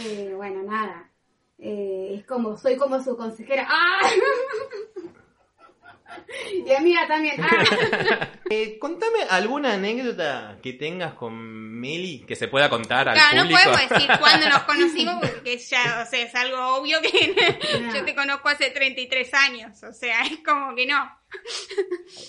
eh, 0.06 0.32
bueno, 0.36 0.62
nada. 0.62 1.10
Eh, 1.58 2.14
es 2.18 2.24
como, 2.26 2.56
soy 2.56 2.76
como 2.76 3.02
su 3.02 3.16
consejera. 3.16 3.66
¡Ah! 3.68 4.00
Y 6.66 6.72
amiga 6.72 7.06
también. 7.06 7.36
¡Ah! 7.42 8.28
Eh, 8.54 8.78
contame 8.78 9.20
alguna 9.30 9.72
anécdota 9.72 10.58
que 10.62 10.74
tengas 10.74 11.14
con 11.14 11.34
Meli 11.34 12.22
que 12.28 12.36
se 12.36 12.48
pueda 12.48 12.68
contar 12.68 13.08
al 13.08 13.14
Claro, 13.14 13.36
no 13.36 13.42
público. 13.44 13.60
podemos 13.70 13.88
decir 13.88 14.10
cuándo 14.20 14.48
nos 14.50 14.62
conocimos 14.64 15.14
porque 15.20 15.56
ya, 15.56 16.04
o 16.06 16.10
sea, 16.10 16.22
es 16.22 16.34
algo 16.34 16.58
obvio 16.76 16.98
que 17.00 17.34
No. 17.80 17.94
yo 17.94 18.04
te 18.04 18.14
conozco 18.14 18.50
hace 18.50 18.68
33 18.68 19.32
años, 19.32 19.82
o 19.82 19.94
sea, 19.94 20.20
es 20.24 20.40
como 20.44 20.74
que 20.74 20.86
no. 20.86 21.10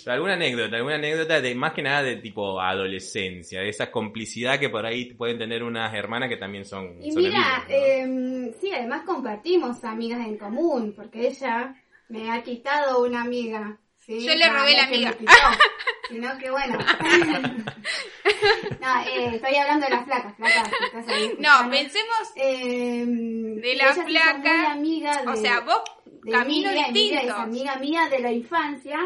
Pero 0.05 0.13
alguna 0.13 0.35
anécdota, 0.35 0.77
alguna 0.77 0.95
anécdota 0.95 1.41
de 1.41 1.55
más 1.55 1.73
que 1.73 1.81
nada 1.81 2.03
de 2.03 2.15
tipo 2.15 2.61
adolescencia, 2.61 3.59
de 3.59 3.67
esa 3.67 3.91
complicidad 3.91 4.59
que 4.59 4.69
por 4.69 4.85
ahí 4.85 5.13
pueden 5.15 5.37
tener 5.37 5.61
unas 5.61 5.93
hermanas 5.93 6.29
que 6.29 6.37
también 6.37 6.63
son. 6.63 7.01
Y 7.03 7.11
son 7.11 7.21
mira, 7.23 7.57
amigas, 7.57 7.63
¿no? 7.67 7.75
eh, 7.75 8.53
sí, 8.61 8.71
además 8.71 9.01
compartimos 9.05 9.83
amigas 9.83 10.25
en 10.25 10.37
común, 10.37 10.93
porque 10.95 11.27
ella 11.27 11.75
me 12.09 12.31
ha 12.31 12.43
quitado 12.43 13.03
una 13.03 13.21
amiga. 13.21 13.77
¿sí? 13.99 14.25
Yo 14.25 14.35
le 14.35 14.49
robé 14.49 14.71
no 14.71 14.77
la 14.77 14.83
amiga. 14.83 15.13
quitó, 15.13 15.31
sino 16.09 16.37
que 16.37 16.51
bueno. 16.51 16.77
no, 18.81 19.01
eh, 19.01 19.35
estoy 19.35 19.55
hablando 19.55 19.87
de 19.87 19.91
las 19.91 20.05
ahí 21.07 21.35
No, 21.39 21.69
pensemos, 21.69 22.31
Eh, 22.35 23.05
de 23.05 23.75
la 23.75 23.93
muy 23.93 24.17
amiga 24.17 25.21
de, 25.21 25.27
o 25.27 25.35
sea, 25.35 25.59
vos 25.61 25.81
de 26.23 26.31
caminos 26.31 26.71
Emilia, 26.71 26.87
Emilia 26.87 27.21
es 27.21 27.31
amiga 27.31 27.75
mía 27.77 28.07
de 28.09 28.19
la 28.19 28.31
infancia 28.31 28.99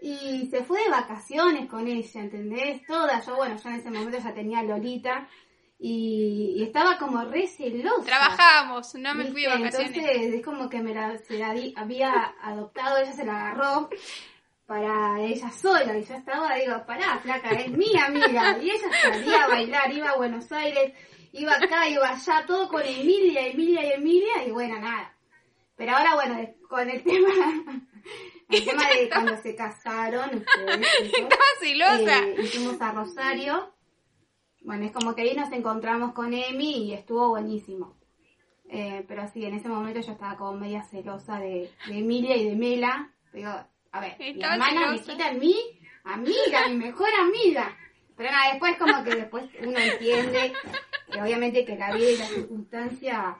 y 0.00 0.48
se 0.50 0.62
fue 0.64 0.82
de 0.84 0.90
vacaciones 0.90 1.68
con 1.68 1.88
ella, 1.88 2.20
¿entendés? 2.20 2.84
Toda, 2.86 3.24
yo 3.24 3.36
bueno, 3.36 3.56
yo 3.62 3.68
en 3.70 3.76
ese 3.76 3.90
momento 3.90 4.18
ya 4.18 4.34
tenía 4.34 4.62
Lolita 4.62 5.28
y, 5.86 6.54
y 6.56 6.62
estaba 6.62 6.96
como 6.96 7.22
re 7.24 7.46
celosa. 7.46 8.04
Trabajábamos, 8.06 8.94
no 8.94 9.14
me 9.14 9.24
fui 9.26 9.42
¿viste? 9.42 9.48
vacaciones. 9.58 9.96
Entonces 9.96 10.34
es 10.34 10.42
como 10.44 10.68
que 10.70 10.80
me 10.80 10.94
la, 10.94 11.18
se 11.18 11.38
la 11.38 11.52
di- 11.52 11.74
había 11.76 12.34
adoptado, 12.40 12.96
ella 12.98 13.12
se 13.12 13.26
la 13.26 13.34
agarró 13.48 13.90
para 14.66 15.20
ella 15.20 15.50
sola 15.50 15.98
y 15.98 16.04
yo 16.04 16.14
estaba, 16.14 16.54
digo, 16.54 16.86
pará, 16.86 17.18
flaca, 17.18 17.50
es 17.50 17.70
mi 17.70 17.94
amiga 17.98 18.56
y 18.62 18.70
ella 18.70 18.88
salía 19.02 19.44
a 19.44 19.48
bailar, 19.48 19.92
iba 19.92 20.08
a 20.10 20.16
Buenos 20.16 20.50
Aires, 20.52 20.94
iba 21.32 21.52
acá, 21.52 21.86
iba 21.86 22.08
allá, 22.08 22.44
todo 22.46 22.66
con 22.68 22.80
Emilia, 22.82 23.46
Emilia 23.48 23.84
y 23.84 23.92
Emilia 23.92 24.44
y 24.46 24.50
bueno, 24.52 24.80
nada. 24.80 25.12
Pero 25.76 25.96
ahora 25.96 26.14
bueno, 26.14 26.48
con 26.66 26.88
el 26.88 27.02
tema, 27.02 27.28
el 28.48 28.64
tema 28.64 28.88
de 28.88 29.08
cuando 29.10 29.36
se 29.42 29.54
casaron 29.54 30.30
ustedes, 30.34 31.12
Estaba 31.12 31.44
celosa. 31.60 32.18
eh, 32.20 32.36
y 32.42 32.46
fuimos 32.46 32.80
a 32.80 32.92
Rosario. 32.92 33.73
Bueno, 34.64 34.86
es 34.86 34.92
como 34.92 35.14
que 35.14 35.22
ahí 35.22 35.36
nos 35.36 35.52
encontramos 35.52 36.14
con 36.14 36.32
Emi 36.32 36.86
y 36.86 36.94
estuvo 36.94 37.28
buenísimo. 37.28 37.96
Eh, 38.70 39.04
pero 39.06 39.28
sí, 39.28 39.44
en 39.44 39.54
ese 39.54 39.68
momento 39.68 40.00
yo 40.00 40.12
estaba 40.12 40.36
como 40.36 40.58
media 40.58 40.82
celosa 40.82 41.38
de, 41.38 41.70
de 41.86 41.98
Emilia 41.98 42.34
y 42.36 42.48
de 42.48 42.56
Mela. 42.56 43.12
Digo, 43.32 43.50
a 43.92 44.00
ver, 44.00 44.16
mi 44.18 44.42
hermana 44.42 44.90
me 44.90 45.00
quita 45.00 45.30
en 45.30 45.38
mí, 45.38 45.54
amiga, 46.04 46.68
mi 46.68 46.76
mejor 46.76 47.10
amiga. 47.20 47.76
Pero 48.16 48.30
nada, 48.30 48.52
después 48.52 48.76
como 48.78 49.04
que 49.04 49.14
después 49.14 49.44
uno 49.60 49.78
entiende 49.78 50.54
que 51.12 51.20
obviamente 51.20 51.66
que 51.66 51.76
la 51.76 51.94
vida 51.94 52.10
y 52.10 52.16
la 52.16 52.26
circunstancia 52.26 53.36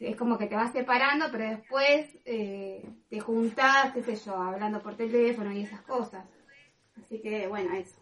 es 0.00 0.16
como 0.16 0.36
que 0.36 0.46
te 0.46 0.56
vas 0.56 0.72
separando, 0.72 1.26
pero 1.30 1.48
después 1.48 2.18
eh, 2.24 2.84
te 3.08 3.20
juntás, 3.20 3.92
qué 3.92 4.02
sé 4.02 4.16
yo, 4.16 4.34
hablando 4.34 4.82
por 4.82 4.96
teléfono 4.96 5.52
y 5.52 5.62
esas 5.62 5.82
cosas. 5.82 6.26
Así 6.96 7.20
que 7.20 7.46
bueno, 7.46 7.72
eso. 7.74 7.97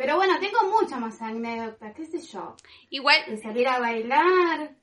Pero 0.00 0.16
bueno, 0.16 0.38
tengo 0.40 0.58
muchas 0.80 0.98
más 0.98 1.20
anécdotas, 1.20 1.92
qué 1.94 2.06
sé 2.06 2.20
yo. 2.22 2.56
Igual, 2.88 3.18
De 3.28 3.36
salir 3.36 3.68
a 3.68 3.78
bailar. 3.78 4.74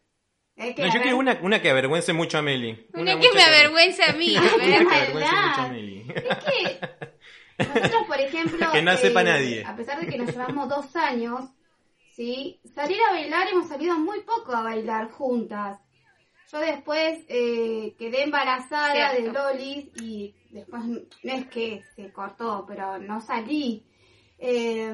Que 0.55 0.75
No, 0.77 0.93
yo 0.93 1.01
quiero 1.01 1.17
una, 1.17 1.39
una 1.41 1.59
que 1.59 1.71
avergüence 1.71 2.13
mucho 2.13 2.37
a 2.37 2.43
Meli. 2.43 2.87
una 2.93 3.19
que 3.19 3.31
me 3.33 3.41
avergüence 3.41 4.03
a 4.03 4.13
mí, 4.13 4.37
Una 4.37 4.47
que 4.49 4.75
avergüence 4.75 5.31
mucho 5.31 5.61
a 5.61 5.67
Meli. 5.69 6.05
Es 6.07 6.37
que 6.37 6.79
nosotros, 7.63 8.03
por 8.05 8.19
ejemplo, 8.21 8.65
eh, 8.67 8.69
Que 8.73 8.81
no 8.83 8.95
sepa 8.95 9.23
nadie. 9.23 9.65
a 9.65 9.75
pesar 9.75 9.99
de 9.99 10.05
que 10.05 10.19
nos 10.19 10.29
llevamos 10.31 10.69
dos 10.69 10.95
años, 10.95 11.49
¿sí? 12.15 12.59
Salir 12.75 12.99
a 13.09 13.13
bailar, 13.13 13.47
hemos 13.47 13.67
salido 13.69 13.97
muy 13.97 14.19
poco 14.19 14.53
a 14.55 14.61
bailar 14.61 15.09
juntas. 15.09 15.79
Yo 16.51 16.59
después 16.59 17.25
eh, 17.27 17.95
quedé 17.97 18.21
embarazada 18.21 19.11
Cierto. 19.13 19.23
de 19.23 19.31
Lolis 19.33 19.89
y 19.99 20.35
después 20.51 20.83
no 20.85 20.99
es 21.23 21.47
que 21.47 21.83
se 21.95 22.11
cortó, 22.11 22.65
pero 22.67 22.99
no 22.99 23.19
salí. 23.19 23.83
Eh, 24.39 24.93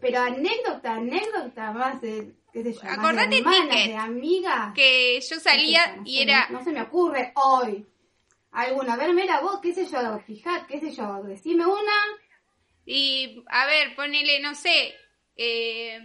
pero 0.00 0.20
anécdota, 0.20 0.94
anécdota 0.94 1.72
más 1.72 2.00
de, 2.00 2.32
qué 2.52 2.62
sé 2.62 2.72
yo, 2.72 2.80
de 2.80 2.88
Acordate, 2.88 3.38
hermanas, 3.38 3.68
Ticket, 3.68 3.86
de. 3.88 3.96
Que 4.74 5.20
yo 5.20 5.38
salía 5.40 5.86
No 5.96 6.04
sé, 6.04 6.10
y 6.10 6.16
no- 6.16 6.22
era, 6.22 6.48
No 6.50 6.64
se 6.64 6.72
me 6.72 6.82
ocurre 6.82 7.32
hoy. 7.36 7.86
Alguna, 8.52 8.94
a 8.94 8.96
ver, 8.96 9.12
mira 9.14 9.40
vos, 9.40 9.60
qué 9.62 9.72
sé 9.74 9.86
yo, 9.86 10.18
fijad, 10.26 10.66
qué 10.66 10.78
sé 10.80 10.92
yo, 10.92 11.22
decime 11.24 11.64
una. 11.66 11.92
y 12.84 13.42
a 13.48 13.64
ver, 13.66 13.94
ponele, 13.94 14.40
no 14.40 14.54
sé, 14.54 14.94
eh, 15.36 16.00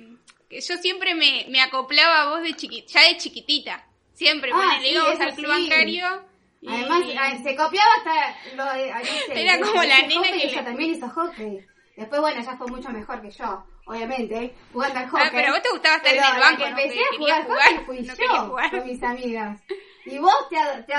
que 0.50 0.62
yo 0.62 0.78
siempre 0.78 1.16
me, 1.16 1.46
me 1.50 1.60
acoplaba 1.60 2.22
a 2.22 2.30
vos 2.30 2.44
de 2.44 2.54
chiquita, 2.54 2.88
ya 3.02 3.08
de 3.10 3.18
chiquitita. 3.18 3.84
Siempre, 4.14 4.52
Ah, 4.54 4.58
ponele, 4.58 4.88
sí, 4.90 4.94
íbamos 4.94 5.20
al 5.20 5.34
club 5.36 5.52
sí. 5.56 5.62
bancario. 5.70 6.24
y- 6.62 6.68
Además, 6.70 7.04
ah, 7.20 7.38
se 7.44 7.56
copiaba 7.56 7.90
hasta 7.98 8.56
lo 8.56 8.66
de, 8.74 8.92
no 8.92 9.00
sé, 9.28 9.42
Era 9.42 9.60
como 9.60 9.84
la 9.84 10.02
nena 10.08 10.22
que 10.24 10.46
ella 10.48 10.62
le- 10.62 10.64
también 10.64 10.92
hizo 10.92 11.10
hockey. 11.10 11.66
Después, 11.98 12.22
bueno, 12.22 12.40
ella 12.40 12.56
fue 12.56 12.68
mucho 12.68 12.90
mejor 12.90 13.22
que 13.22 13.32
yo, 13.32 13.66
obviamente, 13.88 14.56
jugando 14.72 15.00
al 15.00 15.10
hockey. 15.10 15.26
Ah, 15.26 15.32
pero 15.34 15.52
vos 15.52 15.62
te 15.64 15.70
gustaba 15.72 15.96
estar 15.96 16.14
en 16.14 16.24
el 16.24 16.30
la 16.30 16.40
banco, 16.40 16.64
empecé 16.64 17.00
a 17.02 17.44
jugar 17.44 17.44
hockey 17.48 17.86
fui 17.86 18.02
no 18.02 18.14
yo 18.14 18.48
jugar. 18.50 18.70
con 18.70 18.86
mis 18.86 19.04
amigas. 19.04 19.62
Y 20.06 20.20
vos 20.20 20.48
te, 20.48 20.58
te, 20.84 20.94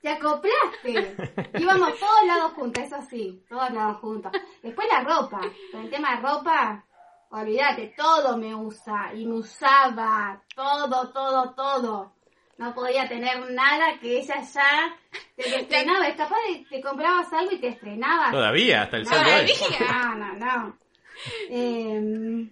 te 0.00 0.08
acoplaste. 0.08 1.16
Íbamos 1.58 1.98
todos 1.98 2.24
lados 2.24 2.52
juntas, 2.52 2.84
eso 2.86 3.02
sí, 3.10 3.44
todos 3.48 3.68
lados 3.72 3.96
juntos. 3.98 4.30
Después 4.62 4.86
la 4.88 5.00
ropa, 5.00 5.40
con 5.72 5.80
el 5.82 5.90
tema 5.90 6.14
de 6.14 6.22
ropa, 6.22 6.84
olvídate, 7.30 7.94
todo 7.96 8.38
me 8.38 8.54
usa 8.54 9.12
y 9.14 9.26
me 9.26 9.38
usaba, 9.38 10.40
todo, 10.54 11.10
todo, 11.10 11.52
todo. 11.54 12.12
No 12.58 12.74
podía 12.74 13.08
tener 13.08 13.50
nada 13.52 13.98
que 14.00 14.18
ella 14.18 14.40
ya 14.42 14.96
te 15.36 15.56
estrenaba. 15.60 16.08
Es 16.08 16.16
capaz 16.16 16.36
de 16.48 16.66
te 16.68 16.80
comprabas 16.82 17.32
algo 17.32 17.52
y 17.52 17.58
te 17.58 17.68
estrenabas. 17.68 18.30
Todavía, 18.32 18.82
hasta 18.82 18.96
el 18.98 19.06
sol 19.06 19.18
de 19.18 19.24
Todavía. 19.24 19.54
hoy. 19.54 19.76
No, 19.88 20.14
no, 20.16 20.32
no. 20.34 20.78
Em, 21.50 22.50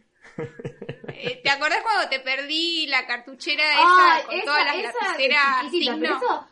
Eh, 1.09 1.41
¿Te 1.43 1.51
acordás 1.51 1.83
cuando 1.83 2.09
te 2.11 2.21
perdí 2.21 2.87
la 2.89 3.07
cartuchera 3.07 3.63
Ay, 3.75 4.19
esa 4.21 4.27
con 4.27 4.35
esa, 4.35 4.45
todas 4.45 4.65
las 4.67 4.77
esa 4.77 4.93
lapiceras 5.03 5.97
pero 6.01 6.17
eso 6.17 6.47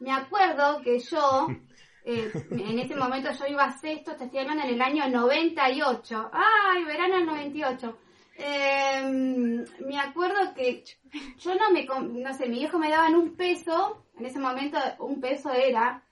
me 0.00 0.12
acuerdo 0.12 0.80
que 0.82 0.98
yo, 0.98 1.48
eh, 2.04 2.30
en 2.50 2.78
ese 2.78 2.96
momento 2.96 3.30
yo 3.32 3.46
iba 3.46 3.64
a 3.64 3.78
sexto, 3.78 4.14
te 4.16 4.24
estoy 4.24 4.40
hablando 4.40 4.64
en 4.64 4.70
el 4.74 4.82
año 4.82 5.08
98. 5.08 6.30
Ay, 6.32 6.84
verano 6.84 7.16
del 7.16 7.26
98. 7.26 7.98
Eh, 8.42 9.02
me 9.80 10.00
acuerdo 10.00 10.54
que 10.54 10.82
yo 11.38 11.54
no 11.54 11.70
me, 11.70 11.84
no 11.84 12.32
sé, 12.32 12.48
mi 12.48 12.60
viejo 12.60 12.78
me 12.78 12.88
daban 12.88 13.14
un 13.14 13.36
peso, 13.36 14.06
en 14.18 14.24
ese 14.24 14.38
momento 14.38 14.78
un 15.00 15.20
peso 15.20 15.52
era, 15.52 16.02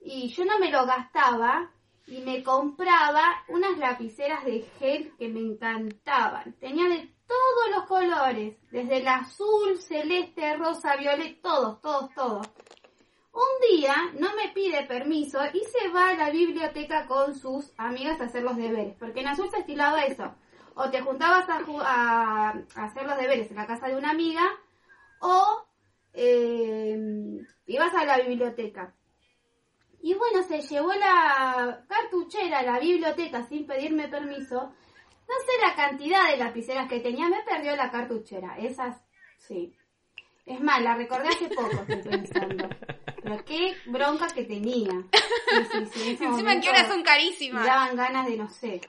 y 0.00 0.28
yo 0.28 0.44
no 0.44 0.58
me 0.58 0.70
lo 0.70 0.84
gastaba 0.84 1.70
y 2.06 2.20
me 2.20 2.42
compraba 2.42 3.44
unas 3.48 3.78
lapiceras 3.78 4.44
de 4.44 4.60
gel 4.78 5.14
que 5.18 5.28
me 5.28 5.40
encantaban. 5.40 6.52
Tenía 6.60 6.86
de 6.86 7.10
todos 7.26 7.70
los 7.74 7.84
colores, 7.86 8.56
desde 8.70 8.98
el 8.98 9.08
azul, 9.08 9.78
celeste, 9.78 10.56
rosa, 10.58 10.96
violeta, 10.96 11.40
todos, 11.42 11.80
todos, 11.80 12.14
todos. 12.14 12.46
Un 13.32 13.78
día 13.78 13.94
no 14.20 14.36
me 14.36 14.52
pide 14.52 14.84
permiso 14.84 15.40
y 15.52 15.60
se 15.60 15.88
va 15.88 16.10
a 16.10 16.14
la 16.14 16.30
biblioteca 16.30 17.06
con 17.06 17.34
sus 17.34 17.72
amigas 17.78 18.20
a 18.20 18.24
hacer 18.24 18.42
los 18.42 18.56
deberes, 18.56 18.94
porque 18.98 19.20
en 19.20 19.28
azul 19.28 19.48
se 19.50 19.60
estilaba 19.60 20.04
eso. 20.04 20.34
O 20.76 20.90
te 20.90 21.00
juntabas 21.00 21.48
a, 21.48 21.60
ju- 21.60 21.82
a- 21.84 22.50
a 22.74 22.84
hacer 22.84 23.06
los 23.06 23.16
deberes 23.16 23.50
en 23.50 23.56
la 23.56 23.66
casa 23.66 23.86
de 23.88 23.96
una 23.96 24.10
amiga, 24.10 24.42
o 25.20 25.64
eh, 26.12 26.98
ibas 27.66 27.94
a 27.94 28.04
la 28.04 28.18
biblioteca. 28.18 28.92
Y 30.02 30.14
bueno, 30.14 30.42
se 30.42 30.60
llevó 30.60 30.92
la 30.94 31.84
cartuchera 31.88 32.58
a 32.58 32.62
la 32.62 32.78
biblioteca 32.78 33.42
sin 33.48 33.66
pedirme 33.66 34.08
permiso. 34.08 34.74
No 35.26 35.34
sé 35.46 35.66
la 35.66 35.74
cantidad 35.74 36.28
de 36.30 36.36
lapiceras 36.36 36.88
que 36.88 37.00
tenía, 37.00 37.28
me 37.28 37.42
perdió 37.42 37.74
la 37.76 37.90
cartuchera. 37.90 38.58
Esas, 38.58 39.00
sí. 39.38 39.74
Es 40.44 40.60
más, 40.60 40.82
la 40.82 40.94
recordé 40.94 41.28
hace 41.28 41.48
poco, 41.48 41.70
estoy 41.88 42.02
pensando. 42.02 42.68
Pero 43.22 43.42
qué 43.46 43.74
bronca 43.86 44.26
que 44.28 44.44
tenía. 44.44 44.90
Sí, 45.48 45.64
sí, 45.72 45.86
sí, 45.86 46.18
Encima 46.24 46.60
que 46.60 46.68
ahora 46.68 46.86
son 46.86 46.98
Me 46.98 47.04
carísimas. 47.04 47.64
daban 47.64 47.96
ganas 47.96 48.26
de, 48.26 48.36
no 48.36 48.50
sé. 48.50 48.82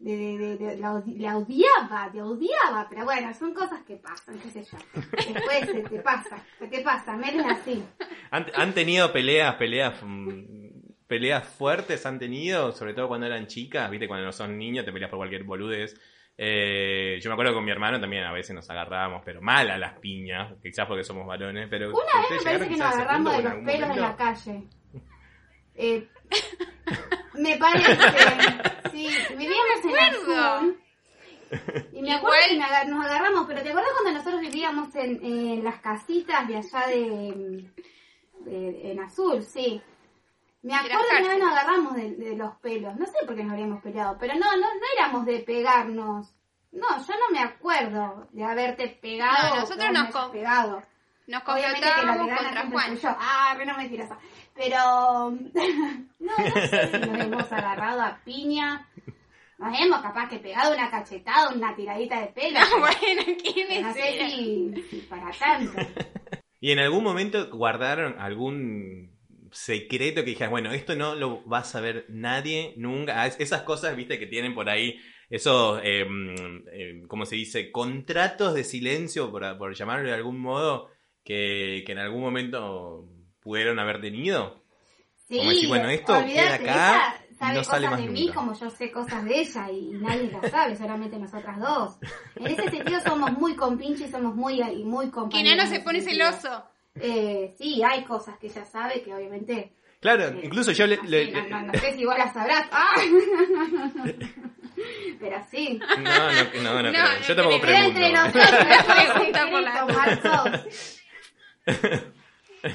De, 0.00 0.16
de, 0.16 0.38
de, 0.38 0.56
de- 0.56 0.76
la, 0.78 1.02
la 1.18 1.36
odiaba, 1.36 2.10
la 2.14 2.24
odiaba. 2.24 2.86
Pero 2.88 3.04
bueno, 3.04 3.34
son 3.34 3.52
cosas 3.52 3.82
que 3.82 3.96
pasan, 3.96 4.38
qué 4.40 4.48
sé 4.50 4.64
yo. 4.64 4.78
Después 4.94 5.60
se 5.66 5.82
te 5.82 6.00
pasa, 6.00 6.38
se 6.58 6.66
te 6.68 6.80
pasa. 6.80 7.16
Mel 7.16 7.38
es 7.38 7.46
así. 7.46 7.84
¿Han, 8.30 8.46
han 8.54 8.72
tenido 8.72 9.12
peleas, 9.12 9.56
peleas, 9.56 9.94
mm, 10.02 10.44
peleas 11.06 11.46
fuertes? 11.46 12.06
¿Han 12.06 12.18
tenido? 12.18 12.72
Sobre 12.72 12.94
todo 12.94 13.08
cuando 13.08 13.26
eran 13.26 13.46
chicas, 13.46 13.90
¿viste? 13.90 14.08
Cuando 14.08 14.24
no 14.24 14.32
son 14.32 14.56
niños 14.56 14.86
te 14.86 14.92
peleas 14.92 15.10
por 15.10 15.18
cualquier 15.18 15.44
boludez. 15.44 15.94
Eh, 16.42 17.18
yo 17.20 17.28
me 17.28 17.34
acuerdo 17.34 17.52
que 17.52 17.56
con 17.56 17.64
mi 17.66 17.70
hermano 17.70 18.00
también 18.00 18.24
a 18.24 18.32
veces 18.32 18.54
nos 18.54 18.70
agarrábamos, 18.70 19.20
pero 19.22 19.42
mal 19.42 19.70
a 19.70 19.76
las 19.76 19.98
piñas, 19.98 20.54
quizás 20.62 20.86
porque 20.86 21.04
somos 21.04 21.26
varones, 21.26 21.68
pero... 21.68 21.90
Una 21.90 21.98
vez 22.22 22.30
me 22.30 22.36
¿ustedes 22.38 22.44
parece 22.58 22.70
que 22.70 22.76
nos 22.78 22.94
agarramos 22.94 23.36
de 23.36 23.42
los 23.42 23.52
pelos 23.66 23.90
en 23.90 24.00
la 24.00 24.16
calle. 24.16 24.62
Eh, 25.74 26.08
me 27.34 27.56
parece. 27.56 27.98
Sí, 28.90 29.08
vivíamos 29.36 29.84
en 29.84 29.98
acuerdo. 29.98 30.44
Azul. 30.54 30.80
Y 31.92 32.02
me 32.02 32.14
acuerdo 32.14 32.36
que 32.48 32.54
me 32.58 32.90
nos 32.90 33.04
agarramos, 33.06 33.44
pero 33.48 33.62
¿te 33.62 33.70
acuerdas 33.70 33.90
cuando 34.00 34.18
nosotros 34.18 34.40
vivíamos 34.40 34.94
en, 34.94 35.24
en 35.24 35.64
las 35.64 35.80
casitas 35.80 36.46
de 36.46 36.56
allá 36.58 36.86
de, 36.86 37.70
de- 38.40 38.92
en 38.92 39.00
Azul? 39.00 39.42
Sí. 39.42 39.80
Me 40.62 40.74
acuerdo 40.74 40.98
que 41.10 41.22
una 41.22 41.28
vez 41.30 41.38
nos 41.38 41.52
agarramos 41.52 41.94
de, 41.96 42.10
de 42.16 42.36
los 42.36 42.54
pelos. 42.56 42.94
No 42.96 43.06
sé 43.06 43.12
por 43.26 43.34
qué 43.34 43.42
nos 43.42 43.52
habríamos 43.52 43.82
peleado, 43.82 44.16
pero 44.20 44.34
no, 44.34 44.46
no, 44.56 44.58
no 44.74 44.80
éramos 44.96 45.24
de 45.26 45.40
pegarnos. 45.40 46.32
No, 46.72 46.86
yo 47.04 47.14
no 47.14 47.30
me 47.32 47.40
acuerdo 47.40 48.28
de 48.30 48.44
haberte 48.44 48.86
pegado. 49.02 49.54
No, 49.56 49.60
nosotros 49.62 49.86
nos 49.90 50.02
hayas 50.02 50.12
co- 50.12 50.30
pegado. 50.30 50.82
Nos 51.26 51.42
gana 52.02 52.36
contra 52.36 52.66
Juan. 52.70 52.96
yo. 52.98 53.08
Ah, 53.18 53.54
re 53.56 53.66
no 53.66 53.76
mentirosa. 53.76 54.18
Pero 54.54 54.78
no, 55.30 55.30
no 56.18 56.68
sé 56.68 56.90
si 56.92 56.98
nos 57.10 57.20
hemos 57.20 57.52
agarrado 57.52 58.02
a 58.02 58.20
piña. 58.24 58.86
Nos 59.58 59.78
hemos 59.78 60.00
capaz 60.00 60.28
que 60.28 60.38
pegado 60.38 60.74
una 60.74 60.90
cachetada, 60.90 61.50
una 61.54 61.74
tiradita 61.76 62.20
de 62.20 62.26
pelo. 62.28 62.58
bueno, 62.78 63.38
¿quién 63.42 63.82
no 63.82 63.90
es 63.90 63.94
sé 63.96 64.28
si, 64.30 64.82
si 64.90 64.96
para 65.02 65.30
tanto. 65.32 65.72
¿Y 66.60 66.72
en 66.72 66.78
algún 66.78 67.04
momento 67.04 67.48
guardaron 67.50 68.18
algún 68.18 69.18
secreto 69.50 70.22
que 70.22 70.30
dijeras, 70.30 70.50
bueno, 70.50 70.72
esto 70.72 70.94
no 70.94 71.14
lo 71.14 71.46
va 71.48 71.58
a 71.58 71.64
saber 71.64 72.06
nadie 72.08 72.74
nunca? 72.76 73.20
Ah, 73.22 73.26
es- 73.26 73.40
Esas 73.40 73.62
cosas, 73.62 73.96
viste, 73.96 74.18
que 74.18 74.26
tienen 74.26 74.54
por 74.54 74.68
ahí 74.68 74.98
esos, 75.30 75.80
eh, 75.84 76.06
¿cómo 77.08 77.24
se 77.24 77.36
dice? 77.36 77.70
Contratos 77.70 78.54
de 78.54 78.64
silencio, 78.64 79.30
por, 79.30 79.56
por 79.58 79.74
llamarlo 79.74 80.08
de 80.08 80.14
algún 80.14 80.38
modo, 80.40 80.88
que, 81.24 81.82
que 81.86 81.92
en 81.92 81.98
algún 81.98 82.20
momento 82.22 83.08
pudieron 83.40 83.78
haber 83.78 84.00
tenido. 84.00 84.62
Sí, 85.28 85.38
Como 85.38 85.50
decir, 85.50 85.68
bueno, 85.68 85.88
esto 85.88 86.12
queda 86.26 86.54
acá 86.54 86.64
ella 86.64 87.14
y 87.30 87.34
sabe 87.36 87.54
no 87.54 87.64
sale 87.64 87.86
cosas 87.86 87.90
más 87.92 88.00
de 88.00 88.08
mí 88.08 88.20
nunca. 88.26 88.34
como 88.34 88.54
yo 88.58 88.70
sé 88.70 88.90
cosas 88.90 89.24
de 89.24 89.40
ella 89.40 89.70
y, 89.70 89.90
nadie 89.92 90.30
las 90.30 90.50
sabe, 90.50 90.76
solamente 90.76 91.16
nosotras 91.18 91.58
dos. 91.60 91.98
En 92.36 92.46
ese 92.48 92.68
sentido 92.70 93.00
somos 93.00 93.32
muy 93.32 93.54
compinches 93.54 94.08
y 94.08 94.10
somos 94.10 94.34
muy, 94.34 94.60
y 94.60 94.84
muy 94.84 95.06
Que 95.06 95.12
compañeros. 95.12 95.56
Nano 95.56 95.70
en 95.70 95.76
se 95.76 95.80
pone 95.80 96.00
celoso. 96.00 96.64
Eh, 96.96 97.54
sí, 97.56 97.80
hay 97.82 98.04
cosas 98.04 98.36
que 98.38 98.48
ella 98.48 98.64
sabe 98.64 99.02
que 99.02 99.14
obviamente... 99.14 99.72
Claro, 100.00 100.24
eh, 100.28 100.40
incluso 100.42 100.72
yo 100.72 100.86
le... 100.86 100.96
así, 100.96 101.06
le- 101.06 101.30
no, 101.32 101.40
le- 101.42 101.48
no, 101.50 101.62
no 101.62 101.74
sé 101.74 101.94
si 101.94 102.04
vos 102.04 102.18
la 102.18 102.32
sabrás. 102.32 102.66
¡Ah! 102.72 102.94
Pero 105.20 105.36
sí. 105.50 105.78
No, 105.98 106.02
no, 106.02 106.62
no, 106.62 106.82
no, 106.82 106.90
No, 106.92 107.20
Yo 107.28 107.36
tampoco 107.36 107.56
entre 107.56 107.72
pregunto. 107.92 108.00
nosotros, 108.10 108.50
por 109.50 109.62
la 109.62 109.86
tomar 109.86 110.22
todos. 110.22 111.00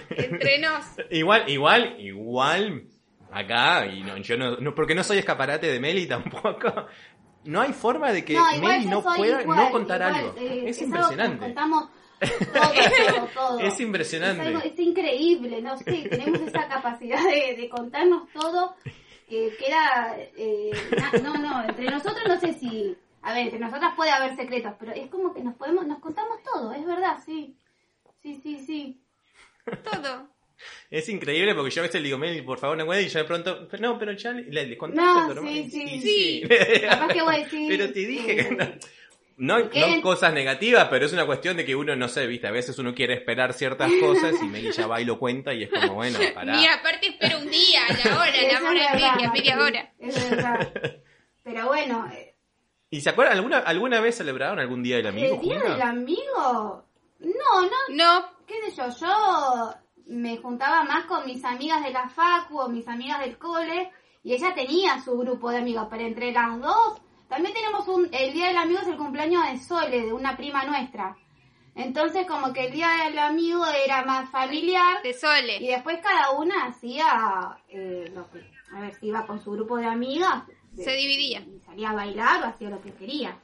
Entre 0.10 0.60
nos. 0.60 0.86
Igual, 1.12 1.50
igual, 1.50 1.96
igual, 2.00 2.84
acá, 3.32 3.86
y 3.88 4.04
no, 4.04 4.18
yo 4.18 4.38
no, 4.38 4.58
no, 4.58 4.74
porque 4.76 4.96
no 4.96 5.04
soy 5.04 5.18
escaparate 5.20 5.68
de 5.68 5.80
Meli 5.80 6.08
tampoco, 6.08 6.88
no 7.44 7.62
hay 7.62 7.74
forma 7.74 8.12
de 8.12 8.24
que 8.26 8.34
No, 8.34 8.46
Meli 8.60 8.86
no 8.86 9.04
pueda 9.04 9.42
igual, 9.42 9.58
no 9.66 9.72
contar 9.72 10.02
igual, 10.02 10.16
algo. 10.16 10.36
eh, 10.38 10.64
es 10.70 10.82
algo 10.82 10.86
impresionante. 10.96 11.40
contamos 11.46 11.90
todo, 12.20 13.18
todo, 13.18 13.28
todo. 13.34 13.60
Es 13.60 13.80
impresionante. 13.80 14.42
Es, 14.42 14.48
algo- 14.56 14.62
es 14.66 14.80
increíble, 14.80 15.62
no 15.62 15.78
sé, 15.78 16.08
tenemos 16.10 16.42
esa 16.42 16.68
capacidad 16.68 17.22
de, 17.24 17.56
de 17.56 17.70
contarnos 17.70 18.30
todo 18.32 18.76
que 19.28 19.56
queda... 19.60 20.16
eh, 20.38 20.72
na- 20.98 21.20
no, 21.22 21.38
no, 21.38 21.64
entre 21.68 21.86
nosotros 21.90 22.24
no 22.28 22.40
sé 22.40 22.54
si... 22.54 22.96
A 23.22 23.34
ver, 23.34 23.44
entre 23.44 23.60
nosotras 23.60 23.94
puede 23.96 24.12
haber 24.12 24.36
secretos, 24.36 24.74
pero 24.80 24.92
es 24.94 25.08
como 25.10 25.34
que 25.34 25.42
nos 25.44 25.56
podemos, 25.56 25.86
nos 25.88 25.98
contamos 26.00 26.38
todo, 26.44 26.72
es 26.74 26.86
verdad, 26.86 27.18
sí. 27.26 27.58
Sí, 28.22 28.40
sí, 28.42 28.60
sí. 28.60 29.02
Todo. 29.84 30.30
Es 30.90 31.10
increíble 31.10 31.54
porque 31.54 31.72
yo 31.72 31.82
a 31.82 31.88
veces 31.88 32.02
le 32.02 32.06
digo, 32.08 32.18
Meli, 32.18 32.42
por 32.42 32.58
favor, 32.60 32.78
no 32.78 32.86
puedes, 32.86 33.06
y 33.06 33.10
yo 33.10 33.20
de 33.20 33.26
pronto, 33.26 33.68
no, 33.80 34.00
pero 34.00 34.14
ya 34.14 34.32
le, 34.32 34.44
le, 34.44 34.66
le 34.68 34.78
contaste 34.78 35.04
No, 35.04 35.22
a 35.22 35.26
tu 35.26 35.32
hermano". 35.34 35.56
sí, 35.56 35.70
sí. 35.70 36.00
Sí. 36.02 36.44
Capaz 36.90 37.08
que 37.14 37.22
voy 37.22 37.36
a 37.36 37.38
decir... 37.40 37.66
Pero 37.68 37.92
te 37.92 38.00
dije 38.00 38.36
que 38.36 38.52
no. 38.52 38.66
No, 39.38 39.70
cosas 40.02 40.32
negativas, 40.34 40.88
pero 40.90 41.06
es 41.06 41.12
una 41.12 41.26
cuestión 41.26 41.58
de 41.58 41.66
que 41.66 41.76
uno, 41.76 41.94
no 41.98 42.08
sé, 42.08 42.26
viste, 42.26 42.48
a 42.48 42.52
veces 42.52 42.80
uno 42.80 42.96
quiere 42.96 43.16
esperar 43.16 43.52
ciertas 43.52 43.92
cosas 44.00 44.34
y 44.42 44.46
Meli 44.46 44.72
ya 44.72 44.88
va 44.88 45.02
y 45.02 45.06
lo 45.06 45.20
cuenta 45.20 45.54
y 45.54 45.64
es 45.64 45.70
como, 45.70 45.96
bueno, 45.96 46.18
pará. 46.34 46.56
Ni 46.56 46.66
aparte 46.66 47.08
espero 47.10 47.40
un 47.40 47.50
día, 47.50 47.82
la 48.06 48.18
hora, 48.18 48.30
Eso 48.30 48.42
la 48.48 48.54
es 48.54 48.62
hora 48.62 48.94
verdad, 48.94 49.16
media, 49.16 49.32
media 49.34 49.60
hora. 49.60 49.94
Es 50.00 50.30
verdad. 50.30 50.72
Pero 51.44 51.68
bueno, 51.68 52.10
eh, 52.14 52.34
¿Y 52.90 53.02
se 53.02 53.10
acuerdan? 53.10 53.36
¿Alguna, 53.36 53.58
¿Alguna 53.60 54.00
vez 54.00 54.16
celebraron 54.16 54.58
algún 54.60 54.82
día 54.82 54.96
del 54.98 55.08
amigo 55.08 55.36
el 55.36 55.42
día 55.42 55.56
juntas? 55.60 55.78
del 55.80 55.82
amigo, 55.82 56.86
no, 57.20 57.62
no, 57.62 57.70
No, 57.90 58.35
qué 58.46 58.54
sé 58.70 58.76
yo, 58.76 58.90
yo 59.00 59.74
me 60.08 60.38
juntaba 60.38 60.84
más 60.84 61.06
con 61.06 61.26
mis 61.26 61.44
amigas 61.44 61.84
de 61.84 61.92
la 61.92 62.08
facu 62.10 62.60
o 62.60 62.70
mis 62.70 62.88
amigas 62.88 63.20
del 63.22 63.38
cole 63.38 63.92
y 64.24 64.34
ella 64.34 64.54
tenía 64.54 65.02
su 65.02 65.18
grupo 65.18 65.50
de 65.52 65.58
amigos, 65.58 65.88
pero 65.90 66.04
entre 66.04 66.32
las 66.32 66.60
dos 66.60 67.02
también 67.28 67.54
tenemos 67.56 67.88
un, 67.88 68.08
el 68.12 68.34
día 68.34 68.48
del 68.48 68.58
amigo 68.58 68.80
es 68.82 68.88
el 68.88 68.98
cumpleaños 68.98 69.44
de 69.50 69.58
Sole, 69.58 70.02
de 70.06 70.14
una 70.14 70.38
prima 70.38 70.64
nuestra. 70.64 71.16
Entonces 71.74 72.26
como 72.28 72.54
que 72.54 72.68
el 72.68 72.72
día 72.72 72.88
del 73.06 73.18
amigo 73.20 73.66
era 73.66 74.06
más 74.06 74.30
familiar 74.30 75.02
de 75.04 75.10
y 75.10 75.14
Sole. 75.14 75.60
después 75.60 76.00
cada 76.02 76.32
una 76.32 76.66
hacía 76.68 77.58
eh, 77.68 78.12
lo 78.14 78.30
que, 78.30 78.50
a 78.74 78.80
ver, 78.82 78.94
si 78.96 79.08
iba 79.08 79.26
con 79.26 79.40
su 79.44 79.52
grupo 79.52 79.78
de 79.78 79.86
amigas. 79.88 80.44
de- 80.72 80.84
Se 80.84 80.92
dividía. 80.94 81.40
y 81.42 81.60
salía 81.66 81.90
a 81.90 81.94
bailar 81.96 82.44
o 82.44 82.46
hacía 82.48 82.70
lo 82.70 82.80
que 82.82 82.94
quería. 82.94 83.38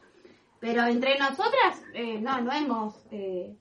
Pero 0.59 0.85
entre 0.85 1.17
nosotras, 1.17 1.81
eh, 1.93 2.19
no, 2.21 2.39
no 2.39 2.53
hemos 2.53 2.95
eh, 3.11 3.57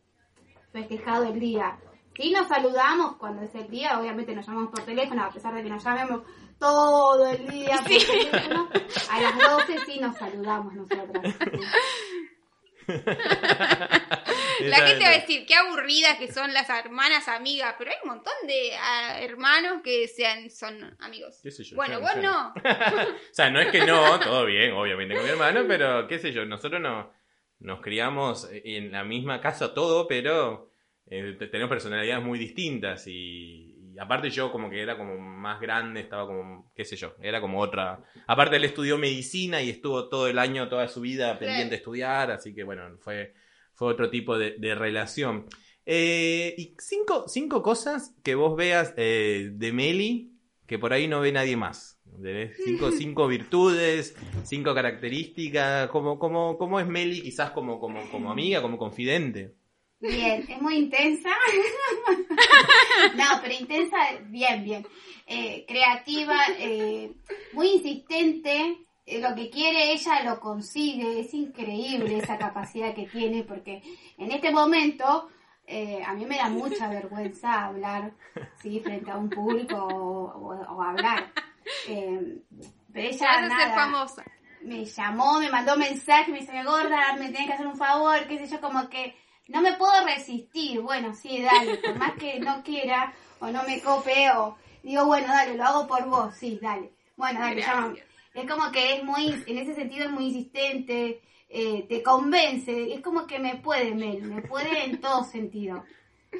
festejado 0.72 1.24
el 1.24 1.38
día. 1.40 1.78
Sí 2.14 2.32
nos 2.32 2.48
saludamos 2.48 3.16
cuando 3.16 3.42
es 3.42 3.54
el 3.54 3.68
día, 3.70 3.98
obviamente 3.98 4.34
nos 4.34 4.46
llamamos 4.46 4.70
por 4.70 4.84
teléfono, 4.84 5.24
a 5.24 5.30
pesar 5.30 5.54
de 5.54 5.62
que 5.62 5.70
nos 5.70 5.82
llamemos 5.82 6.22
todo 6.58 7.26
el 7.30 7.48
día 7.48 7.76
por 7.78 7.88
Sí. 7.88 7.98
teléfono. 8.06 8.68
A 9.10 9.20
las 9.20 9.38
12 9.38 9.78
sí 9.86 9.98
nos 10.00 10.16
saludamos 10.16 10.74
nosotras. 10.74 11.34
La 14.60 14.76
gente 14.86 15.04
va 15.04 15.10
a 15.10 15.18
decir, 15.20 15.46
qué 15.46 15.54
aburridas 15.54 16.18
que 16.18 16.30
son 16.32 16.52
las 16.52 16.68
hermanas 16.68 17.28
amigas, 17.28 17.74
pero 17.78 17.90
hay 17.90 17.96
un 18.02 18.10
montón 18.10 18.32
de 18.46 18.72
ah, 18.78 19.20
hermanos 19.20 19.80
que 19.82 20.06
sean, 20.08 20.50
son 20.50 20.96
amigos. 21.00 21.40
¿Qué 21.42 21.50
sé 21.50 21.64
yo, 21.64 21.76
bueno, 21.76 22.00
vos 22.00 22.16
no. 22.16 22.52
O 22.64 23.32
sea, 23.34 23.50
no 23.50 23.60
es 23.60 23.70
que 23.70 23.86
no, 23.86 24.18
todo 24.20 24.44
bien, 24.44 24.72
obviamente 24.72 25.14
con 25.14 25.24
mi 25.24 25.30
hermano, 25.30 25.64
pero 25.66 26.06
qué 26.08 26.18
sé 26.18 26.32
yo, 26.32 26.44
nosotros 26.44 26.80
no, 26.80 27.10
nos 27.60 27.80
criamos 27.80 28.48
en 28.52 28.90
la 28.92 29.04
misma 29.04 29.40
casa 29.40 29.72
todo, 29.74 30.06
pero 30.08 30.70
eh, 31.06 31.36
te- 31.38 31.46
tenemos 31.48 31.70
personalidades 31.70 32.24
muy 32.24 32.38
distintas 32.38 33.06
y, 33.06 33.76
y 33.94 33.98
aparte 33.98 34.30
yo 34.30 34.50
como 34.52 34.70
que 34.70 34.80
era 34.80 34.96
como 34.96 35.18
más 35.18 35.60
grande, 35.60 36.00
estaba 36.00 36.26
como, 36.26 36.72
qué 36.74 36.84
sé 36.84 36.96
yo, 36.96 37.14
era 37.20 37.40
como 37.40 37.60
otra... 37.60 38.02
Aparte 38.26 38.56
él 38.56 38.64
estudió 38.64 38.96
medicina 38.98 39.60
y 39.62 39.70
estuvo 39.70 40.08
todo 40.08 40.26
el 40.28 40.38
año, 40.38 40.68
toda 40.68 40.88
su 40.88 41.00
vida 41.00 41.38
pendiente 41.38 41.70
de 41.70 41.76
estudiar, 41.76 42.30
así 42.30 42.54
que 42.54 42.64
bueno, 42.64 42.96
fue, 43.00 43.34
fue 43.74 43.88
otro 43.88 44.08
tipo 44.10 44.38
de, 44.38 44.56
de 44.58 44.74
relación. 44.74 45.46
Eh, 45.86 46.54
y 46.56 46.74
cinco, 46.78 47.24
cinco 47.26 47.62
cosas 47.62 48.14
que 48.22 48.34
vos 48.34 48.56
veas 48.56 48.94
eh, 48.96 49.50
de 49.52 49.72
Meli 49.72 50.32
que 50.66 50.78
por 50.78 50.92
ahí 50.92 51.08
no 51.08 51.20
ve 51.20 51.32
nadie 51.32 51.56
más. 51.56 51.99
¿Entendés? 52.16 52.56
Cinco, 52.64 52.90
cinco 52.90 53.26
virtudes, 53.26 54.14
cinco 54.44 54.74
características, 54.74 55.88
como, 55.90 56.18
como, 56.18 56.56
como 56.58 56.78
es 56.80 56.86
Meli 56.86 57.22
quizás 57.22 57.50
como, 57.52 57.78
como, 57.80 58.00
como 58.10 58.30
amiga, 58.30 58.60
como 58.62 58.76
confidente. 58.78 59.54
Bien, 60.00 60.44
es 60.48 60.62
muy 60.62 60.76
intensa. 60.76 61.28
no, 63.16 63.24
pero 63.42 63.54
intensa, 63.58 63.96
bien, 64.28 64.64
bien. 64.64 64.86
Eh, 65.26 65.64
creativa, 65.68 66.36
eh, 66.58 67.12
muy 67.52 67.68
insistente. 67.72 68.78
eh, 69.06 69.20
lo 69.20 69.34
que 69.34 69.50
quiere 69.50 69.92
ella 69.92 70.22
lo 70.24 70.40
consigue. 70.40 71.20
Es 71.20 71.34
increíble 71.34 72.18
esa 72.18 72.38
capacidad 72.38 72.94
que 72.94 73.06
tiene 73.06 73.44
porque 73.44 73.82
en 74.18 74.30
este 74.32 74.50
momento 74.50 75.28
Eh, 75.72 76.02
a 76.04 76.14
mí 76.14 76.26
me 76.26 76.36
da 76.36 76.48
mucha 76.48 76.88
vergüenza 76.88 77.66
hablar, 77.66 78.12
sí, 78.60 78.80
frente 78.80 79.08
a 79.12 79.16
un 79.16 79.30
público 79.30 79.76
o, 79.76 80.24
o- 80.48 80.74
o 80.74 80.82
hablar. 80.82 81.30
Eh, 81.88 82.42
pero 82.92 83.08
ella 83.08 83.26
Vas 83.26 83.36
a 83.36 83.40
ser 83.40 83.48
nada, 83.48 83.74
famosa. 83.74 84.24
me 84.62 84.84
llamó, 84.84 85.38
me 85.40 85.50
mandó 85.50 85.76
mensaje, 85.76 86.30
me 86.32 86.40
dice, 86.40 86.62
gorda, 86.64 87.14
me 87.18 87.26
tenés 87.30 87.46
que 87.46 87.52
hacer 87.54 87.66
un 87.66 87.76
favor, 87.76 88.26
qué 88.26 88.38
sé 88.38 88.46
yo, 88.48 88.60
como 88.60 88.88
que 88.88 89.14
no 89.48 89.60
me 89.62 89.74
puedo 89.74 90.04
resistir. 90.04 90.80
Bueno, 90.80 91.14
sí, 91.14 91.40
dale, 91.42 91.76
por 91.78 91.96
más 91.96 92.12
que 92.14 92.40
no 92.40 92.62
quiera 92.62 93.12
o 93.40 93.50
no 93.50 93.62
me 93.64 93.80
cope 93.80 94.30
o 94.36 94.56
digo, 94.82 95.06
bueno, 95.06 95.28
dale, 95.28 95.56
lo 95.56 95.64
hago 95.64 95.86
por 95.86 96.06
vos, 96.06 96.34
sí, 96.34 96.58
dale. 96.60 96.92
Bueno, 97.16 97.40
dale, 97.40 97.60
llámame. 97.62 98.02
Es 98.34 98.48
como 98.48 98.70
que 98.70 98.96
es 98.96 99.04
muy, 99.04 99.42
en 99.46 99.58
ese 99.58 99.74
sentido 99.74 100.04
es 100.06 100.10
muy 100.12 100.26
insistente, 100.26 101.20
eh, 101.48 101.84
te 101.88 102.02
convence, 102.02 102.92
es 102.94 103.00
como 103.00 103.26
que 103.26 103.38
me 103.40 103.56
puede, 103.56 103.92
Mel, 103.94 104.22
me 104.22 104.40
puede 104.42 104.84
en 104.84 105.00
todo 105.00 105.24
sentido. 105.24 105.84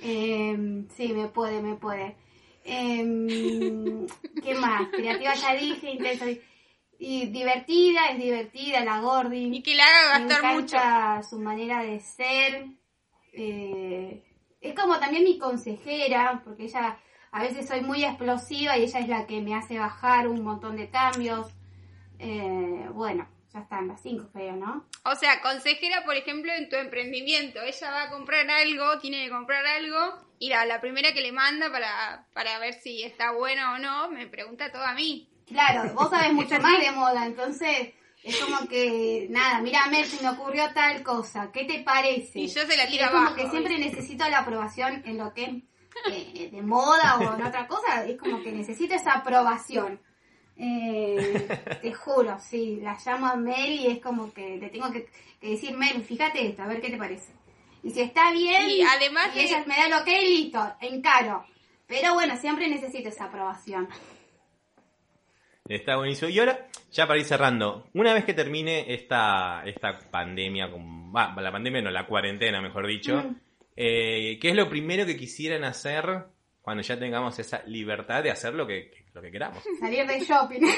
Eh, 0.02 0.84
sí, 0.94 1.12
me 1.12 1.26
puede, 1.28 1.60
me 1.60 1.74
puede. 1.74 2.16
Eh, 2.70 4.06
¿Qué 4.42 4.54
más? 4.54 4.88
Creativa 4.88 5.34
ya 5.34 5.54
dije, 5.54 5.90
intensa. 5.90 6.26
Y 6.98 7.26
divertida, 7.26 8.10
es 8.10 8.18
divertida 8.18 8.84
la 8.84 9.00
Gordi. 9.00 9.56
Y 9.56 9.62
que 9.62 9.74
la 9.74 9.84
haga 9.86 10.18
Me 10.18 10.28
gastar 10.28 10.54
mucho. 10.54 11.28
su 11.28 11.38
manera 11.38 11.82
de 11.82 12.00
ser. 12.00 12.66
Eh, 13.32 14.22
es 14.60 14.74
como 14.74 14.98
también 14.98 15.24
mi 15.24 15.38
consejera, 15.38 16.42
porque 16.44 16.64
ella 16.64 16.98
a 17.32 17.42
veces 17.42 17.66
soy 17.68 17.80
muy 17.80 18.04
explosiva 18.04 18.76
y 18.76 18.82
ella 18.82 18.98
es 19.00 19.08
la 19.08 19.26
que 19.26 19.40
me 19.40 19.54
hace 19.54 19.78
bajar 19.78 20.28
un 20.28 20.42
montón 20.42 20.76
de 20.76 20.90
cambios. 20.90 21.48
Eh, 22.18 22.86
bueno, 22.92 23.26
ya 23.52 23.60
están 23.60 23.88
las 23.88 24.02
cinco, 24.02 24.28
creo, 24.32 24.56
¿no? 24.56 24.84
O 25.04 25.14
sea, 25.14 25.40
consejera, 25.40 26.04
por 26.04 26.16
ejemplo, 26.16 26.52
en 26.52 26.68
tu 26.68 26.76
emprendimiento. 26.76 27.62
Ella 27.62 27.90
va 27.90 28.02
a 28.04 28.10
comprar 28.10 28.50
algo, 28.50 28.98
tiene 29.00 29.24
que 29.24 29.30
comprar 29.30 29.64
algo, 29.66 30.18
y 30.40 30.48
la, 30.48 30.64
la 30.64 30.80
primera 30.80 31.12
que 31.12 31.20
le 31.20 31.30
manda 31.32 31.70
para, 31.70 32.26
para 32.32 32.58
ver 32.58 32.74
si 32.74 33.04
está 33.04 33.30
bueno 33.32 33.74
o 33.74 33.78
no, 33.78 34.10
me 34.10 34.26
pregunta 34.26 34.72
todo 34.72 34.82
a 34.82 34.94
mí. 34.94 35.28
Claro, 35.46 35.92
vos 35.94 36.10
sabés 36.10 36.32
mucho 36.32 36.58
más 36.60 36.80
de 36.80 36.90
moda, 36.92 37.26
entonces 37.26 37.90
es 38.24 38.36
como 38.38 38.66
que, 38.66 39.26
nada, 39.30 39.60
mira, 39.60 39.86
Mel, 39.86 40.06
se 40.06 40.22
me 40.22 40.30
ocurrió 40.30 40.72
tal 40.72 41.02
cosa, 41.02 41.50
¿qué 41.52 41.64
te 41.64 41.80
parece? 41.82 42.40
Y 42.40 42.46
yo 42.48 42.62
se 42.66 42.76
la 42.76 42.86
Y 42.86 42.92
tiro 42.92 43.04
es 43.04 43.10
como 43.10 43.22
abajo. 43.28 43.36
que 43.36 43.50
siempre 43.50 43.78
necesito 43.78 44.28
la 44.28 44.38
aprobación 44.40 45.02
en 45.06 45.18
lo 45.18 45.32
que 45.34 45.44
es 45.44 45.50
eh, 46.10 46.48
de 46.50 46.62
moda 46.62 47.18
o 47.18 47.34
en 47.34 47.42
otra 47.44 47.66
cosa, 47.66 48.06
es 48.06 48.16
como 48.18 48.42
que 48.42 48.52
necesito 48.52 48.94
esa 48.94 49.12
aprobación. 49.14 50.00
Eh, 50.62 51.48
te 51.82 51.92
juro, 51.94 52.38
sí, 52.38 52.78
la 52.82 52.96
llamo 53.04 53.26
a 53.26 53.36
Mel 53.36 53.72
y 53.72 53.86
es 53.88 53.98
como 54.00 54.32
que 54.32 54.56
le 54.58 54.68
tengo 54.68 54.90
que, 54.92 55.06
que 55.40 55.48
decir, 55.50 55.76
Mel, 55.76 56.02
fíjate 56.04 56.46
esto, 56.48 56.62
a 56.62 56.66
ver 56.66 56.80
qué 56.80 56.90
te 56.90 56.98
parece. 56.98 57.32
Y 57.82 57.90
si 57.90 58.00
está 58.02 58.30
bien, 58.32 58.68
Y 58.70 58.82
además 58.82 59.30
y 59.34 59.38
de- 59.38 59.44
ella 59.44 59.64
me 59.66 59.76
da 59.76 59.88
lo 59.98 60.04
que 60.04 60.20
listo, 60.22 60.74
encaro. 60.80 61.44
Pero 61.86 62.14
bueno, 62.14 62.36
siempre 62.36 62.68
necesito 62.68 63.08
esa 63.08 63.24
aprobación. 63.24 63.88
Está 65.68 65.96
buenísimo. 65.96 66.28
Y 66.30 66.38
ahora, 66.40 66.66
ya 66.90 67.06
para 67.06 67.18
ir 67.20 67.24
cerrando, 67.26 67.88
una 67.94 68.12
vez 68.14 68.24
que 68.24 68.34
termine 68.34 68.92
esta, 68.92 69.62
esta 69.64 69.98
pandemia, 70.10 70.70
con, 70.70 71.14
va, 71.14 71.32
la 71.40 71.52
pandemia 71.52 71.80
no, 71.82 71.90
la 71.90 72.06
cuarentena, 72.06 72.60
mejor 72.60 72.86
dicho, 72.86 73.16
Mm. 73.16 73.36
eh, 73.76 74.38
¿qué 74.40 74.50
es 74.50 74.54
lo 74.56 74.68
primero 74.68 75.06
que 75.06 75.16
quisieran 75.16 75.64
hacer 75.64 76.26
cuando 76.60 76.82
ya 76.82 76.98
tengamos 76.98 77.38
esa 77.38 77.62
libertad 77.66 78.22
de 78.22 78.30
hacer 78.32 78.54
lo 78.54 78.66
que, 78.66 79.04
lo 79.14 79.22
que 79.22 79.30
queramos? 79.30 79.62
Salir 79.78 80.06
de 80.06 80.20
shopping. 80.20 80.60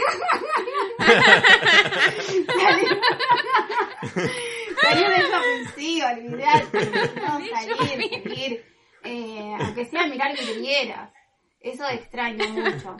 salir, 2.46 3.00
salir 4.80 5.08
de 5.08 5.18
shopping, 5.18 5.74
sí, 5.76 6.02
olvidate. 6.02 6.90
No, 7.16 7.40
salir, 7.56 8.22
salir. 8.22 8.64
Eh, 9.04 9.56
aunque 9.60 9.84
sea 9.86 10.06
mirar 10.06 10.36
vidrieras. 10.36 11.10
Eso 11.60 11.88
extraño 11.88 12.48
mucho. 12.50 12.96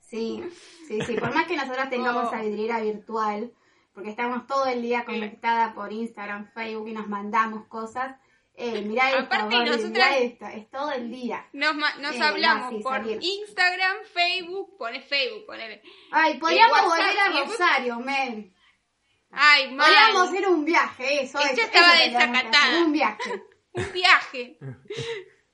Sí, 0.00 0.42
sí, 0.88 1.00
sí. 1.02 1.14
Por 1.16 1.34
más 1.34 1.46
que 1.46 1.56
nosotros 1.56 1.88
tengamos 1.90 2.24
Oh. 2.24 2.28
esa 2.34 2.42
vidriera 2.42 2.80
virtual, 2.80 3.52
porque 3.94 4.10
estamos 4.10 4.46
todo 4.46 4.66
el 4.66 4.82
día 4.82 5.04
conectada 5.04 5.74
por 5.74 5.92
Instagram, 5.92 6.50
Facebook 6.52 6.88
y 6.88 6.92
nos 6.92 7.08
mandamos 7.08 7.66
cosas. 7.68 8.16
Eh, 8.54 8.82
mirá 8.82 9.08
esto, 9.10 9.22
Aparte, 9.22 9.56
nosotras- 9.56 9.90
mirá 9.90 10.18
esto. 10.18 10.46
Es 10.46 10.70
todo 10.70 10.90
el 10.92 11.10
día. 11.10 11.46
Nos, 11.54 11.74
nos 11.74 12.14
Eh, 12.14 12.18
no, 12.18 12.24
hablamos 12.26 12.70
sí, 12.74 12.80
por 12.82 12.92
salir. 12.98 13.18
Instagram, 13.22 13.96
Facebook, 14.12 14.76
pone 14.76 15.00
Facebook, 15.00 15.46
ponele. 15.46 15.82
Ay, 16.10 16.36
podríamos 16.38 16.72
WhatsApp, 16.82 16.98
volver 16.98 17.18
a 17.18 17.44
Rosario, 17.46 18.00
men. 18.00 18.54
Ay, 19.32 19.72
mal. 19.74 19.86
Podríamos 19.90 20.28
hacer 20.28 20.48
un 20.48 20.64
viaje, 20.64 21.22
eso. 21.24 21.38
Ella 21.40 21.50
eso, 21.52 21.62
estaba 21.62 21.92
eso 22.02 22.18
desacatada. 22.18 22.84
Un 22.84 22.92
viaje. 22.92 23.42
Un 23.72 23.92
viaje. 23.92 24.58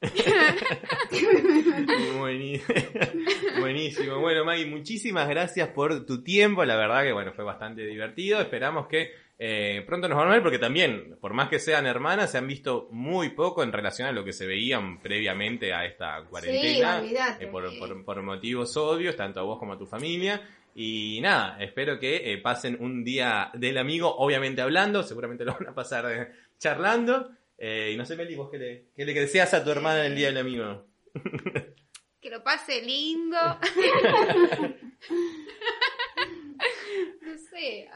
Buení- 2.19 2.61
Buenísimo. 3.61 4.19
Bueno, 4.21 4.45
Maggie, 4.45 4.67
muchísimas 4.67 5.29
gracias 5.29 5.69
por 5.69 6.05
tu 6.07 6.23
tiempo. 6.23 6.65
La 6.65 6.77
verdad 6.77 7.03
que 7.03 7.13
bueno, 7.13 7.33
fue 7.33 7.45
bastante 7.45 7.83
divertido. 7.87 8.41
Esperamos 8.41 8.87
que 8.87 9.11
eh, 9.39 9.83
pronto 9.87 10.09
nos 10.09 10.19
van 10.19 10.29
a 10.29 10.33
ver 10.33 10.43
porque 10.43 10.59
también, 10.59 11.17
por 11.21 11.33
más 11.35 11.49
que 11.49 11.59
sean 11.59 11.87
hermanas, 11.87 12.33
se 12.33 12.39
han 12.39 12.47
visto 12.47 12.89
muy 12.91 13.31
poco 13.31 13.63
en 13.63 13.73
relación 13.73 14.09
a 14.09 14.13
lo 14.13 14.25
que 14.25 14.33
se 14.33 14.47
veían 14.47 15.01
previamente 15.01 15.73
a 15.73 15.85
esta 15.85 16.25
cuarentena. 16.29 16.99
olvídate. 16.99 17.45
eh, 17.45 17.49
por, 17.49 17.79
por- 17.79 18.05
por 18.05 18.23
motivos 18.23 18.77
obvios, 18.77 19.17
tanto 19.17 19.41
a 19.41 19.45
vos 19.45 19.59
como 19.59 19.75
a 19.75 19.79
tu 19.79 19.87
familia. 19.87 20.41
Y 20.81 21.21
nada, 21.23 21.57
espero 21.61 21.99
que 21.99 22.33
eh, 22.33 22.39
pasen 22.39 22.77
un 22.81 23.03
día 23.03 23.51
del 23.55 23.79
amigo, 23.79 24.15
obviamente 24.17 24.63
hablando, 24.63 25.03
seguramente 25.03 25.45
lo 25.45 25.55
van 25.59 25.67
a 25.71 25.75
pasar 25.75 26.05
eh, 26.13 26.29
charlando. 26.59 27.31
Eh, 27.59 27.91
y 27.93 27.97
no 27.97 28.05
sé, 28.05 28.15
Meli, 28.15 28.37
vos 28.37 28.49
qué 28.49 28.59
le, 28.59 28.85
qué 28.95 29.05
le 29.05 29.13
deseas 29.13 29.53
a 29.55 29.65
tu 29.65 29.71
hermana 29.73 30.05
en 30.07 30.13
el 30.13 30.17
día 30.17 30.29
del 30.29 30.39
amigo. 30.39 30.87
Que 32.21 32.31
lo 32.31 32.43
pase 32.43 32.83
lindo. 32.83 33.37
no 37.23 37.39
sé. 37.51 37.89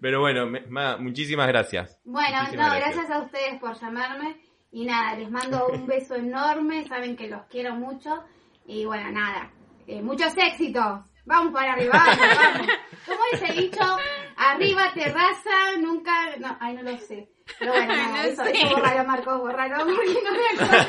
Pero 0.00 0.20
bueno, 0.20 0.46
me- 0.46 0.62
Ma, 0.68 0.96
muchísimas 0.96 1.46
gracias. 1.48 2.00
Bueno, 2.04 2.38
Muchísimas 2.40 2.68
no, 2.68 2.74
gracias. 2.76 2.96
gracias 2.96 3.10
a 3.10 3.22
ustedes 3.22 3.60
por 3.60 3.78
llamarme. 3.78 4.36
Y 4.72 4.86
nada, 4.86 5.14
les 5.18 5.30
mando 5.30 5.68
un 5.68 5.86
beso 5.86 6.14
enorme. 6.14 6.86
Saben 6.88 7.16
que 7.16 7.28
los 7.28 7.44
quiero 7.50 7.74
mucho. 7.74 8.24
Y 8.66 8.86
bueno, 8.86 9.10
nada, 9.12 9.52
eh, 9.86 10.00
muchos 10.00 10.32
éxitos. 10.36 11.00
Vamos 11.26 11.52
para 11.52 11.72
arriba, 11.72 11.92
vamos, 11.92 12.18
vamos. 12.36 12.66
¿Cómo 13.06 13.20
el 13.48 13.56
dicho? 13.56 13.96
Arriba, 14.36 14.92
terraza, 14.94 15.76
nunca. 15.80 16.36
No, 16.38 16.56
ay, 16.60 16.74
no 16.74 16.82
lo 16.82 16.98
sé. 16.98 17.30
Pero 17.58 17.72
bueno, 17.72 17.94
No 17.94 18.22
eso, 18.22 18.44
sé. 18.44 18.50
eso 18.52 18.70
borralo, 18.70 19.04
Marcos, 19.08 19.38
borralo, 19.40 19.84
porque 19.84 20.18
no 20.22 20.32
me 20.32 20.64
acuerdo. 20.64 20.84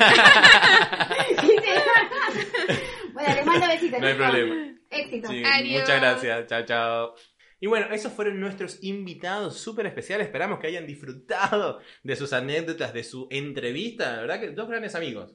bueno, 3.12 3.34
les 3.34 3.46
mando 3.46 3.66
besitos. 3.68 4.00
No 4.00 4.06
hay 4.06 4.12
chicos. 4.14 4.28
problema. 4.30 4.72
Éxito. 4.90 5.28
Sí, 5.28 5.42
Adiós. 5.44 5.80
muchas 5.82 6.00
gracias. 6.00 6.46
Chao, 6.46 6.64
chao. 6.64 7.14
Y 7.58 7.66
bueno, 7.66 7.86
esos 7.90 8.12
fueron 8.12 8.38
nuestros 8.40 8.82
invitados 8.82 9.58
súper 9.58 9.86
especiales. 9.86 10.26
Esperamos 10.26 10.58
que 10.58 10.66
hayan 10.66 10.86
disfrutado 10.86 11.80
de 12.02 12.16
sus 12.16 12.32
anécdotas, 12.32 12.92
de 12.92 13.04
su 13.04 13.26
entrevista. 13.30 14.12
La 14.16 14.20
verdad 14.22 14.40
que 14.40 14.50
dos 14.50 14.68
grandes 14.68 14.94
amigos. 14.94 15.34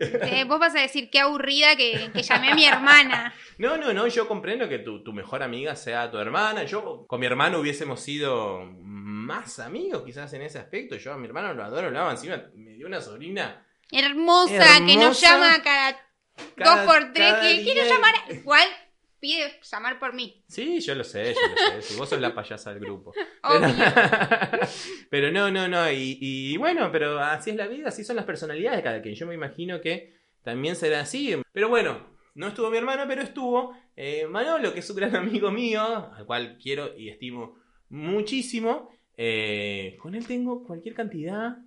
Eh, 0.00 0.44
vos 0.48 0.58
vas 0.58 0.74
a 0.74 0.80
decir 0.80 1.10
qué 1.10 1.20
aburrida 1.20 1.76
que, 1.76 2.10
que 2.12 2.22
llamé 2.22 2.50
a 2.50 2.54
mi 2.54 2.64
hermana. 2.64 3.34
No, 3.58 3.76
no, 3.76 3.92
no, 3.92 4.06
yo 4.06 4.26
comprendo 4.28 4.68
que 4.68 4.78
tu, 4.78 5.02
tu 5.02 5.12
mejor 5.12 5.42
amiga 5.42 5.76
sea 5.76 6.10
tu 6.10 6.18
hermana. 6.18 6.64
Yo 6.64 7.06
con 7.06 7.20
mi 7.20 7.26
hermano 7.26 7.58
hubiésemos 7.60 8.00
sido 8.00 8.64
más 8.82 9.58
amigos 9.58 10.02
quizás 10.04 10.32
en 10.32 10.42
ese 10.42 10.58
aspecto. 10.58 10.96
Yo 10.96 11.12
a 11.12 11.16
mi 11.18 11.26
hermano 11.26 11.54
lo 11.54 11.64
adoro, 11.64 11.90
lo 11.90 12.00
amo. 12.00 12.10
Encima 12.10 12.42
me 12.54 12.72
dio 12.72 12.86
una 12.86 13.00
sobrina. 13.00 13.66
Hermosa, 13.92 14.78
que 14.86 14.96
nos 14.96 15.20
llama 15.20 15.62
cada, 15.62 15.98
Cada- 16.56 16.84
dos 16.84 16.94
por 16.94 17.12
tres. 17.12 17.32
cada 17.32 17.42
Que 17.42 17.62
quiero 17.62 17.84
llamar. 17.88 18.14
Igual 18.30 18.66
pide 19.20 19.60
llamar 19.62 19.98
por 19.98 20.14
mí. 20.14 20.42
Sí, 20.48 20.80
yo 20.80 20.94
lo 20.94 21.04
sé, 21.04 21.34
yo 21.34 21.40
lo 21.48 21.80
sé. 21.80 21.82
Si 21.82 21.98
vos 21.98 22.08
sos 22.08 22.20
la 22.20 22.34
payasa 22.34 22.72
del 22.72 22.80
grupo. 22.80 23.12
Obvio. 23.42 23.74
Pero, 24.50 24.66
pero 25.10 25.32
no, 25.32 25.50
no, 25.50 25.68
no. 25.68 25.90
Y, 25.90 26.18
y 26.20 26.56
bueno, 26.56 26.90
pero 26.90 27.18
así 27.20 27.50
es 27.50 27.56
la 27.56 27.68
vida, 27.68 27.88
así 27.88 28.02
son 28.04 28.16
las 28.16 28.24
personalidades 28.24 28.78
de 28.78 28.82
cada 28.82 29.02
quien. 29.02 29.14
Yo 29.14 29.26
me 29.26 29.34
imagino 29.34 29.80
que 29.80 30.18
también 30.42 30.74
será 30.74 31.00
así. 31.00 31.36
Pero 31.52 31.68
bueno, 31.68 32.10
no 32.34 32.48
estuvo 32.48 32.70
mi 32.70 32.78
hermano, 32.78 33.04
pero 33.06 33.22
estuvo 33.22 33.76
eh, 33.96 34.26
Manolo, 34.26 34.72
que 34.72 34.80
es 34.80 34.90
un 34.90 34.96
gran 34.96 35.14
amigo 35.16 35.50
mío, 35.50 36.10
al 36.14 36.24
cual 36.26 36.58
quiero 36.60 36.96
y 36.96 37.08
estimo 37.08 37.58
muchísimo. 37.88 38.90
Eh, 39.16 39.98
con 40.00 40.14
él 40.14 40.26
tengo 40.26 40.64
cualquier 40.64 40.94
cantidad 40.94 41.58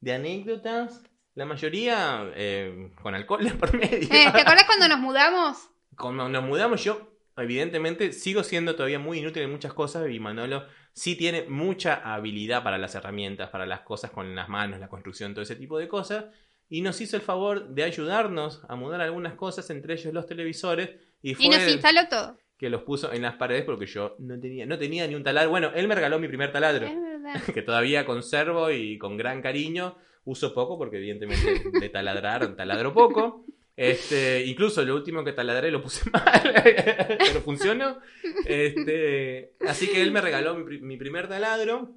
de 0.00 0.12
anécdotas. 0.12 1.02
La 1.34 1.44
mayoría 1.44 2.32
eh, 2.34 2.90
con 3.00 3.14
alcohol 3.14 3.44
de 3.44 3.50
por 3.50 3.76
medio. 3.76 4.08
¿Te 4.08 4.26
acordás 4.26 4.64
cuando 4.64 4.88
nos 4.88 4.98
mudamos? 4.98 5.70
Cuando 5.98 6.28
nos 6.28 6.44
mudamos, 6.44 6.84
yo, 6.84 7.18
evidentemente, 7.36 8.12
sigo 8.12 8.42
siendo 8.42 8.74
todavía 8.76 8.98
muy 8.98 9.18
inútil 9.18 9.42
en 9.42 9.50
muchas 9.50 9.72
cosas 9.74 10.08
y 10.10 10.18
Manolo 10.20 10.64
sí 10.92 11.16
tiene 11.16 11.44
mucha 11.48 11.94
habilidad 12.14 12.62
para 12.62 12.78
las 12.78 12.94
herramientas, 12.94 13.50
para 13.50 13.66
las 13.66 13.80
cosas 13.80 14.10
con 14.10 14.34
las 14.34 14.48
manos, 14.48 14.80
la 14.80 14.88
construcción, 14.88 15.32
todo 15.34 15.42
ese 15.42 15.56
tipo 15.56 15.78
de 15.78 15.88
cosas. 15.88 16.26
Y 16.68 16.82
nos 16.82 17.00
hizo 17.00 17.16
el 17.16 17.22
favor 17.22 17.68
de 17.68 17.82
ayudarnos 17.84 18.62
a 18.68 18.76
mudar 18.76 19.00
algunas 19.00 19.34
cosas, 19.34 19.70
entre 19.70 19.94
ellos 19.94 20.12
los 20.12 20.26
televisores. 20.26 20.90
Y 21.22 21.34
fue 21.34 21.46
Y 21.46 21.48
nos 21.48 21.66
instaló 21.68 22.00
todo. 22.08 22.36
que 22.58 22.68
los 22.68 22.82
puso 22.82 23.12
en 23.12 23.22
las 23.22 23.36
paredes 23.36 23.64
porque 23.64 23.86
yo 23.86 24.16
no 24.18 24.38
tenía, 24.38 24.66
no 24.66 24.76
tenía 24.78 25.06
ni 25.06 25.14
un 25.14 25.22
taladro. 25.24 25.50
Bueno, 25.50 25.70
él 25.74 25.88
me 25.88 25.94
regaló 25.94 26.18
mi 26.18 26.28
primer 26.28 26.52
taladro 26.52 26.86
Es 26.86 26.94
verdad. 27.00 27.42
que 27.54 27.62
todavía 27.62 28.04
conservo 28.04 28.70
y 28.70 28.98
con 28.98 29.16
gran 29.16 29.40
cariño. 29.40 29.96
uso 30.24 30.52
poco 30.52 30.76
porque 30.76 30.98
evidentemente 30.98 31.62
de 31.80 31.88
taladrar, 31.88 32.54
taladro 32.56 32.92
poco. 32.92 33.46
Este, 33.80 34.44
incluso 34.46 34.84
lo 34.84 34.94
último 34.96 35.22
que 35.24 35.32
taladré 35.32 35.70
lo 35.70 35.80
puse 35.80 36.10
mal, 36.10 36.52
pero 36.64 37.40
funcionó. 37.42 38.00
Este, 38.44 39.54
así 39.66 39.88
que 39.88 40.02
él 40.02 40.10
me 40.10 40.20
regaló 40.20 40.54
mi, 40.56 40.64
pri- 40.64 40.80
mi 40.80 40.96
primer 40.96 41.28
taladro. 41.28 41.94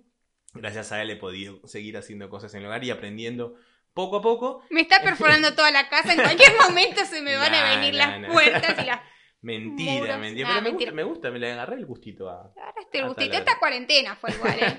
Gracias 0.54 0.92
a 0.92 1.02
él 1.02 1.10
he 1.10 1.16
podido 1.16 1.66
seguir 1.68 1.98
haciendo 1.98 2.30
cosas 2.30 2.54
en 2.54 2.62
el 2.62 2.68
hogar 2.68 2.84
y 2.84 2.92
aprendiendo 2.92 3.56
poco 3.94 4.18
a 4.18 4.22
poco. 4.22 4.64
Me 4.70 4.82
está 4.82 5.02
perforando 5.02 5.54
toda 5.56 5.72
la 5.72 5.90
casa. 5.90 6.14
En 6.14 6.22
cualquier 6.22 6.52
momento 6.58 7.04
se 7.06 7.22
me 7.22 7.36
van 7.36 7.54
a 7.54 7.70
venir 7.76 7.94
nah, 7.94 8.08
las 8.10 8.20
nah. 8.22 8.32
puertas 8.32 8.84
y 8.84 8.86
las. 8.86 9.00
Mentira, 9.44 9.94
Muros. 9.94 10.20
mentira. 10.20 10.48
Pero 10.50 10.62
me 10.62 10.70
mentira. 10.70 10.92
gusta, 10.92 10.96
me 10.96 11.04
gusta, 11.04 11.32
me 11.32 11.40
le 11.40 11.52
agarré 11.52 11.76
el 11.78 11.86
gustito 11.88 12.30
a, 12.30 12.42
Ahora 12.56 12.74
este 12.80 13.00
Ah, 13.00 13.08
gustito. 13.08 13.38
Esta 13.38 13.58
cuarentena 13.58 14.16
fue 14.16 14.30
igual, 14.34 14.56
¿eh? 14.62 14.78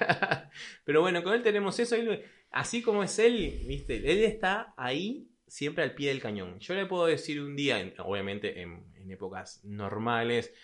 Pero 0.85 1.01
bueno, 1.01 1.21
con 1.25 1.35
él 1.35 1.43
tenemos 1.43 1.77
eso. 1.81 1.97
así 2.53 2.81
como 2.81 3.03
es 3.03 3.19
él, 3.19 3.65
viste, 3.67 3.97
él 3.97 4.23
está 4.23 4.73
ahí 4.77 5.27
siempre 5.53 5.85
al 5.85 5.95
pie 5.95 6.09
del 6.09 6.23
cañón. 6.23 6.59
Yo 6.61 6.75
le 6.75 6.87
puedo 6.87 7.05
decir 7.05 7.43
un 7.43 7.55
día, 7.55 7.79
en- 7.79 7.93
obviamente 7.99 8.63
en, 8.63 8.91
épocas 9.11 9.61
normales, 9.65 10.55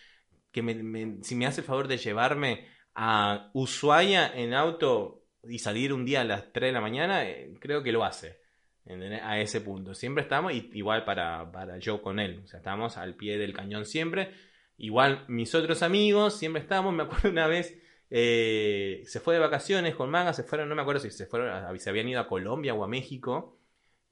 que 0.51 0.63
me- 0.63 1.23
si 1.23 1.35
me 1.35 1.45
hace 1.47 1.61
el 1.61 1.67
favor 1.67 1.89
de 1.89 1.99
llevarme 1.99 2.67
a 2.95 3.51
Ushuaia 3.53 4.33
en 4.35 4.55
auto 4.55 5.27
y 5.47 5.59
salir 5.59 5.93
un 5.93 6.07
día 6.07 6.23
a 6.23 6.25
las 6.25 6.53
3 6.53 6.71
de 6.71 6.73
la 6.73 6.81
mañana, 6.81 7.29
eh, 7.29 7.53
creo 7.61 7.83
que 7.83 7.93
lo 7.93 8.03
hace. 8.05 8.39
¿entendés? 8.87 9.21
A 9.23 9.39
ese 9.39 9.61
punto. 9.61 9.93
Siempre 9.93 10.23
estamos, 10.23 10.55
igual 10.55 11.05
para, 11.05 11.53
para 11.53 11.77
yo 11.79 12.01
con 12.01 12.19
él. 12.19 12.41
O 12.45 12.47
sea, 12.47 12.59
estamos 12.61 12.97
al 12.97 13.15
pie 13.17 13.37
del 13.37 13.53
cañón 13.53 13.85
siempre. 13.85 14.31
Igual 14.79 15.27
mis 15.29 15.55
otros 15.55 15.83
amigos, 15.83 16.39
siempre 16.39 16.63
estamos. 16.63 16.95
Me 16.95 17.03
acuerdo 17.03 17.29
una 17.29 17.47
vez, 17.47 17.79
eh, 18.09 19.03
se 19.05 19.21
fue 19.21 19.35
de 19.35 19.41
vacaciones 19.41 19.95
con 19.95 20.09
Maga, 20.09 20.33
se 20.33 20.45
fueron, 20.45 20.71
no 20.71 20.75
me 20.75 20.81
acuerdo 20.81 21.03
si 21.03 21.11
se 21.11 21.27
fueron, 21.27 21.79
se 21.79 21.91
habían 21.91 22.09
ido 22.09 22.21
a 22.21 22.29
Colombia 22.29 22.73
o 22.73 22.83
a 22.85 22.89
México. 22.89 23.58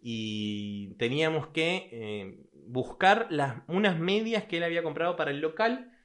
Y 0.09 0.95
teníamos 0.99 1.49
que 1.49 1.89
eh, 1.91 2.39
buscar 2.53 3.27
las, 3.29 3.65
unas 3.67 3.99
medias 3.99 4.45
que 4.45 4.59
él 4.59 4.63
había 4.63 4.85
comprado 4.85 5.17
para 5.17 5.33
el 5.33 5.41
local 5.41 5.99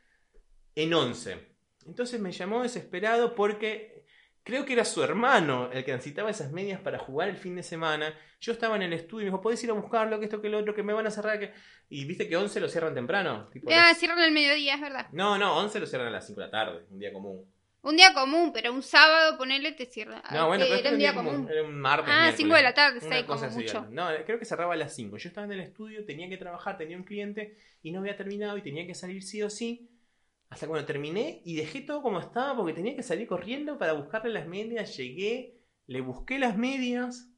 en 0.74 0.92
11. 0.92 1.38
Entonces 1.86 2.20
me 2.20 2.32
llamó 2.32 2.64
desesperado 2.64 3.36
porque 3.36 4.08
creo 4.42 4.66
que 4.66 4.74
era 4.74 4.86
su 4.86 5.04
hermano 5.04 5.70
el 5.72 5.86
que 5.86 5.92
necesitaba 5.92 6.32
esas 6.32 6.52
medias 6.52 6.82
para 6.82 6.98
jugar 6.98 7.30
el 7.30 7.38
fin 7.38 7.56
de 7.56 7.62
semana. 7.62 8.12
Yo 8.40 8.54
estaba 8.54 8.76
en 8.76 8.82
el 8.82 8.94
estudio 8.94 9.22
y 9.22 9.26
me 9.26 9.32
dijo, 9.34 9.42
¿podés 9.44 9.64
ir 9.64 9.70
a 9.70 9.74
buscarlo? 9.74 10.18
Que 10.18 10.26
esto, 10.26 10.42
que 10.42 10.50
lo 10.50 10.58
otro, 10.58 10.74
que 10.74 10.82
me 10.82 10.94
van 10.94 11.06
a 11.06 11.12
cerrar. 11.12 11.40
Que... 11.40 11.54
Y 11.90 12.06
viste 12.06 12.28
que 12.28 12.36
11 12.36 12.60
lo 12.60 12.70
cierran 12.70 12.96
temprano. 12.96 13.50
tipo 13.50 13.70
Ah, 13.72 13.94
cierran 13.94 14.18
al 14.18 14.32
mediodía, 14.32 14.74
es 14.74 14.82
verdad. 14.82 15.10
No, 15.12 15.38
no, 15.38 15.58
11 15.58 15.80
lo 15.80 15.86
cierran 15.86 16.08
a 16.08 16.12
las 16.12 16.26
5 16.26 16.40
de 16.40 16.48
la 16.48 16.52
tarde, 16.52 16.86
un 16.90 16.98
día 16.98 17.14
común. 17.14 17.51
Un 17.84 17.98
día 17.98 18.14
común, 18.14 18.52
pero 18.54 18.72
un 18.72 18.84
sábado 18.84 19.38
ponerle 19.38 19.72
te 19.72 19.86
cierra. 19.88 20.22
No, 20.32 20.48
bueno, 20.48 20.64
Eh, 20.64 20.68
pero 20.70 20.80
era 20.80 20.90
era 20.90 20.92
un 20.92 21.00
día 21.00 21.14
común. 21.16 21.48
Era 21.50 21.64
un 21.64 21.80
martes. 21.80 22.10
Ah, 22.10 22.22
miércoles. 22.22 22.38
5 22.38 22.56
de 22.56 22.62
la 22.62 22.74
tarde, 22.74 23.00
Una 23.00 23.10
6 23.16 23.26
como 23.26 23.50
mucho. 23.50 23.88
No, 23.90 24.08
creo 24.26 24.38
que 24.40 24.46
cerraba 24.46 24.74
a 24.74 24.78
las 24.78 24.94
5. 24.96 25.18
Yo 25.18 25.30
estaba 25.30 25.46
en 25.46 25.54
el 25.54 25.62
estudio, 25.62 26.06
tenía 26.06 26.30
que 26.30 26.38
trabajar, 26.38 26.78
tenía 26.78 26.96
un 26.98 27.04
cliente 27.04 27.58
y 27.82 27.92
no 27.92 28.00
había 28.02 28.16
terminado 28.16 28.58
y 28.58 28.62
tenía 28.62 28.86
que 28.86 28.94
salir 28.94 29.24
sí 29.24 29.42
o 29.42 29.50
sí. 29.50 29.90
Hasta 30.50 30.68
cuando 30.68 30.86
terminé 30.86 31.42
y 31.46 31.56
dejé 31.56 31.82
todo 31.82 32.02
como 32.02 32.20
estaba 32.20 32.56
porque 32.56 32.74
tenía 32.74 32.96
que 32.96 33.04
salir 33.04 33.26
corriendo 33.28 33.78
para 33.80 33.94
buscarle 33.94 34.32
las 34.32 34.46
medias. 34.48 34.96
Llegué, 34.98 35.62
le 35.88 36.02
busqué 36.02 36.38
las 36.38 36.58
medias. 36.58 37.30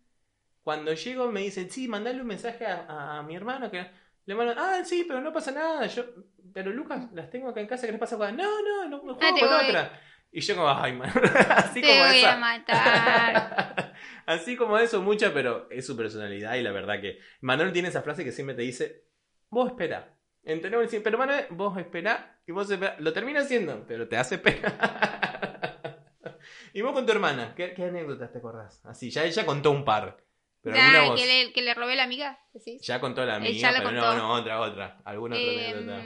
Cuando 0.63 0.93
llego 0.93 1.31
me 1.31 1.41
dicen, 1.41 1.69
sí, 1.69 1.87
mandale 1.87 2.21
un 2.21 2.27
mensaje 2.27 2.65
a, 2.65 3.19
a 3.19 3.23
mi 3.23 3.35
hermano 3.35 3.69
que 3.69 3.85
le 4.25 4.35
mandan, 4.35 4.57
ah, 4.57 4.83
sí, 4.85 5.03
pero 5.07 5.21
no 5.21 5.31
pasa 5.31 5.51
nada. 5.51 5.85
Yo, 5.87 6.05
pero 6.53 6.71
Lucas, 6.71 7.11
las 7.13 7.29
tengo 7.29 7.49
acá 7.49 7.61
en 7.61 7.67
casa, 7.67 7.85
¿qué 7.85 7.91
les 7.91 7.99
pasa 7.99 8.17
No, 8.31 8.61
no, 8.61 8.87
no, 8.87 8.99
juego 8.99 9.19
Ah, 9.21 9.31
con 9.39 9.53
otra. 9.67 10.01
Y 10.35 10.41
yo 10.41 10.55
como, 10.55 10.67
ay, 10.67 10.93
man. 10.93 11.09
Así 11.49 11.79
Te 11.81 11.87
como 11.89 12.07
voy 12.07 12.17
esa. 12.17 12.33
a 12.33 12.37
matar. 12.37 13.93
Así 14.25 14.55
como 14.57 14.77
eso, 14.79 15.01
mucha, 15.03 15.31
pero 15.31 15.67
es 15.69 15.85
su 15.85 15.95
personalidad 15.95 16.55
y 16.55 16.63
la 16.63 16.71
verdad 16.71 16.99
que 16.99 17.19
Manuel 17.41 17.71
tiene 17.71 17.89
esa 17.89 18.01
frase 18.01 18.23
que 18.23 18.31
siempre 18.31 18.55
te 18.55 18.63
dice, 18.63 19.05
vos 19.49 19.69
espera. 19.69 20.17
Entendemos, 20.43 20.87
decir, 20.87 21.03
pero 21.03 21.19
Manuel, 21.19 21.45
vos 21.51 21.77
espera 21.77 22.39
y 22.47 22.51
vos 22.51 22.69
espera. 22.69 22.95
Lo 22.99 23.13
termina 23.13 23.41
haciendo, 23.41 23.85
pero 23.87 24.07
te 24.07 24.17
hace 24.17 24.35
esperar. 24.35 25.99
y 26.73 26.81
vos 26.81 26.93
con 26.93 27.05
tu 27.05 27.11
hermana, 27.11 27.53
¿qué, 27.55 27.73
qué 27.75 27.83
anécdotas 27.85 28.31
te 28.31 28.39
acordás? 28.39 28.83
Así, 28.85 29.11
ya 29.11 29.23
ella 29.25 29.45
contó 29.45 29.69
un 29.69 29.85
par. 29.85 30.17
Pero 30.63 30.77
Ah, 30.79 30.85
alguna 30.87 31.09
vos 31.11 31.19
que, 31.21 31.25
le, 31.27 31.51
que 31.53 31.61
le 31.61 31.73
robé 31.73 31.95
la 31.95 32.03
amiga, 32.03 32.39
decís. 32.53 32.81
ya 32.81 32.99
contó 33.01 33.25
la 33.25 33.39
ya 33.39 33.71
la 33.71 33.79
pero 33.79 33.91
no, 33.91 34.01
contó. 34.01 34.17
no, 34.17 34.31
otra, 34.33 34.61
otra. 34.61 35.01
¿Alguna 35.03 35.35
otra 35.35 35.45
Eh, 35.51 35.67
anécdota? 35.73 36.03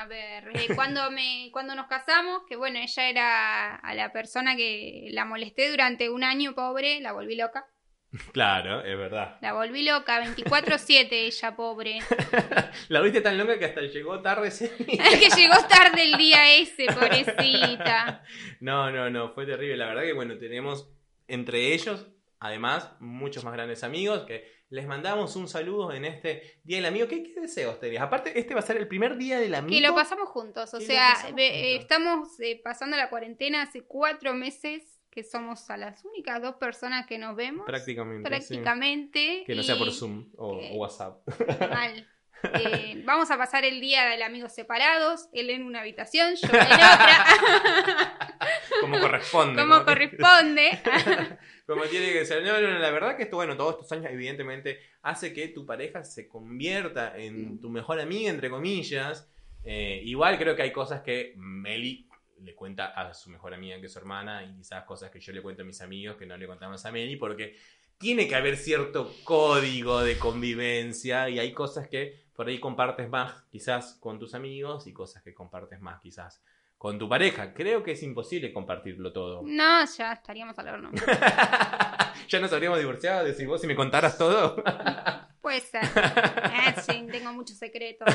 a 0.00 0.06
ver, 0.06 0.48
eh, 0.56 0.68
cuando 0.74 1.10
me 1.12 1.50
cuando 1.52 1.74
nos 1.76 1.86
casamos, 1.86 2.42
que 2.48 2.56
bueno, 2.56 2.78
ella 2.80 3.08
era 3.08 3.76
a 3.76 3.94
la 3.94 4.12
persona 4.12 4.56
que 4.56 5.08
la 5.12 5.24
molesté 5.24 5.70
durante 5.70 6.10
un 6.10 6.24
año, 6.24 6.54
pobre, 6.54 7.00
la 7.00 7.12
volví 7.12 7.36
loca. 7.36 7.64
Claro, 8.32 8.84
es 8.84 8.98
verdad. 8.98 9.38
La 9.40 9.54
volví 9.54 9.84
loca, 9.84 10.20
24/7 10.22 11.08
ella, 11.12 11.56
pobre. 11.56 12.00
La 12.88 13.00
viste 13.00 13.20
tan 13.22 13.38
loca 13.38 13.58
que 13.58 13.64
hasta 13.64 13.80
llegó 13.82 14.20
tarde 14.20 14.48
ese 14.48 14.68
día. 14.84 15.02
Que 15.18 15.30
llegó 15.30 15.54
tarde 15.66 16.02
el 16.02 16.18
día 16.18 16.54
ese, 16.56 16.86
pobrecita. 16.86 18.22
No, 18.60 18.90
no, 18.90 19.08
no, 19.08 19.32
fue 19.32 19.46
terrible. 19.46 19.76
La 19.78 19.86
verdad 19.86 20.02
que, 20.02 20.12
bueno, 20.12 20.36
tenemos 20.36 20.90
entre 21.26 21.72
ellos, 21.72 22.06
además, 22.42 22.90
muchos 22.98 23.44
más 23.44 23.54
grandes 23.54 23.84
amigos 23.84 24.24
que 24.26 24.44
les 24.68 24.86
mandamos 24.86 25.36
un 25.36 25.48
saludo 25.48 25.92
en 25.92 26.04
este 26.04 26.60
Día 26.64 26.78
del 26.78 26.86
Amigo. 26.86 27.06
¿Qué, 27.06 27.22
qué 27.22 27.40
deseos 27.40 27.78
tenías? 27.78 28.02
Aparte, 28.02 28.38
este 28.38 28.52
va 28.52 28.60
a 28.60 28.64
ser 28.64 28.78
el 28.78 28.88
primer 28.88 29.16
Día 29.16 29.38
del 29.38 29.54
Amigo. 29.54 29.72
Que 29.72 29.86
lo 29.86 29.94
pasamos 29.94 30.28
juntos, 30.28 30.74
o 30.74 30.80
sea, 30.80 31.12
eh, 31.12 31.22
juntos. 31.22 31.82
estamos 31.82 32.40
eh, 32.40 32.60
pasando 32.62 32.96
la 32.96 33.08
cuarentena 33.10 33.62
hace 33.62 33.84
cuatro 33.84 34.34
meses, 34.34 34.82
que 35.10 35.22
somos 35.22 35.70
a 35.70 35.76
las 35.76 36.04
únicas 36.04 36.42
dos 36.42 36.56
personas 36.56 37.06
que 37.06 37.16
nos 37.18 37.36
vemos. 37.36 37.64
Prácticamente. 37.64 38.28
sí. 38.40 38.54
Prácticamente. 38.54 39.44
Que 39.46 39.54
no 39.54 39.62
sea 39.62 39.76
por 39.76 39.92
Zoom 39.92 40.30
o 40.36 40.58
WhatsApp. 40.76 41.22
Mal. 41.60 42.08
Eh, 42.54 43.02
vamos 43.04 43.30
a 43.30 43.38
pasar 43.38 43.64
el 43.64 43.80
día 43.80 44.04
del 44.06 44.22
amigo 44.22 44.48
separados, 44.48 45.28
él 45.32 45.50
en 45.50 45.62
una 45.62 45.80
habitación, 45.80 46.34
yo 46.34 46.48
en 46.48 46.60
otra, 46.60 48.38
Como 48.82 49.00
corresponde. 49.00 49.62
como 49.62 49.84
corresponde. 49.84 50.70
Como 51.66 51.84
tiene 51.84 52.12
que 52.12 52.26
ser. 52.26 52.42
No, 52.44 52.60
no, 52.60 52.78
la 52.78 52.90
verdad 52.90 53.16
que 53.16 53.22
esto, 53.22 53.36
bueno, 53.36 53.56
todos 53.56 53.76
estos 53.76 53.92
años, 53.92 54.10
evidentemente, 54.10 54.80
hace 55.02 55.32
que 55.32 55.48
tu 55.48 55.64
pareja 55.64 56.02
se 56.04 56.28
convierta 56.28 57.16
en 57.16 57.60
tu 57.60 57.70
mejor 57.70 58.00
amiga, 58.00 58.30
entre 58.30 58.50
comillas. 58.50 59.30
Eh, 59.64 60.02
igual 60.04 60.38
creo 60.38 60.56
que 60.56 60.62
hay 60.62 60.72
cosas 60.72 61.02
que 61.02 61.34
Meli 61.36 62.08
le 62.40 62.54
cuenta 62.54 62.86
a 62.86 63.14
su 63.14 63.30
mejor 63.30 63.54
amiga, 63.54 63.78
que 63.78 63.86
es 63.86 63.92
su 63.92 64.00
hermana, 64.00 64.42
y 64.44 64.56
quizás 64.56 64.84
cosas 64.84 65.10
que 65.10 65.20
yo 65.20 65.32
le 65.32 65.40
cuento 65.40 65.62
a 65.62 65.64
mis 65.64 65.80
amigos 65.80 66.16
que 66.16 66.26
no 66.26 66.36
le 66.36 66.46
contamos 66.46 66.84
a 66.84 66.90
Meli, 66.90 67.16
porque 67.16 67.56
tiene 68.02 68.26
que 68.26 68.34
haber 68.34 68.56
cierto 68.56 69.14
código 69.22 70.00
de 70.00 70.18
convivencia 70.18 71.28
y 71.28 71.38
hay 71.38 71.52
cosas 71.52 71.86
que 71.88 72.24
por 72.34 72.48
ahí 72.48 72.58
compartes 72.58 73.08
más 73.08 73.44
quizás 73.52 73.94
con 74.00 74.18
tus 74.18 74.34
amigos 74.34 74.88
y 74.88 74.92
cosas 74.92 75.22
que 75.22 75.32
compartes 75.32 75.80
más 75.80 76.00
quizás 76.00 76.42
con 76.82 76.98
tu 76.98 77.08
pareja. 77.08 77.54
Creo 77.54 77.84
que 77.84 77.92
es 77.92 78.02
imposible 78.02 78.52
compartirlo 78.52 79.12
todo. 79.12 79.42
No, 79.46 79.84
ya 79.84 80.14
estaríamos 80.14 80.58
al 80.58 80.68
horno. 80.68 80.90
ya 82.28 82.40
nos 82.40 82.52
habríamos 82.52 82.80
divorciado, 82.80 83.24
decís 83.24 83.46
vos 83.46 83.60
si 83.60 83.68
me 83.68 83.76
contaras 83.76 84.18
todo. 84.18 84.56
Puede 85.40 85.60
ser. 85.60 85.84
Eh, 85.84 86.80
sí, 86.80 87.06
tengo 87.12 87.32
muchos 87.34 87.56
secretos. 87.56 88.08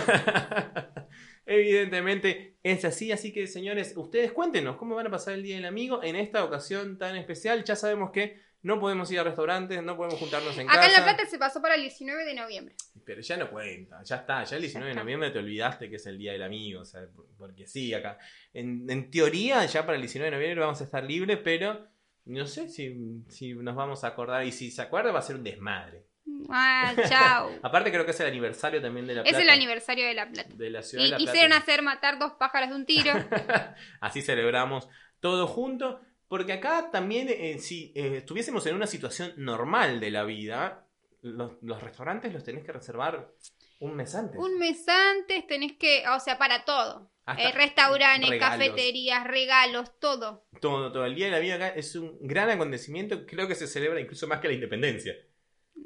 Evidentemente 1.46 2.58
es 2.62 2.84
así, 2.84 3.14
así 3.14 3.32
que 3.32 3.48
señores, 3.48 3.94
ustedes 3.96 4.34
cuéntenos 4.34 4.76
cómo 4.76 4.96
van 4.96 5.08
a 5.08 5.12
pasar 5.12 5.36
el 5.36 5.44
Día 5.44 5.56
del 5.56 5.66
Amigo 5.66 6.04
en 6.04 6.18
esta 6.18 6.44
ocasión 6.44 6.98
tan 6.98 7.16
especial. 7.16 7.64
Ya 7.64 7.78
sabemos 7.78 8.12
que 8.12 8.42
no 8.68 8.80
podemos 8.80 9.10
ir 9.12 9.20
a 9.20 9.24
restaurantes, 9.24 9.82
no 9.82 9.96
podemos 9.98 10.20
juntarnos 10.20 10.58
en 10.58 10.70
Acá 10.70 10.82
casa. 10.82 10.88
en 10.90 10.94
La 10.94 11.04
Plata 11.04 11.26
se 11.30 11.38
pasó 11.40 11.62
para 11.62 11.76
el 11.76 11.82
19 11.82 12.26
de 12.26 12.34
noviembre. 12.36 12.76
Pero 13.06 13.22
ya 13.22 13.38
no 13.38 13.50
cuenta, 13.50 14.04
ya 14.04 14.18
está, 14.18 14.44
ya 14.44 14.56
el 14.58 14.62
19 14.62 14.94
de 14.94 15.00
noviembre 15.00 15.32
te 15.32 15.40
olvidaste 15.40 15.90
que 15.90 15.96
es 15.96 16.06
el 16.06 16.18
Día 16.18 16.34
del 16.34 16.44
Amigo, 16.44 16.82
o 16.82 16.86
sea, 16.86 17.02
por- 17.16 17.26
porque 17.38 17.66
sí, 17.66 17.94
acá. 17.94 18.18
En, 18.54 18.86
en 18.90 19.10
teoría 19.10 19.66
ya 19.66 19.86
para 19.86 19.96
el 19.96 20.02
19 20.02 20.30
de 20.30 20.38
noviembre 20.38 20.60
vamos 20.62 20.82
a 20.82 20.84
estar 20.84 21.04
libres, 21.04 21.40
pero 21.44 21.88
no 22.26 22.46
sé 22.46 22.68
si, 22.70 23.24
si 23.30 23.54
nos 23.54 23.76
vamos 23.76 24.04
a 24.04 24.08
acordar 24.08 24.46
y 24.46 24.52
si 24.52 24.70
se 24.70 24.82
acuerda 24.82 25.12
va 25.12 25.20
a 25.20 25.22
ser 25.24 25.38
un 25.38 25.44
desmadre. 25.44 26.06
Ah, 26.50 26.94
chao. 27.08 27.50
Aparte 27.64 27.90
creo 27.90 28.04
que 28.04 28.12
es 28.12 28.20
el 28.20 28.28
aniversario 28.28 28.82
también 28.82 29.08
de 29.08 29.16
La 29.16 29.22
Es 29.22 29.30
Plata. 29.30 29.44
el 29.44 29.50
aniversario 29.50 30.06
de 30.06 30.14
La 30.14 30.30
Plata. 30.30 30.50
de 30.54 30.70
la 30.70 30.82
ciudad 30.84 31.04
Y 31.04 31.06
de 31.06 31.12
La 31.12 31.18
Plata. 31.18 31.32
quisieron 31.32 31.58
hacer 31.58 31.82
matar 31.82 32.20
dos 32.20 32.34
pájaros 32.34 32.70
de 32.70 32.76
un 32.76 32.86
tiro. 32.86 33.14
Así 34.02 34.22
celebramos 34.22 34.90
todo 35.22 35.48
junto. 35.48 36.02
Porque 36.28 36.54
acá 36.54 36.90
también, 36.92 37.28
eh, 37.30 37.58
si 37.60 37.94
eh, 37.96 38.18
estuviésemos 38.18 38.66
en 38.66 38.76
una 38.76 38.88
situación 38.88 39.34
normal 39.38 40.00
de 40.00 40.12
la 40.12 40.24
vida, 40.24 40.86
los, 41.22 41.54
los 41.62 41.82
restaurantes 41.82 42.34
los 42.34 42.44
tenés 42.44 42.64
que 42.66 42.72
reservar 42.74 43.32
un 43.80 43.96
mes 43.96 44.14
antes. 44.16 44.40
Un 44.40 44.58
mes 44.60 44.86
antes 44.88 45.48
tenés 45.48 45.74
que, 45.78 46.04
o 46.08 46.20
sea, 46.20 46.38
para 46.38 46.66
todo. 46.66 47.12
Eh, 47.38 47.52
restaurantes, 47.52 48.30
regalos. 48.30 48.58
cafeterías, 48.58 49.26
regalos, 49.28 50.00
todo. 50.00 50.46
Todo, 50.62 50.92
todo. 50.94 51.06
El 51.06 51.16
Día 51.16 51.26
de 51.26 51.32
la 51.34 51.40
Vida 51.40 51.56
acá 51.56 51.68
es 51.70 51.96
un 51.96 52.18
gran 52.22 52.50
acontecimiento. 52.50 53.26
Creo 53.26 53.48
que 53.48 53.56
se 53.56 53.68
celebra 53.68 54.00
incluso 54.00 54.28
más 54.28 54.40
que 54.40 54.48
la 54.48 54.54
independencia. 54.54 55.14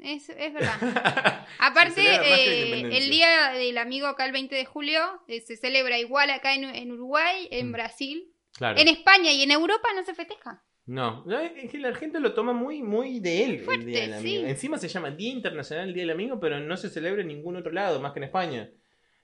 Es, 0.00 0.28
es 0.30 0.52
verdad. 0.54 1.46
Aparte, 1.58 2.00
eh, 2.02 2.80
el 2.96 3.10
Día 3.10 3.52
del 3.52 3.76
Amigo 3.78 4.06
acá 4.06 4.24
el 4.24 4.32
20 4.32 4.54
de 4.54 4.64
julio 4.64 5.00
eh, 5.28 5.40
se 5.40 5.56
celebra 5.56 5.98
igual 5.98 6.30
acá 6.30 6.54
en, 6.54 6.64
en 6.64 6.92
Uruguay, 6.92 7.48
en 7.50 7.68
Mm. 7.68 7.72
Brasil. 7.72 8.31
Claro. 8.52 8.78
En 8.78 8.88
España 8.88 9.32
y 9.32 9.42
en 9.42 9.50
Europa 9.50 9.88
no 9.94 10.04
se 10.04 10.14
festeja. 10.14 10.62
No, 10.84 11.24
es 11.30 11.70
que 11.70 11.78
la 11.78 11.94
gente 11.94 12.18
lo 12.18 12.34
toma 12.34 12.52
muy, 12.52 12.82
muy 12.82 13.20
de 13.20 13.44
él 13.44 13.60
Fuerte, 13.60 13.84
el 13.84 13.90
Día 13.90 14.00
del 14.02 14.14
Amigo. 14.14 14.42
sí. 14.42 14.50
Encima 14.50 14.78
se 14.78 14.88
llama 14.88 15.10
Día 15.12 15.32
Internacional 15.32 15.86
del 15.86 15.94
Día 15.94 16.02
del 16.02 16.10
Amigo, 16.10 16.40
pero 16.40 16.58
no 16.58 16.76
se 16.76 16.90
celebra 16.90 17.22
en 17.22 17.28
ningún 17.28 17.56
otro 17.56 17.70
lado, 17.70 18.00
más 18.00 18.12
que 18.12 18.18
en 18.18 18.24
España. 18.24 18.70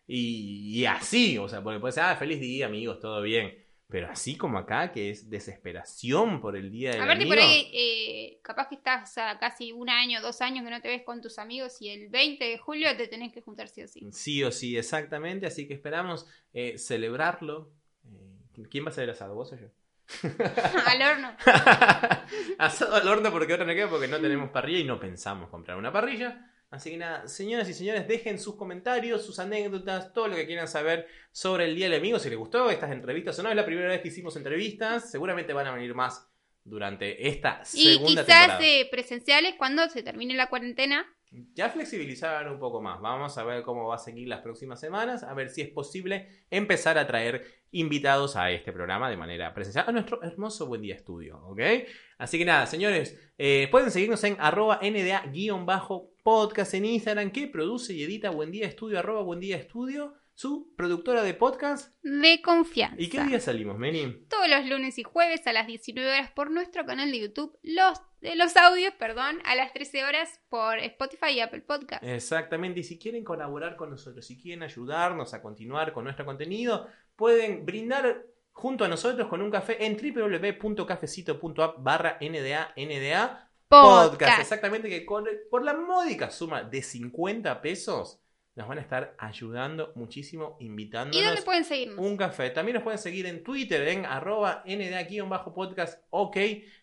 Y, 0.07 0.81
y 0.81 0.87
así, 0.87 1.37
o 1.37 1.49
sea, 1.49 1.63
porque 1.63 1.81
puede 1.81 1.93
ser, 1.93 2.05
ah, 2.05 2.17
feliz 2.17 2.41
día, 2.41 2.67
amigos, 2.67 3.01
todo 3.01 3.21
bien. 3.23 3.55
Pero 3.91 4.09
así 4.11 4.37
como 4.37 4.59
acá, 4.59 4.93
que 4.93 5.11
es 5.11 5.31
desesperación 5.31 6.41
por 6.41 6.57
el 6.57 6.71
Día 6.71 6.91
del 6.91 7.01
Aparte 7.03 7.25
Amigo. 7.25 7.31
por 7.31 7.39
ahí, 7.39 7.71
eh, 7.73 8.39
capaz 8.43 8.69
que 8.69 8.75
estás 8.75 9.17
a 9.19 9.39
casi 9.39 9.73
un 9.73 9.89
año, 9.89 10.21
dos 10.21 10.41
años 10.43 10.63
que 10.63 10.71
no 10.71 10.81
te 10.81 10.89
ves 10.89 11.03
con 11.05 11.23
tus 11.23 11.39
amigos 11.39 11.81
y 11.81 11.89
el 11.89 12.09
20 12.09 12.45
de 12.45 12.59
julio 12.59 12.95
te 12.97 13.09
tenés 13.09 13.33
que 13.33 13.41
juntar 13.41 13.69
sí 13.69 13.83
o 13.83 13.89
sí. 13.89 14.07
Sí 14.13 14.45
o 14.45 14.53
sí, 14.53 14.77
exactamente. 14.77 15.47
Así 15.47 15.67
que 15.67 15.75
esperamos 15.75 16.27
eh, 16.53 16.77
celebrarlo. 16.79 17.73
¿Quién 18.71 18.85
va 18.85 18.89
a 18.89 18.91
hacer 18.91 19.05
el 19.05 19.11
asado? 19.11 19.35
¿Vos 19.35 19.53
o 19.53 19.57
yo? 19.57 19.69
Al 20.87 21.03
horno. 21.03 21.37
Asado 22.59 22.97
al 22.97 23.07
horno 23.09 23.31
porque 23.31 23.53
otra 23.55 23.67
no 23.67 23.75
queda 23.75 23.89
porque 23.91 24.09
no 24.09 24.19
tenemos 24.21 24.51
parrilla 24.51 24.79
y 24.79 24.85
no 24.85 24.99
pensamos 24.99 25.51
comprar 25.51 25.77
una 25.77 25.93
parrilla. 25.93 26.51
Así 26.71 26.91
que 26.91 26.97
nada, 26.99 27.27
señoras 27.29 27.69
y 27.69 27.75
señores, 27.75 28.07
dejen 28.07 28.39
sus 28.39 28.57
comentarios, 28.57 29.25
sus 29.25 29.39
anécdotas, 29.39 30.13
todo 30.13 30.29
lo 30.29 30.37
que 30.37 30.47
quieran 30.47 30.69
saber 30.69 31.07
sobre 31.31 31.65
el 31.65 31.75
Día 31.75 31.89
del 31.89 31.99
Amigo, 31.99 32.19
si 32.19 32.29
les 32.29 32.39
gustó 32.39 32.69
estas 32.71 32.91
entrevistas 32.91 33.39
o 33.39 33.43
no. 33.43 33.49
Es 33.51 33.57
la 33.57 33.65
primera 33.65 33.89
vez 33.89 34.03
que 34.03 34.09
hicimos 34.09 34.37
entrevistas, 34.37 35.11
seguramente 35.11 35.53
van 35.55 35.67
a 35.67 35.73
venir 35.75 35.95
más 35.95 36.29
durante 36.65 37.27
esta 37.29 37.63
Y 37.73 37.95
segunda 37.95 38.23
quizás 38.23 38.27
temporada. 38.27 38.67
eh, 38.67 38.89
presenciales 38.91 39.55
cuando 39.57 39.89
se 39.89 40.03
termine 40.03 40.35
la 40.35 40.49
cuarentena. 40.51 41.07
Ya 41.31 41.69
flexibilizar 41.69 42.51
un 42.51 42.59
poco 42.59 42.81
más. 42.81 43.01
Vamos 43.03 43.37
a 43.37 43.45
ver 43.45 43.63
cómo 43.63 43.87
va 43.87 43.97
a 43.97 43.99
seguir 43.99 44.29
las 44.29 44.41
próximas 44.41 44.81
semanas, 44.81 45.23
a 45.23 45.35
ver 45.35 45.51
si 45.51 45.61
es 45.61 45.69
posible 45.69 46.27
empezar 46.51 46.97
a 46.97 47.07
traer 47.07 47.45
invitados 47.71 48.35
a 48.37 48.51
este 48.51 48.73
programa 48.73 49.11
de 49.11 49.19
manera 49.19 49.53
presencial, 49.53 49.85
a 49.87 49.93
nuestro 49.93 50.23
hermoso 50.23 50.67
Buen 50.67 50.81
Día 50.81 50.95
Estudio, 50.95 51.39
¿ok? 51.49 51.61
Así 52.17 52.39
que 52.39 52.47
nada, 52.47 52.65
señores, 52.67 53.19
eh, 53.37 53.69
pueden 53.71 53.91
seguirnos 53.91 54.25
en 54.25 54.37
arroba 54.41 54.81
nda-podcast 54.83 56.75
en 56.75 56.87
Instagram, 56.87 57.31
que 57.31 57.47
produce 57.47 57.93
y 57.93 58.05
edita 58.05 58.31
Buen 58.31 58.51
Día 58.51 58.67
Estudio, 58.67 58.99
arroba 58.99 59.21
Buen 59.23 59.41
Día 59.41 59.59
Estudio, 59.59 60.15
su 60.39 60.73
productora 60.77 61.25
de 61.25 61.35
podcast. 61.35 61.93
De 62.05 62.41
confianza. 62.43 62.95
¿Y 62.97 63.09
qué 63.09 63.21
día 63.25 63.41
salimos, 63.41 63.77
Meni? 63.77 64.25
Todos 64.29 64.49
los 64.49 64.67
lunes 64.67 64.97
y 64.97 65.03
jueves 65.03 65.45
a 65.49 65.53
las 65.53 65.67
19 65.67 66.09
horas 66.09 66.31
por 66.31 66.53
nuestro 66.53 66.87
canal 66.87 67.11
de 67.11 67.19
YouTube. 67.19 67.59
Los, 67.65 68.01
de 68.21 68.37
los 68.37 68.57
audios, 68.57 68.95
perdón, 68.95 69.41
a 69.45 69.57
las 69.57 69.73
13 69.73 70.05
horas 70.05 70.41
por 70.49 70.79
Spotify 70.79 71.31
y 71.33 71.41
Apple 71.41 71.63
Podcast. 71.63 72.05
Exactamente, 72.05 72.79
y 72.79 72.85
si 72.85 73.01
quieren 73.01 73.25
colaborar 73.25 73.75
con 73.75 73.91
nosotros, 73.91 74.25
si 74.25 74.41
quieren 74.41 74.63
ayudarnos 74.63 75.35
a 75.35 75.43
continuar 75.43 75.93
con 75.93 76.05
nuestro 76.05 76.25
contenido, 76.25 76.87
pueden 77.17 77.67
brindar 77.67 78.25
junto 78.53 78.85
a 78.85 78.89
nosotros 78.89 79.27
con 79.27 79.43
un 79.43 79.51
café 79.51 79.85
en 79.87 79.97
www.cafecito.app 79.97 81.83
barra 81.83 82.17
NDA, 82.21 82.75
NDA 82.77 83.51
podcast. 83.67 84.41
Exactamente, 84.41 84.89
que 84.89 85.05
con- 85.05 85.27
por 85.51 85.65
la 85.65 85.75
módica 85.75 86.31
suma 86.31 86.63
de 86.63 86.81
50 86.81 87.61
pesos 87.61 88.21
nos 88.59 88.67
van 88.67 88.79
a 88.79 88.81
estar 88.81 89.15
ayudando 89.19 89.93
muchísimo, 89.95 90.57
¿Y 90.59 90.67
invitándonos 90.67 91.25
dónde 91.25 91.43
pueden 91.43 91.65
seguirnos? 91.65 92.05
un 92.05 92.17
café. 92.17 92.51
También 92.51 92.75
nos 92.75 92.83
pueden 92.83 92.99
seguir 92.99 93.27
en 93.27 93.45
Twitter, 93.45 93.87
en 93.87 94.05
arroba 94.05 94.65
NDA-podcast, 94.67 96.03
ok, 96.11 96.37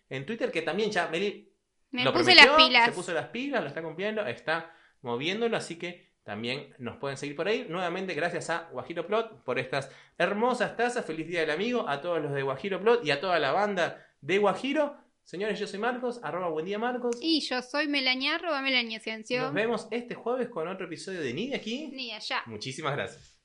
en 0.08 0.24
Twitter, 0.24 0.50
que 0.50 0.62
también 0.62 0.90
ya 0.90 1.06
Meli 1.08 1.52
Me 1.90 2.02
lo 2.02 2.14
puse 2.14 2.32
prometió, 2.32 2.52
las 2.52 2.56
pilas. 2.56 2.84
Se 2.86 2.92
puso 2.92 3.12
las 3.12 3.28
pilas, 3.28 3.60
lo 3.60 3.68
está 3.68 3.82
cumpliendo, 3.82 4.26
está 4.26 4.74
moviéndolo, 5.02 5.54
así 5.54 5.76
que 5.78 6.14
también 6.22 6.74
nos 6.78 6.96
pueden 6.96 7.18
seguir 7.18 7.36
por 7.36 7.46
ahí. 7.46 7.66
Nuevamente, 7.68 8.14
gracias 8.14 8.48
a 8.48 8.70
Guajiro 8.72 9.06
Plot 9.06 9.44
por 9.44 9.58
estas 9.58 9.92
hermosas 10.16 10.78
tazas. 10.78 11.04
Feliz 11.04 11.28
Día 11.28 11.40
del 11.40 11.50
Amigo 11.50 11.86
a 11.90 12.00
todos 12.00 12.22
los 12.22 12.32
de 12.32 12.40
Guajiro 12.40 12.80
Plot 12.80 13.04
y 13.04 13.10
a 13.10 13.20
toda 13.20 13.38
la 13.38 13.52
banda 13.52 14.02
de 14.22 14.38
Guajiro. 14.38 14.96
Señores, 15.26 15.58
yo 15.58 15.66
soy 15.66 15.80
Marcos, 15.80 16.20
arroba 16.22 16.50
buen 16.50 16.64
día 16.66 16.78
Marcos. 16.78 17.16
Y 17.20 17.40
yo 17.40 17.60
soy 17.60 17.88
Melania, 17.88 18.36
arroba 18.36 18.62
Melania 18.62 18.98
Nos 18.98 19.02
Ciencio. 19.02 19.52
vemos 19.52 19.88
este 19.90 20.14
jueves 20.14 20.48
con 20.48 20.68
otro 20.68 20.86
episodio 20.86 21.20
de 21.20 21.34
Ni 21.34 21.48
de 21.48 21.56
aquí. 21.56 21.88
Ni 21.88 22.12
allá. 22.12 22.44
Muchísimas 22.46 22.94
gracias. 22.94 23.35